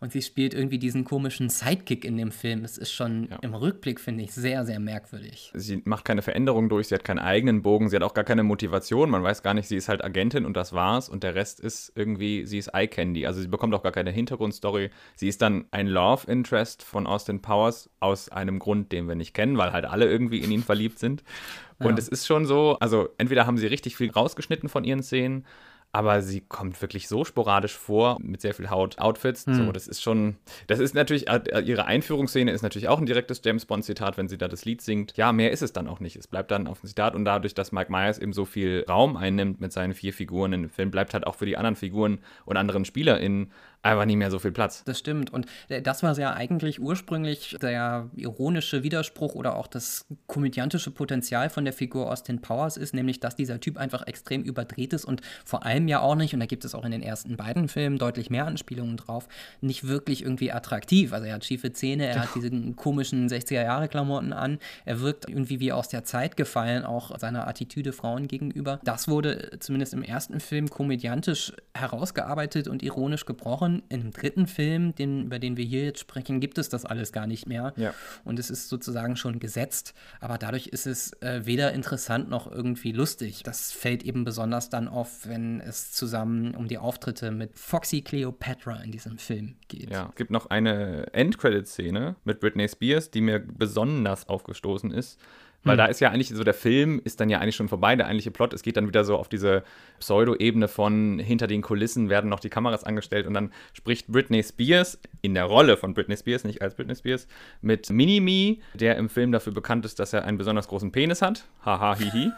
und 0.00 0.12
sie 0.12 0.22
spielt 0.22 0.54
irgendwie 0.54 0.78
diesen 0.78 1.04
komischen 1.04 1.50
Sidekick 1.50 2.06
in 2.06 2.16
dem 2.16 2.32
Film. 2.32 2.64
Es 2.64 2.78
ist 2.78 2.90
schon 2.90 3.28
ja. 3.30 3.38
im 3.42 3.54
Rückblick, 3.54 4.00
finde 4.00 4.24
ich, 4.24 4.32
sehr, 4.32 4.64
sehr 4.64 4.80
merkwürdig. 4.80 5.52
Sie 5.54 5.82
macht 5.84 6.06
keine 6.06 6.22
Veränderung 6.22 6.70
durch, 6.70 6.88
sie 6.88 6.94
hat 6.94 7.04
keinen 7.04 7.18
eigenen 7.18 7.60
Bogen, 7.60 7.90
sie 7.90 7.96
hat 7.96 8.02
auch 8.02 8.14
gar 8.14 8.24
keine 8.24 8.42
Motivation. 8.42 9.10
Man 9.10 9.22
weiß 9.22 9.42
gar 9.42 9.52
nicht, 9.52 9.68
sie 9.68 9.76
ist 9.76 9.90
halt 9.90 10.02
Agentin 10.02 10.46
und 10.46 10.56
das 10.56 10.72
war's. 10.72 11.10
Und 11.10 11.22
der 11.22 11.34
Rest 11.34 11.60
ist 11.60 11.92
irgendwie, 11.94 12.46
sie 12.46 12.56
ist 12.56 12.68
Eye 12.68 12.88
Candy. 12.88 13.26
Also 13.26 13.42
sie 13.42 13.48
bekommt 13.48 13.74
auch 13.74 13.82
gar 13.82 13.92
keine 13.92 14.10
Hintergrundstory. 14.10 14.90
Sie 15.16 15.28
ist 15.28 15.42
dann 15.42 15.66
ein 15.70 15.86
Love 15.86 16.30
Interest 16.30 16.82
von 16.82 17.06
Austin 17.06 17.42
Powers 17.42 17.90
aus 18.00 18.30
einem 18.30 18.58
Grund, 18.58 18.92
den 18.92 19.06
wir 19.06 19.16
nicht 19.16 19.34
kennen, 19.34 19.58
weil 19.58 19.72
halt 19.72 19.84
alle 19.84 20.10
irgendwie 20.10 20.38
in 20.38 20.50
ihn 20.50 20.62
verliebt 20.62 20.98
sind. 20.98 21.22
Und 21.78 21.92
ja. 21.92 21.98
es 21.98 22.08
ist 22.08 22.26
schon 22.26 22.44
so, 22.44 22.76
also 22.80 23.08
entweder 23.16 23.46
haben 23.46 23.56
sie 23.56 23.66
richtig 23.66 23.96
viel 23.96 24.10
rausgeschnitten 24.10 24.68
von 24.68 24.84
ihren 24.84 25.02
Szenen 25.02 25.46
aber 25.92 26.22
sie 26.22 26.40
kommt 26.40 26.80
wirklich 26.80 27.08
so 27.08 27.24
sporadisch 27.24 27.76
vor 27.76 28.18
mit 28.20 28.40
sehr 28.40 28.54
viel 28.54 28.70
Haut, 28.70 28.98
Outfits. 28.98 29.46
Hm. 29.46 29.54
So, 29.54 29.72
das 29.72 29.88
ist 29.88 30.02
schon, 30.02 30.36
das 30.68 30.78
ist 30.78 30.94
natürlich, 30.94 31.28
äh, 31.28 31.60
ihre 31.64 31.86
Einführungsszene 31.86 32.50
ist 32.52 32.62
natürlich 32.62 32.88
auch 32.88 32.98
ein 32.98 33.06
direktes 33.06 33.40
James 33.44 33.66
Bond-Zitat, 33.66 34.16
wenn 34.16 34.28
sie 34.28 34.38
da 34.38 34.46
das 34.46 34.64
Lied 34.64 34.82
singt. 34.82 35.16
Ja, 35.16 35.32
mehr 35.32 35.50
ist 35.50 35.62
es 35.62 35.72
dann 35.72 35.88
auch 35.88 36.00
nicht. 36.00 36.16
Es 36.16 36.28
bleibt 36.28 36.50
dann 36.52 36.66
auf 36.68 36.80
dem 36.80 36.86
Zitat 36.86 37.14
und 37.14 37.24
dadurch, 37.24 37.54
dass 37.54 37.72
Mike 37.72 37.90
Myers 37.90 38.18
eben 38.18 38.32
so 38.32 38.44
viel 38.44 38.84
Raum 38.88 39.16
einnimmt 39.16 39.60
mit 39.60 39.72
seinen 39.72 39.94
vier 39.94 40.12
Figuren 40.12 40.52
im 40.52 40.70
Film, 40.70 40.90
bleibt 40.90 41.12
halt 41.12 41.26
auch 41.26 41.34
für 41.34 41.46
die 41.46 41.56
anderen 41.56 41.76
Figuren 41.76 42.20
und 42.44 42.56
anderen 42.56 42.84
SpielerInnen 42.84 43.50
einfach 43.82 44.04
nicht 44.04 44.16
mehr 44.16 44.30
so 44.30 44.38
viel 44.38 44.52
Platz. 44.52 44.84
Das 44.84 44.98
stimmt. 44.98 45.32
Und 45.32 45.46
äh, 45.68 45.80
das 45.80 46.02
war 46.02 46.16
ja 46.18 46.34
eigentlich 46.34 46.80
ursprünglich 46.80 47.56
der 47.62 48.10
ironische 48.14 48.82
Widerspruch 48.82 49.34
oder 49.34 49.56
auch 49.56 49.66
das 49.66 50.06
komödiantische 50.26 50.90
Potenzial 50.90 51.48
von 51.48 51.64
der 51.64 51.72
Figur 51.72 52.10
Austin 52.10 52.40
Powers 52.42 52.76
ist, 52.76 52.94
nämlich 52.94 53.20
dass 53.20 53.36
dieser 53.36 53.60
Typ 53.60 53.78
einfach 53.78 54.06
extrem 54.06 54.42
überdreht 54.42 54.92
ist 54.92 55.04
und 55.04 55.22
vor 55.44 55.64
allem 55.64 55.88
ja 55.88 56.00
auch 56.00 56.14
nicht, 56.14 56.34
und 56.34 56.40
da 56.40 56.46
gibt 56.46 56.64
es 56.64 56.74
auch 56.74 56.84
in 56.84 56.90
den 56.90 57.02
ersten 57.02 57.36
beiden 57.36 57.68
Filmen 57.68 57.98
deutlich 57.98 58.28
mehr 58.28 58.46
Anspielungen 58.46 58.96
drauf, 58.96 59.28
nicht 59.60 59.86
wirklich 59.86 60.22
irgendwie 60.22 60.52
attraktiv. 60.52 61.12
Also 61.12 61.26
er 61.26 61.34
hat 61.34 61.44
schiefe 61.44 61.72
Zähne, 61.72 62.06
er 62.06 62.22
hat 62.22 62.34
diese 62.34 62.50
komischen 62.72 63.28
60er-Jahre-Klamotten 63.28 64.32
an, 64.32 64.58
er 64.84 65.00
wirkt 65.00 65.28
irgendwie 65.28 65.60
wie 65.60 65.72
aus 65.72 65.88
der 65.88 66.04
Zeit 66.04 66.36
gefallen, 66.36 66.84
auch 66.84 67.18
seiner 67.18 67.48
Attitüde 67.48 67.92
Frauen 67.92 68.28
gegenüber. 68.28 68.80
Das 68.84 69.08
wurde 69.08 69.58
zumindest 69.60 69.94
im 69.94 70.02
ersten 70.02 70.40
Film 70.40 70.68
komödiantisch 70.68 71.52
herausgearbeitet 71.74 72.68
und 72.68 72.82
ironisch 72.82 73.24
gebrochen 73.24 73.69
Jahren. 73.70 73.82
Im 73.88 74.10
dritten 74.10 74.46
Film, 74.46 74.94
den, 74.94 75.26
über 75.26 75.38
den 75.38 75.56
wir 75.56 75.64
hier 75.64 75.84
jetzt 75.84 76.00
sprechen, 76.00 76.40
gibt 76.40 76.58
es 76.58 76.68
das 76.68 76.84
alles 76.84 77.12
gar 77.12 77.26
nicht 77.26 77.46
mehr. 77.46 77.72
Ja. 77.76 77.94
Und 78.24 78.38
es 78.38 78.50
ist 78.50 78.68
sozusagen 78.68 79.16
schon 79.16 79.38
gesetzt. 79.38 79.94
Aber 80.20 80.38
dadurch 80.38 80.68
ist 80.68 80.86
es 80.86 81.12
äh, 81.22 81.42
weder 81.44 81.72
interessant 81.72 82.28
noch 82.28 82.50
irgendwie 82.50 82.92
lustig. 82.92 83.42
Das 83.42 83.72
fällt 83.72 84.02
eben 84.02 84.24
besonders 84.24 84.70
dann 84.70 84.88
auf, 84.88 85.26
wenn 85.28 85.60
es 85.60 85.92
zusammen 85.92 86.54
um 86.54 86.68
die 86.68 86.78
Auftritte 86.78 87.30
mit 87.30 87.58
Foxy 87.58 88.02
Cleopatra 88.02 88.82
in 88.82 88.92
diesem 88.92 89.18
Film 89.18 89.56
geht. 89.68 89.90
Ja, 89.90 90.08
es 90.10 90.16
gibt 90.16 90.30
noch 90.30 90.46
eine 90.46 91.12
Endcredit-Szene 91.12 92.16
mit 92.24 92.40
Britney 92.40 92.68
Spears, 92.68 93.10
die 93.10 93.20
mir 93.20 93.40
besonders 93.40 94.28
aufgestoßen 94.28 94.90
ist 94.90 95.18
weil 95.64 95.74
hm. 95.74 95.78
da 95.78 95.86
ist 95.86 96.00
ja 96.00 96.10
eigentlich 96.10 96.28
so, 96.28 96.42
der 96.44 96.54
Film 96.54 97.00
ist 97.04 97.20
dann 97.20 97.28
ja 97.28 97.38
eigentlich 97.38 97.56
schon 97.56 97.68
vorbei, 97.68 97.96
der 97.96 98.06
eigentliche 98.06 98.30
Plot. 98.30 98.54
Es 98.54 98.62
geht 98.62 98.76
dann 98.76 98.86
wieder 98.88 99.04
so 99.04 99.16
auf 99.16 99.28
diese 99.28 99.62
Pseudo-Ebene 99.98 100.68
von 100.68 101.18
hinter 101.18 101.46
den 101.46 101.62
Kulissen 101.62 102.08
werden 102.08 102.30
noch 102.30 102.40
die 102.40 102.50
Kameras 102.50 102.84
angestellt 102.84 103.26
und 103.26 103.34
dann 103.34 103.52
spricht 103.72 104.08
Britney 104.08 104.42
Spears 104.42 104.98
in 105.22 105.34
der 105.34 105.44
Rolle 105.44 105.76
von 105.76 105.94
Britney 105.94 106.16
Spears, 106.16 106.44
nicht 106.44 106.62
als 106.62 106.74
Britney 106.74 106.96
Spears, 106.96 107.26
mit 107.60 107.90
Mini-Me, 107.90 108.58
der 108.74 108.96
im 108.96 109.08
Film 109.08 109.32
dafür 109.32 109.52
bekannt 109.52 109.84
ist, 109.84 109.98
dass 109.98 110.12
er 110.12 110.24
einen 110.24 110.38
besonders 110.38 110.68
großen 110.68 110.92
Penis 110.92 111.22
hat. 111.22 111.44
Haha, 111.64 111.96
hihi. 111.96 112.30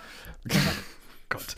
Gott. 1.32 1.56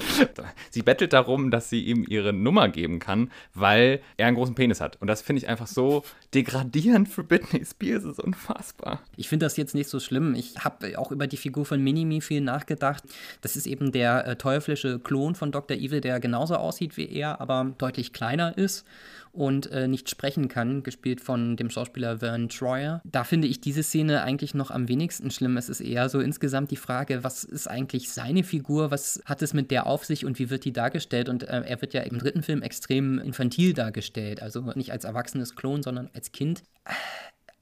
Sie 0.70 0.82
bettelt 0.82 1.12
darum, 1.12 1.50
dass 1.50 1.68
sie 1.68 1.84
ihm 1.84 2.04
ihre 2.08 2.32
Nummer 2.32 2.68
geben 2.68 2.98
kann, 2.98 3.30
weil 3.52 4.00
er 4.16 4.28
einen 4.28 4.36
großen 4.36 4.54
Penis 4.54 4.80
hat. 4.80 5.00
Und 5.00 5.08
das 5.08 5.22
finde 5.22 5.42
ich 5.42 5.48
einfach 5.48 5.66
so 5.66 6.04
degradierend 6.32 7.08
für 7.08 7.24
Britney 7.24 7.64
Spears. 7.64 8.04
Ist 8.04 8.20
unfassbar. 8.20 9.00
Ich 9.16 9.28
finde 9.28 9.46
das 9.46 9.56
jetzt 9.56 9.74
nicht 9.74 9.88
so 9.88 10.00
schlimm. 10.00 10.34
Ich 10.34 10.56
habe 10.64 10.98
auch 10.98 11.10
über 11.10 11.26
die 11.26 11.36
Figur 11.36 11.64
von 11.64 11.82
Minimi 11.82 12.20
viel 12.20 12.40
nachgedacht. 12.40 13.02
Das 13.40 13.56
ist 13.56 13.66
eben 13.66 13.92
der 13.92 14.26
äh, 14.26 14.36
teuflische 14.36 14.98
Klon 14.98 15.34
von 15.34 15.52
Dr. 15.52 15.76
Evil, 15.76 16.00
der 16.00 16.20
genauso 16.20 16.56
aussieht 16.56 16.96
wie 16.96 17.08
er, 17.08 17.40
aber 17.40 17.72
deutlich 17.78 18.12
kleiner 18.12 18.56
ist 18.56 18.84
und 19.34 19.70
äh, 19.72 19.88
nicht 19.88 20.08
sprechen 20.08 20.48
kann, 20.48 20.82
gespielt 20.82 21.20
von 21.20 21.56
dem 21.56 21.68
Schauspieler 21.68 22.18
Vern 22.18 22.48
Troyer. 22.48 23.02
Da 23.04 23.24
finde 23.24 23.48
ich 23.48 23.60
diese 23.60 23.82
Szene 23.82 24.22
eigentlich 24.22 24.54
noch 24.54 24.70
am 24.70 24.88
wenigsten 24.88 25.30
schlimm. 25.30 25.56
Es 25.56 25.68
ist 25.68 25.80
eher 25.80 26.08
so 26.08 26.20
insgesamt 26.20 26.70
die 26.70 26.76
Frage, 26.76 27.24
was 27.24 27.44
ist 27.44 27.68
eigentlich 27.68 28.12
seine 28.12 28.44
Figur, 28.44 28.90
was 28.90 29.22
hat 29.24 29.42
es 29.42 29.52
mit 29.52 29.70
der 29.70 29.86
auf 29.86 30.04
sich 30.04 30.24
und 30.24 30.38
wie 30.38 30.50
wird 30.50 30.64
die 30.64 30.72
dargestellt? 30.72 31.28
Und 31.28 31.42
äh, 31.42 31.62
er 31.66 31.80
wird 31.80 31.94
ja 31.94 32.02
im 32.02 32.18
dritten 32.18 32.42
Film 32.42 32.62
extrem 32.62 33.18
infantil 33.18 33.72
dargestellt, 33.72 34.40
also 34.40 34.60
nicht 34.74 34.92
als 34.92 35.04
erwachsenes 35.04 35.56
Klon, 35.56 35.82
sondern 35.82 36.10
als 36.14 36.32
Kind 36.32 36.62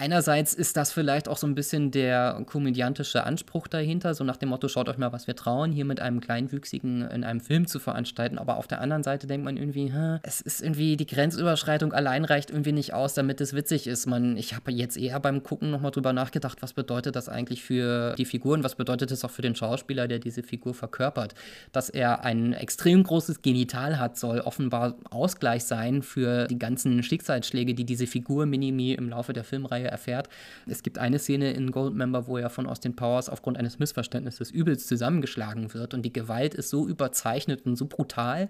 einerseits 0.03 0.53
ist 0.53 0.77
das 0.77 0.93
vielleicht 0.93 1.29
auch 1.29 1.37
so 1.37 1.47
ein 1.47 1.55
bisschen 1.55 1.93
der 1.93 2.43
komödiantische 2.47 3.23
Anspruch 3.23 3.69
dahinter, 3.69 4.15
so 4.15 4.25
nach 4.25 4.37
dem 4.37 4.49
Motto, 4.49 4.67
schaut 4.67 4.89
euch 4.89 4.99
mal, 4.99 5.13
was 5.13 5.29
wir 5.29 5.37
trauen, 5.37 5.71
hier 5.71 5.85
mit 5.85 6.01
einem 6.01 6.21
Kleinwüchsigen 6.21 7.03
in 7.03 7.23
einem 7.23 7.41
Film 7.41 7.69
zu 7.69 7.79
veranstalten. 7.79 8.37
Aber 8.39 8.57
auf 8.57 8.67
der 8.67 8.81
anderen 8.81 9.05
Seite 9.05 9.29
denkt 9.29 9.45
man 9.45 9.57
irgendwie, 9.57 9.93
es 10.25 10.41
ist 10.41 10.61
irgendwie, 10.61 10.97
die 10.97 11.07
Grenzüberschreitung 11.07 11.93
allein 11.93 12.25
reicht 12.25 12.51
irgendwie 12.51 12.73
nicht 12.73 12.95
aus, 12.95 13.15
damit 13.15 13.41
es 13.41 13.55
witzig 13.55 13.87
ist. 13.87 14.07
Man, 14.07 14.37
ich 14.37 14.57
habe 14.57 14.73
jetzt 14.73 14.97
eher 14.97 15.21
beim 15.21 15.45
Gucken 15.45 15.71
nochmal 15.71 15.93
drüber 15.93 16.13
nachgedacht, 16.13 16.63
was 16.63 16.73
bedeutet 16.73 17.15
das 17.15 17.29
eigentlich 17.29 17.63
für 17.63 18.17
die 18.17 18.25
Figuren, 18.25 18.65
was 18.65 18.75
bedeutet 18.75 19.13
es 19.13 19.25
auch 19.25 19.31
für 19.31 19.43
den 19.43 19.55
Schauspieler, 19.55 20.09
der 20.09 20.19
diese 20.19 20.43
Figur 20.43 20.75
verkörpert. 20.75 21.35
Dass 21.71 21.89
er 21.89 22.25
ein 22.25 22.55
extrem 22.55 23.05
großes 23.05 23.43
Genital 23.43 24.01
hat, 24.01 24.19
soll 24.19 24.41
offenbar 24.41 24.97
Ausgleich 25.11 25.63
sein 25.63 26.03
für 26.03 26.49
die 26.49 26.59
ganzen 26.59 27.05
Schicksalsschläge, 27.05 27.75
die 27.75 27.85
diese 27.85 28.09
Figur 28.09 28.47
Minimi 28.47 28.95
im 28.95 29.09
Laufe 29.09 29.33
der 29.33 29.45
Filmreihe 29.45 29.92
erfährt. 29.93 30.29
Es 30.67 30.83
gibt 30.83 30.99
eine 30.99 31.19
Szene 31.19 31.53
in 31.53 31.71
Goldmember, 31.71 32.27
wo 32.27 32.39
er 32.39 32.51
von 32.51 32.67
Austin 32.67 32.97
Powers 32.97 33.29
aufgrund 33.29 33.59
eines 33.59 33.79
Missverständnisses 33.79 34.51
übelst 34.51 34.89
zusammengeschlagen 34.89 35.73
wird 35.75 35.95
und 35.95 36.03
die 36.03 36.13
Gewalt 36.13 36.55
ist 36.55 36.71
so 36.71 36.89
überzeichnet 36.89 37.65
und 37.67 37.77
so 37.77 37.87
brutal, 37.87 38.49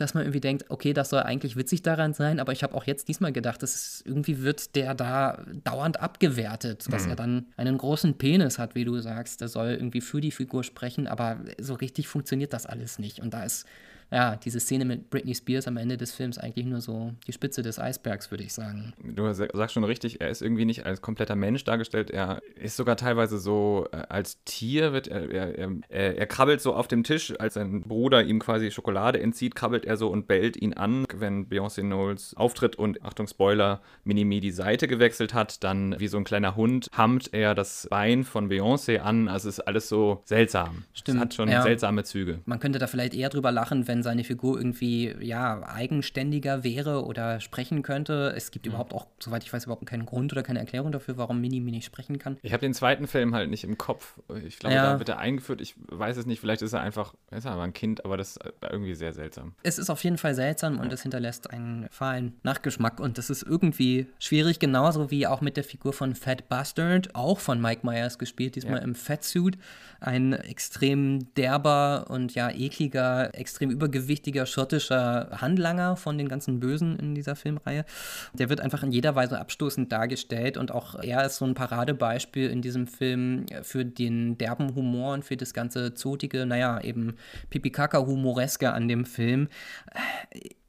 dass 0.00 0.14
man 0.14 0.22
irgendwie 0.22 0.40
denkt, 0.40 0.64
okay, 0.68 0.92
das 0.92 1.10
soll 1.10 1.20
eigentlich 1.20 1.56
witzig 1.56 1.82
daran 1.82 2.14
sein, 2.14 2.40
aber 2.40 2.52
ich 2.52 2.62
habe 2.62 2.74
auch 2.74 2.84
jetzt 2.84 3.08
diesmal 3.08 3.32
gedacht, 3.32 3.62
dass 3.62 4.02
irgendwie 4.06 4.42
wird 4.42 4.74
der 4.74 4.94
da 4.94 5.44
dauernd 5.64 6.00
abgewertet, 6.00 6.86
dass 6.90 7.04
mhm. 7.04 7.10
er 7.10 7.16
dann 7.16 7.46
einen 7.56 7.76
großen 7.76 8.16
Penis 8.16 8.58
hat, 8.58 8.74
wie 8.74 8.84
du 8.84 8.98
sagst, 9.00 9.40
der 9.40 9.48
soll 9.48 9.68
irgendwie 9.68 10.00
für 10.00 10.20
die 10.20 10.30
Figur 10.30 10.64
sprechen, 10.64 11.06
aber 11.06 11.38
so 11.60 11.74
richtig 11.74 12.08
funktioniert 12.08 12.52
das 12.52 12.66
alles 12.66 12.98
nicht 12.98 13.20
und 13.20 13.34
da 13.34 13.44
ist 13.44 13.66
ja, 14.10 14.36
diese 14.36 14.58
Szene 14.58 14.84
mit 14.84 15.10
Britney 15.10 15.34
Spears 15.34 15.68
am 15.68 15.76
Ende 15.76 15.96
des 15.96 16.12
Films 16.12 16.38
eigentlich 16.38 16.66
nur 16.66 16.80
so 16.80 17.12
die 17.26 17.32
Spitze 17.32 17.62
des 17.62 17.78
Eisbergs, 17.78 18.30
würde 18.30 18.44
ich 18.44 18.52
sagen. 18.52 18.92
Du 19.02 19.32
sagst 19.32 19.72
schon 19.72 19.84
richtig, 19.84 20.20
er 20.20 20.30
ist 20.30 20.42
irgendwie 20.42 20.64
nicht 20.64 20.84
als 20.84 21.00
kompletter 21.00 21.36
Mensch 21.36 21.64
dargestellt. 21.64 22.10
Er 22.10 22.40
ist 22.56 22.76
sogar 22.76 22.96
teilweise 22.96 23.38
so 23.38 23.86
äh, 23.92 24.02
als 24.08 24.42
Tier, 24.44 24.92
wird 24.92 25.06
er, 25.08 25.30
er, 25.30 25.58
er, 25.88 26.18
er, 26.18 26.26
krabbelt 26.26 26.60
so 26.60 26.74
auf 26.74 26.88
dem 26.88 27.04
Tisch, 27.04 27.34
als 27.38 27.54
sein 27.54 27.82
Bruder 27.82 28.24
ihm 28.24 28.40
quasi 28.40 28.70
Schokolade 28.70 29.20
entzieht, 29.20 29.54
krabbelt 29.54 29.84
er 29.84 29.96
so 29.96 30.08
und 30.08 30.26
bellt 30.26 30.56
ihn 30.56 30.74
an. 30.74 31.06
Wenn 31.14 31.48
Beyoncé 31.48 31.82
Knowles 31.82 32.34
auftritt 32.36 32.76
und, 32.76 33.02
Achtung, 33.04 33.28
Spoiler, 33.28 33.80
Minimi 34.04 34.40
die 34.40 34.50
Seite 34.50 34.88
gewechselt 34.88 35.34
hat, 35.34 35.62
dann 35.62 35.98
wie 35.98 36.08
so 36.08 36.16
ein 36.16 36.24
kleiner 36.24 36.56
Hund 36.56 36.88
hammt 36.92 37.32
er 37.32 37.54
das 37.54 37.86
Bein 37.90 38.24
von 38.24 38.50
Beyoncé 38.50 38.98
an. 38.98 39.28
Also 39.28 39.48
es 39.48 39.58
ist 39.58 39.66
alles 39.66 39.88
so 39.88 40.22
seltsam. 40.24 40.84
Stimmt. 40.94 41.18
Es 41.18 41.22
hat 41.22 41.34
schon 41.34 41.48
ja. 41.48 41.62
seltsame 41.62 42.02
Züge. 42.02 42.40
Man 42.44 42.58
könnte 42.58 42.78
da 42.78 42.86
vielleicht 42.86 43.14
eher 43.14 43.28
drüber 43.28 43.52
lachen, 43.52 43.86
wenn 43.86 43.99
wenn 44.00 44.02
seine 44.02 44.24
Figur 44.24 44.58
irgendwie 44.58 45.14
ja 45.20 45.62
eigenständiger 45.62 46.64
wäre 46.64 47.04
oder 47.04 47.40
sprechen 47.40 47.82
könnte. 47.82 48.32
Es 48.34 48.50
gibt 48.50 48.64
mhm. 48.64 48.72
überhaupt 48.72 48.94
auch, 48.94 49.06
soweit 49.18 49.44
ich 49.44 49.52
weiß, 49.52 49.64
überhaupt 49.64 49.84
keinen 49.84 50.06
Grund 50.06 50.32
oder 50.32 50.42
keine 50.42 50.58
Erklärung 50.58 50.90
dafür, 50.90 51.18
warum 51.18 51.40
Mini 51.40 51.60
nicht 51.60 51.84
sprechen 51.84 52.18
kann. 52.18 52.38
Ich 52.42 52.52
habe 52.52 52.62
den 52.62 52.72
zweiten 52.72 53.06
Film 53.06 53.34
halt 53.34 53.50
nicht 53.50 53.64
im 53.64 53.76
Kopf. 53.76 54.18
Ich 54.46 54.58
glaube, 54.58 54.74
ja. 54.74 54.92
da 54.92 54.98
wird 54.98 55.10
er 55.10 55.18
eingeführt. 55.18 55.60
Ich 55.60 55.74
weiß 55.88 56.16
es 56.16 56.24
nicht. 56.24 56.40
Vielleicht 56.40 56.62
ist 56.62 56.72
er 56.72 56.80
einfach, 56.80 57.14
ist 57.30 57.44
er 57.44 57.52
aber 57.52 57.62
ein 57.62 57.74
Kind, 57.74 58.04
aber 58.04 58.16
das 58.16 58.36
ist 58.36 58.52
irgendwie 58.62 58.94
sehr 58.94 59.12
seltsam. 59.12 59.54
Es 59.62 59.78
ist 59.78 59.90
auf 59.90 60.02
jeden 60.02 60.16
Fall 60.16 60.34
seltsam 60.34 60.78
und 60.78 60.92
es 60.92 61.02
hinterlässt 61.02 61.50
einen 61.50 61.86
fahlen 61.90 62.34
Nachgeschmack 62.42 63.00
und 63.00 63.18
das 63.18 63.28
ist 63.28 63.42
irgendwie 63.42 64.06
schwierig, 64.18 64.58
genauso 64.58 65.10
wie 65.10 65.26
auch 65.26 65.42
mit 65.42 65.58
der 65.58 65.64
Figur 65.64 65.92
von 65.92 66.14
Fat 66.14 66.48
Bastard, 66.48 67.14
auch 67.14 67.38
von 67.38 67.60
Mike 67.60 67.84
Myers 67.84 68.18
gespielt, 68.18 68.56
diesmal 68.56 68.78
ja. 68.78 68.84
im 68.84 68.94
Fatsuit. 68.94 69.58
Ein 70.00 70.32
extrem 70.32 71.34
derber 71.34 72.06
und 72.08 72.34
ja 72.34 72.50
ekliger, 72.50 73.34
extrem 73.34 73.70
über 73.70 73.89
übergewichtiger 73.90 74.46
schottischer 74.46 75.28
Handlanger 75.32 75.96
von 75.96 76.16
den 76.16 76.28
ganzen 76.28 76.60
Bösen 76.60 76.98
in 76.98 77.14
dieser 77.14 77.34
Filmreihe. 77.36 77.84
Der 78.32 78.48
wird 78.48 78.60
einfach 78.60 78.82
in 78.82 78.92
jeder 78.92 79.14
Weise 79.16 79.38
abstoßend 79.40 79.90
dargestellt 79.90 80.56
und 80.56 80.70
auch 80.70 80.94
er 81.02 81.24
ist 81.26 81.36
so 81.36 81.44
ein 81.44 81.54
Paradebeispiel 81.54 82.48
in 82.48 82.62
diesem 82.62 82.86
Film 82.86 83.46
für 83.62 83.84
den 83.84 84.38
derben 84.38 84.74
Humor 84.74 85.14
und 85.14 85.24
für 85.24 85.36
das 85.36 85.52
ganze 85.52 85.94
zotige, 85.94 86.46
naja, 86.46 86.80
eben 86.80 87.16
Pipi-Kaka-Humoreske 87.50 88.72
an 88.72 88.88
dem 88.88 89.04
Film 89.04 89.48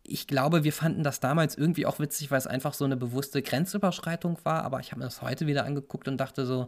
ich 0.03 0.27
glaube, 0.27 0.65
wir 0.65 0.73
fanden 0.73 1.03
das 1.03 1.21
damals 1.21 1.55
irgendwie 1.55 1.85
auch 1.85 1.99
witzig, 1.99 2.31
weil 2.31 2.37
es 2.37 2.47
einfach 2.47 2.73
so 2.73 2.83
eine 2.83 2.97
bewusste 2.97 3.41
Grenzüberschreitung 3.41 4.37
war. 4.43 4.65
Aber 4.65 4.81
ich 4.81 4.91
habe 4.91 4.99
mir 4.99 5.05
das 5.05 5.21
heute 5.21 5.47
wieder 5.47 5.63
angeguckt 5.63 6.09
und 6.09 6.17
dachte 6.17 6.45
so, 6.45 6.67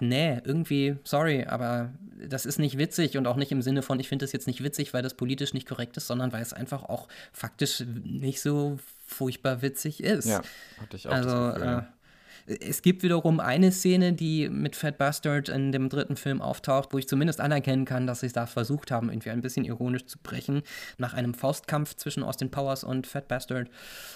nee, 0.00 0.40
irgendwie, 0.44 0.96
sorry, 1.04 1.44
aber 1.44 1.92
das 2.28 2.46
ist 2.46 2.58
nicht 2.58 2.78
witzig 2.78 3.16
und 3.16 3.26
auch 3.26 3.36
nicht 3.36 3.52
im 3.52 3.62
Sinne 3.62 3.82
von, 3.82 3.98
ich 4.00 4.08
finde 4.08 4.24
das 4.24 4.32
jetzt 4.32 4.46
nicht 4.46 4.62
witzig, 4.62 4.92
weil 4.92 5.02
das 5.02 5.14
politisch 5.14 5.54
nicht 5.54 5.68
korrekt 5.68 5.96
ist, 5.96 6.06
sondern 6.06 6.32
weil 6.32 6.42
es 6.42 6.52
einfach 6.52 6.84
auch 6.84 7.08
faktisch 7.32 7.84
nicht 8.04 8.40
so 8.40 8.78
furchtbar 9.06 9.62
witzig 9.62 10.02
ist. 10.02 10.26
Ja, 10.26 10.42
hatte 10.80 10.96
ich 10.96 11.08
auch. 11.08 11.12
Also, 11.12 11.28
das 11.28 11.54
Gefühl, 11.54 11.68
äh, 11.68 11.99
es 12.46 12.82
gibt 12.82 13.02
wiederum 13.02 13.40
eine 13.40 13.72
Szene, 13.72 14.12
die 14.12 14.48
mit 14.48 14.76
Fat 14.76 14.98
Bastard 14.98 15.48
in 15.48 15.72
dem 15.72 15.88
dritten 15.88 16.16
Film 16.16 16.40
auftaucht, 16.40 16.92
wo 16.92 16.98
ich 16.98 17.08
zumindest 17.08 17.40
anerkennen 17.40 17.84
kann, 17.84 18.06
dass 18.06 18.20
sie 18.20 18.26
es 18.26 18.32
da 18.32 18.46
versucht 18.46 18.90
haben, 18.90 19.10
irgendwie 19.10 19.30
ein 19.30 19.40
bisschen 19.40 19.64
ironisch 19.64 20.06
zu 20.06 20.18
brechen. 20.18 20.62
Nach 20.98 21.14
einem 21.14 21.34
Faustkampf 21.34 21.94
zwischen 21.96 22.22
Austin 22.22 22.50
Powers 22.50 22.84
und 22.84 23.06
Fat 23.06 23.28
Bastard, 23.28 23.68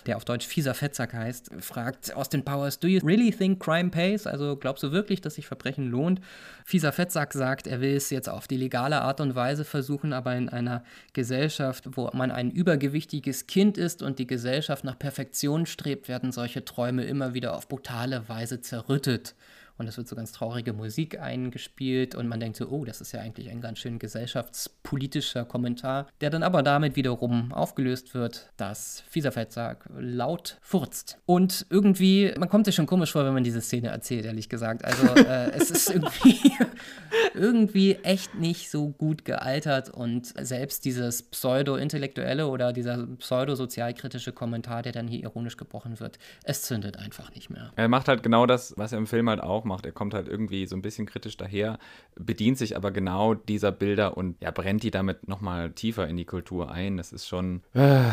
der 0.07 0.16
auf 0.16 0.25
Deutsch 0.25 0.47
fieser 0.47 0.75
Fettsack 0.75 1.14
heißt, 1.14 1.51
fragt 1.61 2.14
Austin 2.14 2.45
Powers, 2.45 2.79
do 2.79 2.89
you 2.89 3.01
really 3.05 3.31
think 3.31 3.62
crime 3.62 3.91
pays? 3.91 4.27
Also 4.27 4.57
glaubst 4.57 4.83
du 4.83 4.93
wirklich, 4.93 5.20
dass 5.20 5.35
sich 5.35 5.47
Verbrechen 5.47 5.91
lohnt? 5.91 6.20
Fieser 6.64 6.93
Fettsack 6.93 7.33
sagt, 7.33 7.66
er 7.66 7.81
will 7.81 7.95
es 7.95 8.11
jetzt 8.11 8.29
auf 8.29 8.49
die 8.49 8.57
legale 8.57 9.03
Art 9.03 9.20
und 9.20 9.35
Weise 9.35 9.64
versuchen, 9.64 10.12
aber 10.12 10.35
in 10.35 10.49
einer 10.49 10.83
Gesellschaft, 11.12 11.97
wo 11.97 12.11
man 12.12 12.31
ein 12.31 12.51
übergewichtiges 12.51 13.47
Kind 13.47 13.79
ist 13.79 14.03
und 14.03 14.18
die 14.18 14.27
Gesellschaft 14.27 14.85
nach 14.85 14.99
Perfektion 14.99 15.66
strebt, 15.66 16.09
werden 16.09 16.33
solche 16.33 16.64
Träume 16.64 17.05
immer 17.05 17.35
wieder 17.35 17.57
auf 17.57 17.68
brutale 17.68 18.14
Weise 18.29 18.61
zerrüttet 18.61 19.35
und 19.77 19.89
es 19.89 19.97
wird 19.97 20.09
so 20.09 20.14
ganz 20.14 20.33
traurige 20.33 20.72
Musik 20.72 21.20
eingespielt 21.20 22.14
und 22.14 22.29
man 22.29 22.41
denkt 22.41 22.57
so, 22.57 22.68
oh, 22.68 22.85
das 22.85 23.01
ist 23.01 23.12
ja 23.12 23.20
eigentlich 23.20 23.51
ein 23.51 23.61
ganz 23.61 23.81
schön 23.81 23.99
gesellschaftspolitischer 23.99 25.45
Kommentar, 25.45 26.07
der 26.20 26.31
dann 26.31 26.43
aber 26.43 26.62
damit 26.62 26.97
wiederum 26.97 27.53
aufgelöst 27.53 28.14
wird, 28.14 28.51
dass 28.57 29.03
Fieserfettsack 29.09 29.89
laut 29.99 30.59
furzt. 30.61 31.18
Und 31.27 31.66
irgendwie, 31.70 32.33
man 32.39 32.49
kommt 32.49 32.66
sich 32.66 32.75
schon 32.75 32.87
komisch 32.87 33.12
vor, 33.12 33.25
wenn 33.25 33.35
man 33.35 33.45
diese 33.45 33.61
Szene 33.61 33.89
erzählt, 33.89 34.25
ehrlich 34.25 34.49
gesagt. 34.49 34.85
Also 34.85 35.07
äh, 35.14 35.51
es 35.55 35.70
ist 35.70 35.91
irgendwie, 35.91 36.53
irgendwie 37.35 37.97
echt 38.03 38.37
nicht 38.37 38.70
so 38.70 38.91
gut 38.91 39.25
gealtert 39.25 39.91
und 39.91 40.27
selbst 40.27 40.85
dieses 40.85 41.22
pseudo-intellektuelle 41.22 42.47
oder 42.47 42.72
dieser 42.72 43.07
pseudo-sozialkritische 43.07 44.33
Kommentar, 44.33 44.83
der 44.83 44.93
dann 44.93 45.09
hier 45.09 45.22
ironisch 45.22 45.57
gebrochen 45.57 45.99
wird, 45.99 46.18
es 46.45 46.62
zündet 46.62 46.97
einfach 46.99 47.35
nicht 47.35 47.51
mehr. 47.51 47.72
Er 47.77 47.89
macht 47.89 48.09
halt 48.09 48.22
genau 48.22 48.47
das, 48.47 48.75
was 48.77 48.93
er 48.93 48.99
im 48.99 49.07
Film 49.07 49.29
halt 49.29 49.41
auch 49.41 49.64
auch 49.65 49.67
macht. 49.67 49.87
Er 49.87 49.93
kommt 49.93 50.15
halt 50.15 50.29
irgendwie 50.29 50.67
so 50.67 50.77
ein 50.77 50.83
bisschen 50.83 51.07
kritisch 51.07 51.37
daher, 51.37 51.79
bedient 52.15 52.59
sich 52.59 52.77
aber 52.77 52.91
genau 52.91 53.35
dieser 53.35 53.73
Bilder 53.73 54.17
und 54.17 54.41
ja, 54.41 54.51
brennt 54.51 54.83
die 54.83 54.91
damit 54.91 55.29
nochmal 55.29 55.73
tiefer 55.73 56.07
in 56.09 56.17
die 56.17 56.25
Kultur 56.25 56.71
ein. 56.71 56.97
Das 56.97 57.12
ist 57.12 57.27
schon. 57.27 57.62
Äh, 57.73 58.11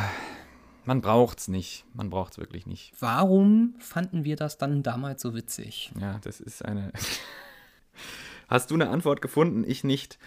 man 0.85 1.01
braucht's 1.01 1.47
nicht. 1.47 1.85
Man 1.93 2.09
braucht's 2.09 2.37
wirklich 2.37 2.65
nicht. 2.65 2.93
Warum 2.99 3.75
fanden 3.79 4.23
wir 4.23 4.35
das 4.35 4.57
dann 4.57 4.83
damals 4.83 5.21
so 5.21 5.35
witzig? 5.35 5.91
Ja, 5.99 6.19
das 6.23 6.39
ist 6.39 6.63
eine. 6.63 6.91
Hast 8.47 8.69
du 8.69 8.75
eine 8.75 8.89
Antwort 8.89 9.21
gefunden? 9.21 9.63
Ich 9.65 9.85
nicht. 9.85 10.19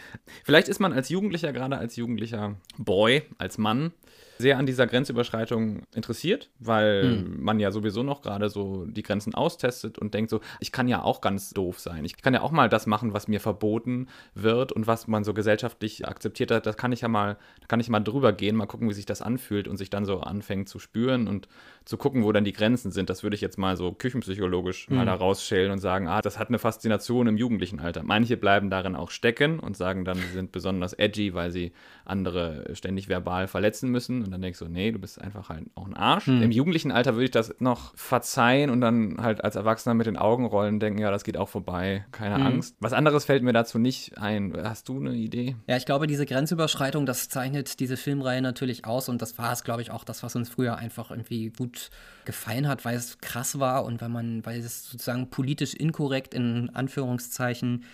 Vielleicht 0.45 0.69
ist 0.69 0.79
man 0.79 0.95
als 0.95 1.11
Jugendlicher, 1.11 1.53
gerade 1.53 1.77
als 1.77 1.97
jugendlicher 1.97 2.57
Boy, 2.79 3.23
als 3.37 3.59
Mann, 3.59 3.93
sehr 4.39 4.59
an 4.59 4.67
dieser 4.67 4.87
Grenzüberschreitung 4.87 5.83
interessiert, 5.95 6.51
weil 6.59 7.03
hm. 7.03 7.43
man 7.43 7.61
ja 7.61 7.71
sowieso 7.71 8.03
noch 8.03 8.23
gerade 8.23 8.49
so 8.49 8.85
die 8.87 9.03
Grenzen 9.03 9.35
austestet 9.35 9.99
und 9.99 10.15
denkt 10.15 10.31
so, 10.31 10.41
ich 10.61 10.73
kann 10.73 10.89
ja 10.89 11.03
auch 11.03 11.21
ganz 11.21 11.51
doof 11.51 11.79
sein. 11.79 12.05
Ich 12.05 12.17
kann 12.17 12.35
ja 12.35 12.43
auch 12.43 12.51
mal 12.51 12.69
das 12.69 12.87
machen, 12.87 13.13
was 13.15 13.29
mir 13.29 13.41
verboten 13.41 14.09
wird 14.35 14.73
und 14.73 14.87
was 14.87 15.07
man 15.07 15.25
so 15.25 15.35
gesellschaftlich 15.35 16.07
akzeptiert 16.07 16.51
hat. 16.51 16.67
Das 16.67 16.77
kann 16.77 16.93
ich 16.93 17.03
ja 17.03 17.09
mal, 17.09 17.37
da 17.61 17.67
kann 17.67 17.81
ich 17.81 17.89
mal 17.89 18.01
drüber 18.01 18.33
gehen, 18.33 18.57
mal 18.57 18.67
gucken, 18.67 18.89
wie 18.89 18.95
sich 18.95 19.07
das 19.07 19.23
anfühlt 19.23 19.69
und 19.69 19.77
sich 19.77 19.91
dann 19.91 20.05
so 20.05 20.21
anfängt 20.21 20.69
zu 20.69 20.79
spüren 20.79 21.29
und 21.29 21.49
zu 21.85 21.97
gucken, 21.97 22.25
wo 22.25 22.33
dann 22.33 22.45
die 22.45 22.53
Grenzen 22.53 22.91
sind. 22.91 23.11
Das 23.11 23.23
würde 23.23 23.37
ich 23.37 23.41
jetzt 23.41 23.59
mal 23.59 23.77
so 23.77 23.93
küchenpsychologisch 23.93 24.89
hm. 24.89 24.97
mal 24.97 25.07
da 25.07 25.15
rausschälen 25.15 25.71
und 25.71 25.79
sagen, 25.79 26.09
ah, 26.09 26.23
das 26.23 26.39
hat 26.39 26.49
eine 26.49 26.59
Faszination 26.59 27.29
im 27.29 27.37
jugendlichen 27.37 27.79
Alter. 27.79 28.03
Manche 28.03 28.37
bleiben 28.37 28.69
darin 28.69 28.97
auch 28.97 29.11
stecken 29.11 29.61
und 29.61 29.77
sagen 29.77 30.05
dann, 30.05 30.17
sie 30.17 30.33
sind 30.33 30.51
besonders 30.51 30.93
edgy, 30.95 31.35
weil 31.35 31.53
sie 31.53 31.73
andere 32.05 32.65
ständig 32.75 33.09
verbal 33.09 33.47
verletzen 33.47 33.91
müssen 33.91 34.24
und 34.25 34.31
dann 34.31 34.43
denkst 34.43 34.59
du, 34.59 34.69
nee, 34.69 34.91
du 34.91 34.99
bist 34.99 35.21
einfach 35.21 35.49
halt 35.49 35.67
auch 35.75 35.87
ein 35.87 35.95
Arsch. 35.95 36.27
Hm. 36.27 36.43
Im 36.43 36.51
jugendlichen 36.51 36.91
Alter 36.91 37.15
würde 37.15 37.25
ich 37.25 37.31
das 37.31 37.55
noch 37.59 37.97
verzeihen 37.97 38.71
und 38.71 38.81
dann 38.81 39.19
halt 39.21 39.45
als 39.45 39.57
Erwachsener 39.57 39.95
mit 39.95 40.07
den 40.07 40.17
Augen 40.17 40.47
rollen 40.47 40.81
denken, 40.81 40.99
ja, 41.01 41.11
das 41.11 41.25
geht 41.25 41.37
auch 41.37 41.49
vorbei, 41.49 42.05
keine 42.13 42.37
hm. 42.37 42.47
Angst. 42.47 42.77
Was 42.81 42.93
anderes 42.93 43.25
fällt 43.25 43.43
mir 43.43 43.53
dazu 43.53 43.79
nicht 43.79 44.19
ein. 44.19 44.55
Hast 44.65 44.89
du 44.89 44.99
eine 44.99 45.15
Idee? 45.15 45.57
Ja, 45.67 45.77
ich 45.77 45.87
glaube, 45.87 46.07
diese 46.07 46.27
Grenzüberschreitung, 46.27 47.07
das 47.07 47.29
zeichnet 47.29 47.81
diese 47.81 47.97
Filmreihe 47.97 48.43
natürlich 48.43 48.85
aus 48.85 49.09
und 49.09 49.23
das 49.23 49.39
war 49.39 49.53
es, 49.53 49.65
glaube 49.65 49.83
ich, 49.83 49.91
auch 49.91 50.05
das, 50.05 50.23
was 50.23 50.35
uns 50.37 50.49
früher 50.49 50.77
einfach 50.77 51.11
irgendwie 51.11 51.51
gut 51.51 51.91
gefallen 52.25 52.69
hat, 52.69 52.85
weil 52.85 52.97
es 52.97 53.19
krass 53.19 53.59
war 53.59 53.85
und 53.85 54.01
weil 54.01 54.09
man, 54.09 54.45
weil 54.47 54.61
es 54.61 54.91
sozusagen 54.91 55.29
politisch 55.29 55.75
inkorrekt 55.75 56.35
in 56.35 56.71
Anführungszeichen, 56.71 57.85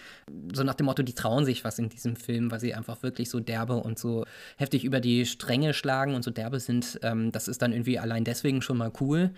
so 0.52 0.62
nach 0.62 0.74
dem 0.74 0.86
Motto, 0.86 1.02
die 1.02 1.14
trauen 1.14 1.44
sich 1.44 1.64
was 1.64 1.78
in 1.78 1.88
diesem 1.88 2.16
Film, 2.16 2.50
weil 2.50 2.60
sie 2.60 2.74
einfach 2.74 3.02
wirklich 3.02 3.30
so 3.30 3.40
derbe 3.40 3.76
und 3.76 3.98
so 3.98 4.24
heftig 4.56 4.84
über 4.84 5.00
die 5.00 5.26
Stränge 5.26 5.74
schlagen 5.74 6.14
und 6.20 6.24
so 6.24 6.30
derbe 6.30 6.60
sind. 6.60 7.00
Ähm, 7.02 7.32
das 7.32 7.48
ist 7.48 7.62
dann 7.62 7.72
irgendwie 7.72 7.98
allein 7.98 8.24
deswegen 8.24 8.60
schon 8.60 8.76
mal 8.76 8.92
cool. 9.00 9.30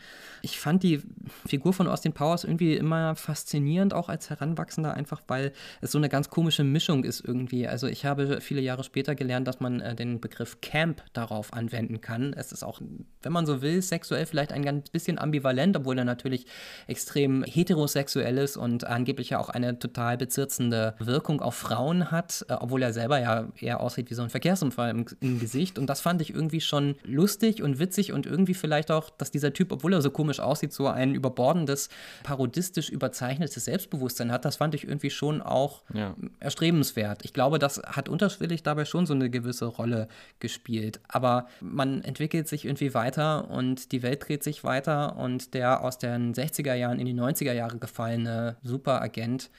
Ich 0.42 0.58
fand 0.58 0.82
die 0.82 1.00
Figur 1.46 1.72
von 1.72 1.86
Austin 1.86 2.12
Powers 2.12 2.42
irgendwie 2.42 2.74
immer 2.74 3.14
faszinierend, 3.14 3.94
auch 3.94 4.08
als 4.08 4.30
Heranwachsender, 4.30 4.94
einfach 4.94 5.22
weil 5.28 5.52
es 5.80 5.92
so 5.92 5.98
eine 5.98 6.08
ganz 6.08 6.28
komische 6.28 6.64
Mischung 6.64 7.04
ist 7.04 7.24
irgendwie. 7.24 7.68
Also 7.68 7.86
ich 7.86 8.04
habe 8.04 8.40
viele 8.40 8.60
Jahre 8.60 8.82
später 8.82 9.14
gelernt, 9.14 9.46
dass 9.46 9.60
man 9.60 9.80
äh, 9.80 9.94
den 9.94 10.20
Begriff 10.20 10.60
Camp 10.60 11.02
darauf 11.12 11.52
anwenden 11.52 12.00
kann. 12.00 12.32
Es 12.32 12.50
ist 12.50 12.64
auch, 12.64 12.80
wenn 13.22 13.32
man 13.32 13.46
so 13.46 13.62
will, 13.62 13.80
sexuell 13.80 14.26
vielleicht 14.26 14.52
ein 14.52 14.64
ganz 14.64 14.90
bisschen 14.90 15.18
ambivalent, 15.18 15.76
obwohl 15.76 15.98
er 15.98 16.04
natürlich 16.04 16.46
extrem 16.88 17.44
heterosexuell 17.44 18.38
ist 18.38 18.56
und 18.56 18.84
angeblich 18.84 19.30
ja 19.30 19.38
auch 19.38 19.50
eine 19.50 19.78
total 19.78 20.18
bezirzende 20.18 20.94
Wirkung 20.98 21.40
auf 21.40 21.54
Frauen 21.54 22.10
hat, 22.10 22.44
äh, 22.48 22.54
obwohl 22.54 22.82
er 22.82 22.92
selber 22.92 23.20
ja 23.20 23.48
eher 23.60 23.80
aussieht 23.80 24.10
wie 24.10 24.14
so 24.14 24.22
ein 24.22 24.30
Verkehrsunfall 24.30 24.90
im, 24.90 25.06
im 25.20 25.38
Gesicht. 25.38 25.78
Und 25.78 25.86
das 25.86 26.00
fand 26.00 26.20
ich 26.22 26.34
irgendwie 26.34 26.60
schon 26.72 26.96
lustig 27.04 27.62
und 27.62 27.78
witzig 27.78 28.12
und 28.12 28.24
irgendwie 28.24 28.54
vielleicht 28.54 28.90
auch, 28.90 29.10
dass 29.10 29.30
dieser 29.30 29.52
Typ, 29.52 29.72
obwohl 29.72 29.92
er 29.92 30.00
so 30.00 30.10
komisch 30.10 30.40
aussieht, 30.40 30.72
so 30.72 30.86
ein 30.86 31.14
überbordendes, 31.14 31.90
parodistisch 32.22 32.88
überzeichnetes 32.88 33.66
Selbstbewusstsein 33.66 34.32
hat. 34.32 34.46
Das 34.46 34.56
fand 34.56 34.74
ich 34.74 34.84
irgendwie 34.84 35.10
schon 35.10 35.42
auch 35.42 35.82
ja. 35.92 36.16
erstrebenswert. 36.40 37.26
Ich 37.26 37.34
glaube, 37.34 37.58
das 37.58 37.82
hat 37.84 38.08
unterschwellig 38.08 38.62
dabei 38.62 38.86
schon 38.86 39.04
so 39.04 39.12
eine 39.12 39.28
gewisse 39.28 39.66
Rolle 39.66 40.08
gespielt. 40.40 41.00
Aber 41.08 41.46
man 41.60 42.02
entwickelt 42.02 42.48
sich 42.48 42.64
irgendwie 42.64 42.94
weiter 42.94 43.50
und 43.50 43.92
die 43.92 44.02
Welt 44.02 44.26
dreht 44.26 44.42
sich 44.42 44.64
weiter 44.64 45.18
und 45.18 45.52
der 45.52 45.84
aus 45.84 45.98
den 45.98 46.32
60er 46.32 46.72
Jahren 46.72 46.98
in 46.98 47.04
die 47.04 47.14
90er 47.14 47.52
Jahre 47.52 47.76
gefallene 47.76 48.56
Superagent 48.62 49.50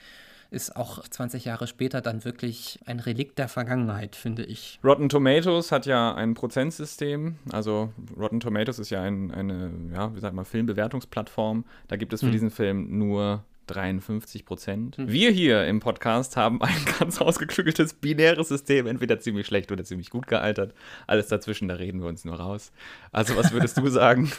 ist 0.54 0.76
auch 0.76 1.06
20 1.06 1.44
Jahre 1.44 1.66
später 1.66 2.00
dann 2.00 2.24
wirklich 2.24 2.78
ein 2.86 3.00
Relikt 3.00 3.38
der 3.38 3.48
Vergangenheit, 3.48 4.16
finde 4.16 4.44
ich. 4.44 4.78
Rotten 4.82 5.08
Tomatoes 5.08 5.72
hat 5.72 5.84
ja 5.86 6.14
ein 6.14 6.34
Prozentsystem. 6.34 7.36
Also 7.52 7.92
Rotten 8.16 8.40
Tomatoes 8.40 8.78
ist 8.78 8.90
ja 8.90 9.02
ein, 9.02 9.30
eine, 9.30 9.70
ja, 9.92 10.14
wie 10.14 10.20
sagt 10.20 10.34
man, 10.34 10.44
Filmbewertungsplattform. 10.44 11.64
Da 11.88 11.96
gibt 11.96 12.12
es 12.12 12.20
für 12.20 12.26
hm. 12.26 12.32
diesen 12.32 12.50
Film 12.50 12.98
nur 12.98 13.44
53 13.66 14.44
Prozent. 14.44 14.96
Hm. 14.96 15.08
Wir 15.08 15.30
hier 15.30 15.66
im 15.66 15.80
Podcast 15.80 16.36
haben 16.36 16.62
ein 16.62 16.84
ganz 16.98 17.20
ausgeklügeltes 17.20 17.94
binäres 17.94 18.48
System, 18.48 18.86
entweder 18.86 19.18
ziemlich 19.20 19.46
schlecht 19.46 19.72
oder 19.72 19.84
ziemlich 19.84 20.10
gut 20.10 20.26
gealtert. 20.26 20.74
Alles 21.06 21.28
dazwischen, 21.28 21.68
da 21.68 21.74
reden 21.74 22.00
wir 22.00 22.08
uns 22.08 22.24
nur 22.24 22.36
raus. 22.36 22.72
Also, 23.12 23.36
was 23.36 23.52
würdest 23.52 23.76
du 23.78 23.86
sagen? 23.88 24.30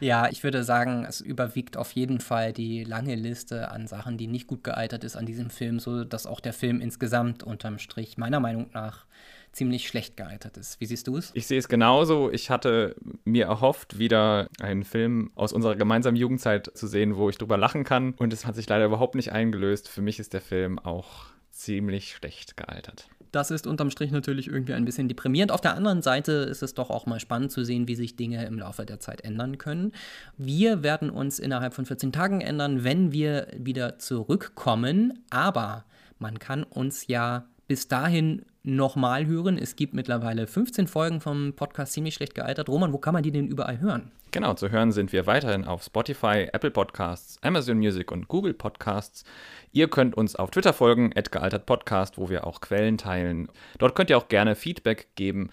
Ja, 0.00 0.28
ich 0.28 0.42
würde 0.44 0.64
sagen, 0.64 1.04
es 1.08 1.20
überwiegt 1.20 1.76
auf 1.76 1.92
jeden 1.92 2.20
Fall 2.20 2.52
die 2.52 2.84
lange 2.84 3.14
Liste 3.14 3.70
an 3.70 3.86
Sachen, 3.86 4.18
die 4.18 4.26
nicht 4.26 4.46
gut 4.46 4.64
gealtert 4.64 5.04
ist 5.04 5.16
an 5.16 5.26
diesem 5.26 5.50
Film, 5.50 5.80
so 5.80 6.04
dass 6.04 6.26
auch 6.26 6.40
der 6.40 6.52
Film 6.52 6.80
insgesamt 6.80 7.42
unterm 7.42 7.78
Strich 7.78 8.16
meiner 8.18 8.40
Meinung 8.40 8.70
nach 8.72 9.06
ziemlich 9.54 9.88
schlecht 9.88 10.16
gealtert 10.16 10.56
ist. 10.56 10.80
Wie 10.80 10.86
siehst 10.86 11.06
du 11.06 11.16
es? 11.16 11.30
Ich 11.34 11.46
sehe 11.46 11.58
es 11.58 11.68
genauso. 11.68 12.30
Ich 12.30 12.50
hatte 12.50 12.96
mir 13.24 13.46
erhofft, 13.46 13.98
wieder 13.98 14.48
einen 14.60 14.84
Film 14.84 15.30
aus 15.34 15.52
unserer 15.52 15.76
gemeinsamen 15.76 16.16
Jugendzeit 16.16 16.70
zu 16.74 16.86
sehen, 16.86 17.16
wo 17.16 17.30
ich 17.30 17.38
drüber 17.38 17.56
lachen 17.56 17.84
kann. 17.84 18.14
Und 18.14 18.32
es 18.32 18.46
hat 18.46 18.56
sich 18.56 18.68
leider 18.68 18.86
überhaupt 18.86 19.14
nicht 19.14 19.32
eingelöst. 19.32 19.88
Für 19.88 20.02
mich 20.02 20.18
ist 20.18 20.32
der 20.32 20.40
Film 20.40 20.78
auch 20.78 21.26
ziemlich 21.50 22.14
schlecht 22.14 22.56
gealtert. 22.56 23.08
Das 23.34 23.50
ist 23.50 23.66
unterm 23.66 23.90
Strich 23.90 24.12
natürlich 24.12 24.46
irgendwie 24.46 24.74
ein 24.74 24.84
bisschen 24.84 25.08
deprimierend. 25.08 25.50
Auf 25.50 25.60
der 25.60 25.74
anderen 25.74 26.02
Seite 26.02 26.32
ist 26.32 26.62
es 26.62 26.74
doch 26.74 26.90
auch 26.90 27.06
mal 27.06 27.18
spannend 27.18 27.50
zu 27.50 27.64
sehen, 27.64 27.88
wie 27.88 27.96
sich 27.96 28.14
Dinge 28.14 28.44
im 28.46 28.58
Laufe 28.60 28.86
der 28.86 29.00
Zeit 29.00 29.22
ändern 29.22 29.58
können. 29.58 29.92
Wir 30.36 30.84
werden 30.84 31.10
uns 31.10 31.40
innerhalb 31.40 31.74
von 31.74 31.84
14 31.84 32.12
Tagen 32.12 32.40
ändern, 32.40 32.84
wenn 32.84 33.10
wir 33.10 33.48
wieder 33.56 33.98
zurückkommen. 33.98 35.24
Aber 35.30 35.84
man 36.20 36.38
kann 36.38 36.62
uns 36.62 37.08
ja 37.08 37.44
bis 37.66 37.88
dahin 37.88 38.44
nochmal 38.62 39.26
hören. 39.26 39.58
Es 39.58 39.76
gibt 39.76 39.94
mittlerweile 39.94 40.46
15 40.46 40.86
Folgen 40.86 41.20
vom 41.20 41.52
Podcast 41.54 41.92
ziemlich 41.92 42.14
schlecht 42.14 42.34
gealtert. 42.34 42.68
Roman, 42.68 42.92
wo 42.92 42.98
kann 42.98 43.14
man 43.14 43.22
die 43.22 43.30
denn 43.30 43.46
überall 43.46 43.80
hören? 43.80 44.10
Genau, 44.30 44.54
zu 44.54 44.70
hören 44.70 44.90
sind 44.90 45.12
wir 45.12 45.26
weiterhin 45.26 45.64
auf 45.64 45.84
Spotify, 45.84 46.48
Apple 46.52 46.72
Podcasts, 46.72 47.38
Amazon 47.42 47.78
Music 47.78 48.10
und 48.10 48.26
Google 48.26 48.54
Podcasts. 48.54 49.24
Ihr 49.70 49.88
könnt 49.88 50.16
uns 50.16 50.34
auf 50.34 50.50
Twitter 50.50 50.72
folgen, 50.72 51.10
@gealtertpodcast, 51.10 52.18
wo 52.18 52.30
wir 52.30 52.46
auch 52.46 52.60
Quellen 52.60 52.98
teilen. 52.98 53.48
Dort 53.78 53.94
könnt 53.94 54.10
ihr 54.10 54.18
auch 54.18 54.28
gerne 54.28 54.56
Feedback 54.56 55.08
geben. 55.14 55.50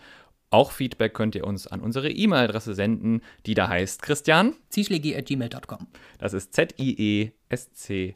Auch 0.50 0.72
Feedback 0.72 1.14
könnt 1.14 1.36
ihr 1.36 1.46
uns 1.46 1.68
an 1.68 1.80
unsere 1.80 2.10
E-Mail-Adresse 2.10 2.74
senden, 2.74 3.22
die 3.46 3.54
da 3.54 3.70
heißt 3.70 4.02
Christian. 4.02 4.56
Zischlegi.gmail.com. 4.70 5.88
Das 6.18 6.34
ist 6.34 6.54
Z-I-E-S-C 6.54 8.16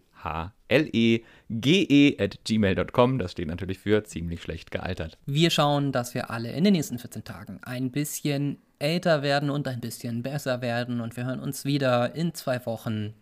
L-E-G-E 0.68 2.18
at 2.20 2.44
gmail.com. 2.46 3.20
Das 3.20 3.32
steht 3.32 3.48
natürlich 3.48 3.80
für 3.80 4.04
ziemlich 4.04 4.42
schlecht 4.42 4.72
gealtert. 4.72 5.18
Wir 5.26 5.50
schauen, 5.50 5.92
dass 5.92 6.14
wir 6.14 6.30
alle 6.30 6.52
in 6.52 6.64
den 6.64 6.74
nächsten 6.74 7.00
14 7.00 7.24
Tagen 7.24 7.60
ein 7.64 7.92
bisschen 7.92 8.58
älter 8.80 9.22
werden 9.22 9.50
und 9.50 9.68
ein 9.68 9.80
bisschen 9.80 10.24
besser 10.24 10.62
werden. 10.62 11.02
Und 11.02 11.16
wir 11.18 11.26
hören 11.26 11.40
uns 11.40 11.66
wieder 11.66 12.16
in 12.16 12.34
zwei 12.34 12.66
Wochen, 12.66 13.14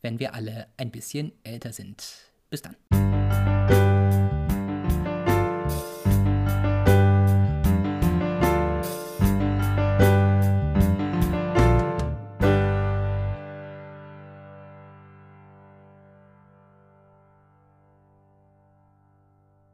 wenn 0.00 0.18
wir 0.18 0.34
alle 0.34 0.66
ein 0.76 0.90
bisschen 0.90 1.32
älter 1.44 1.72
sind. 1.72 2.04
Bis 2.50 2.62
dann. 2.62 2.76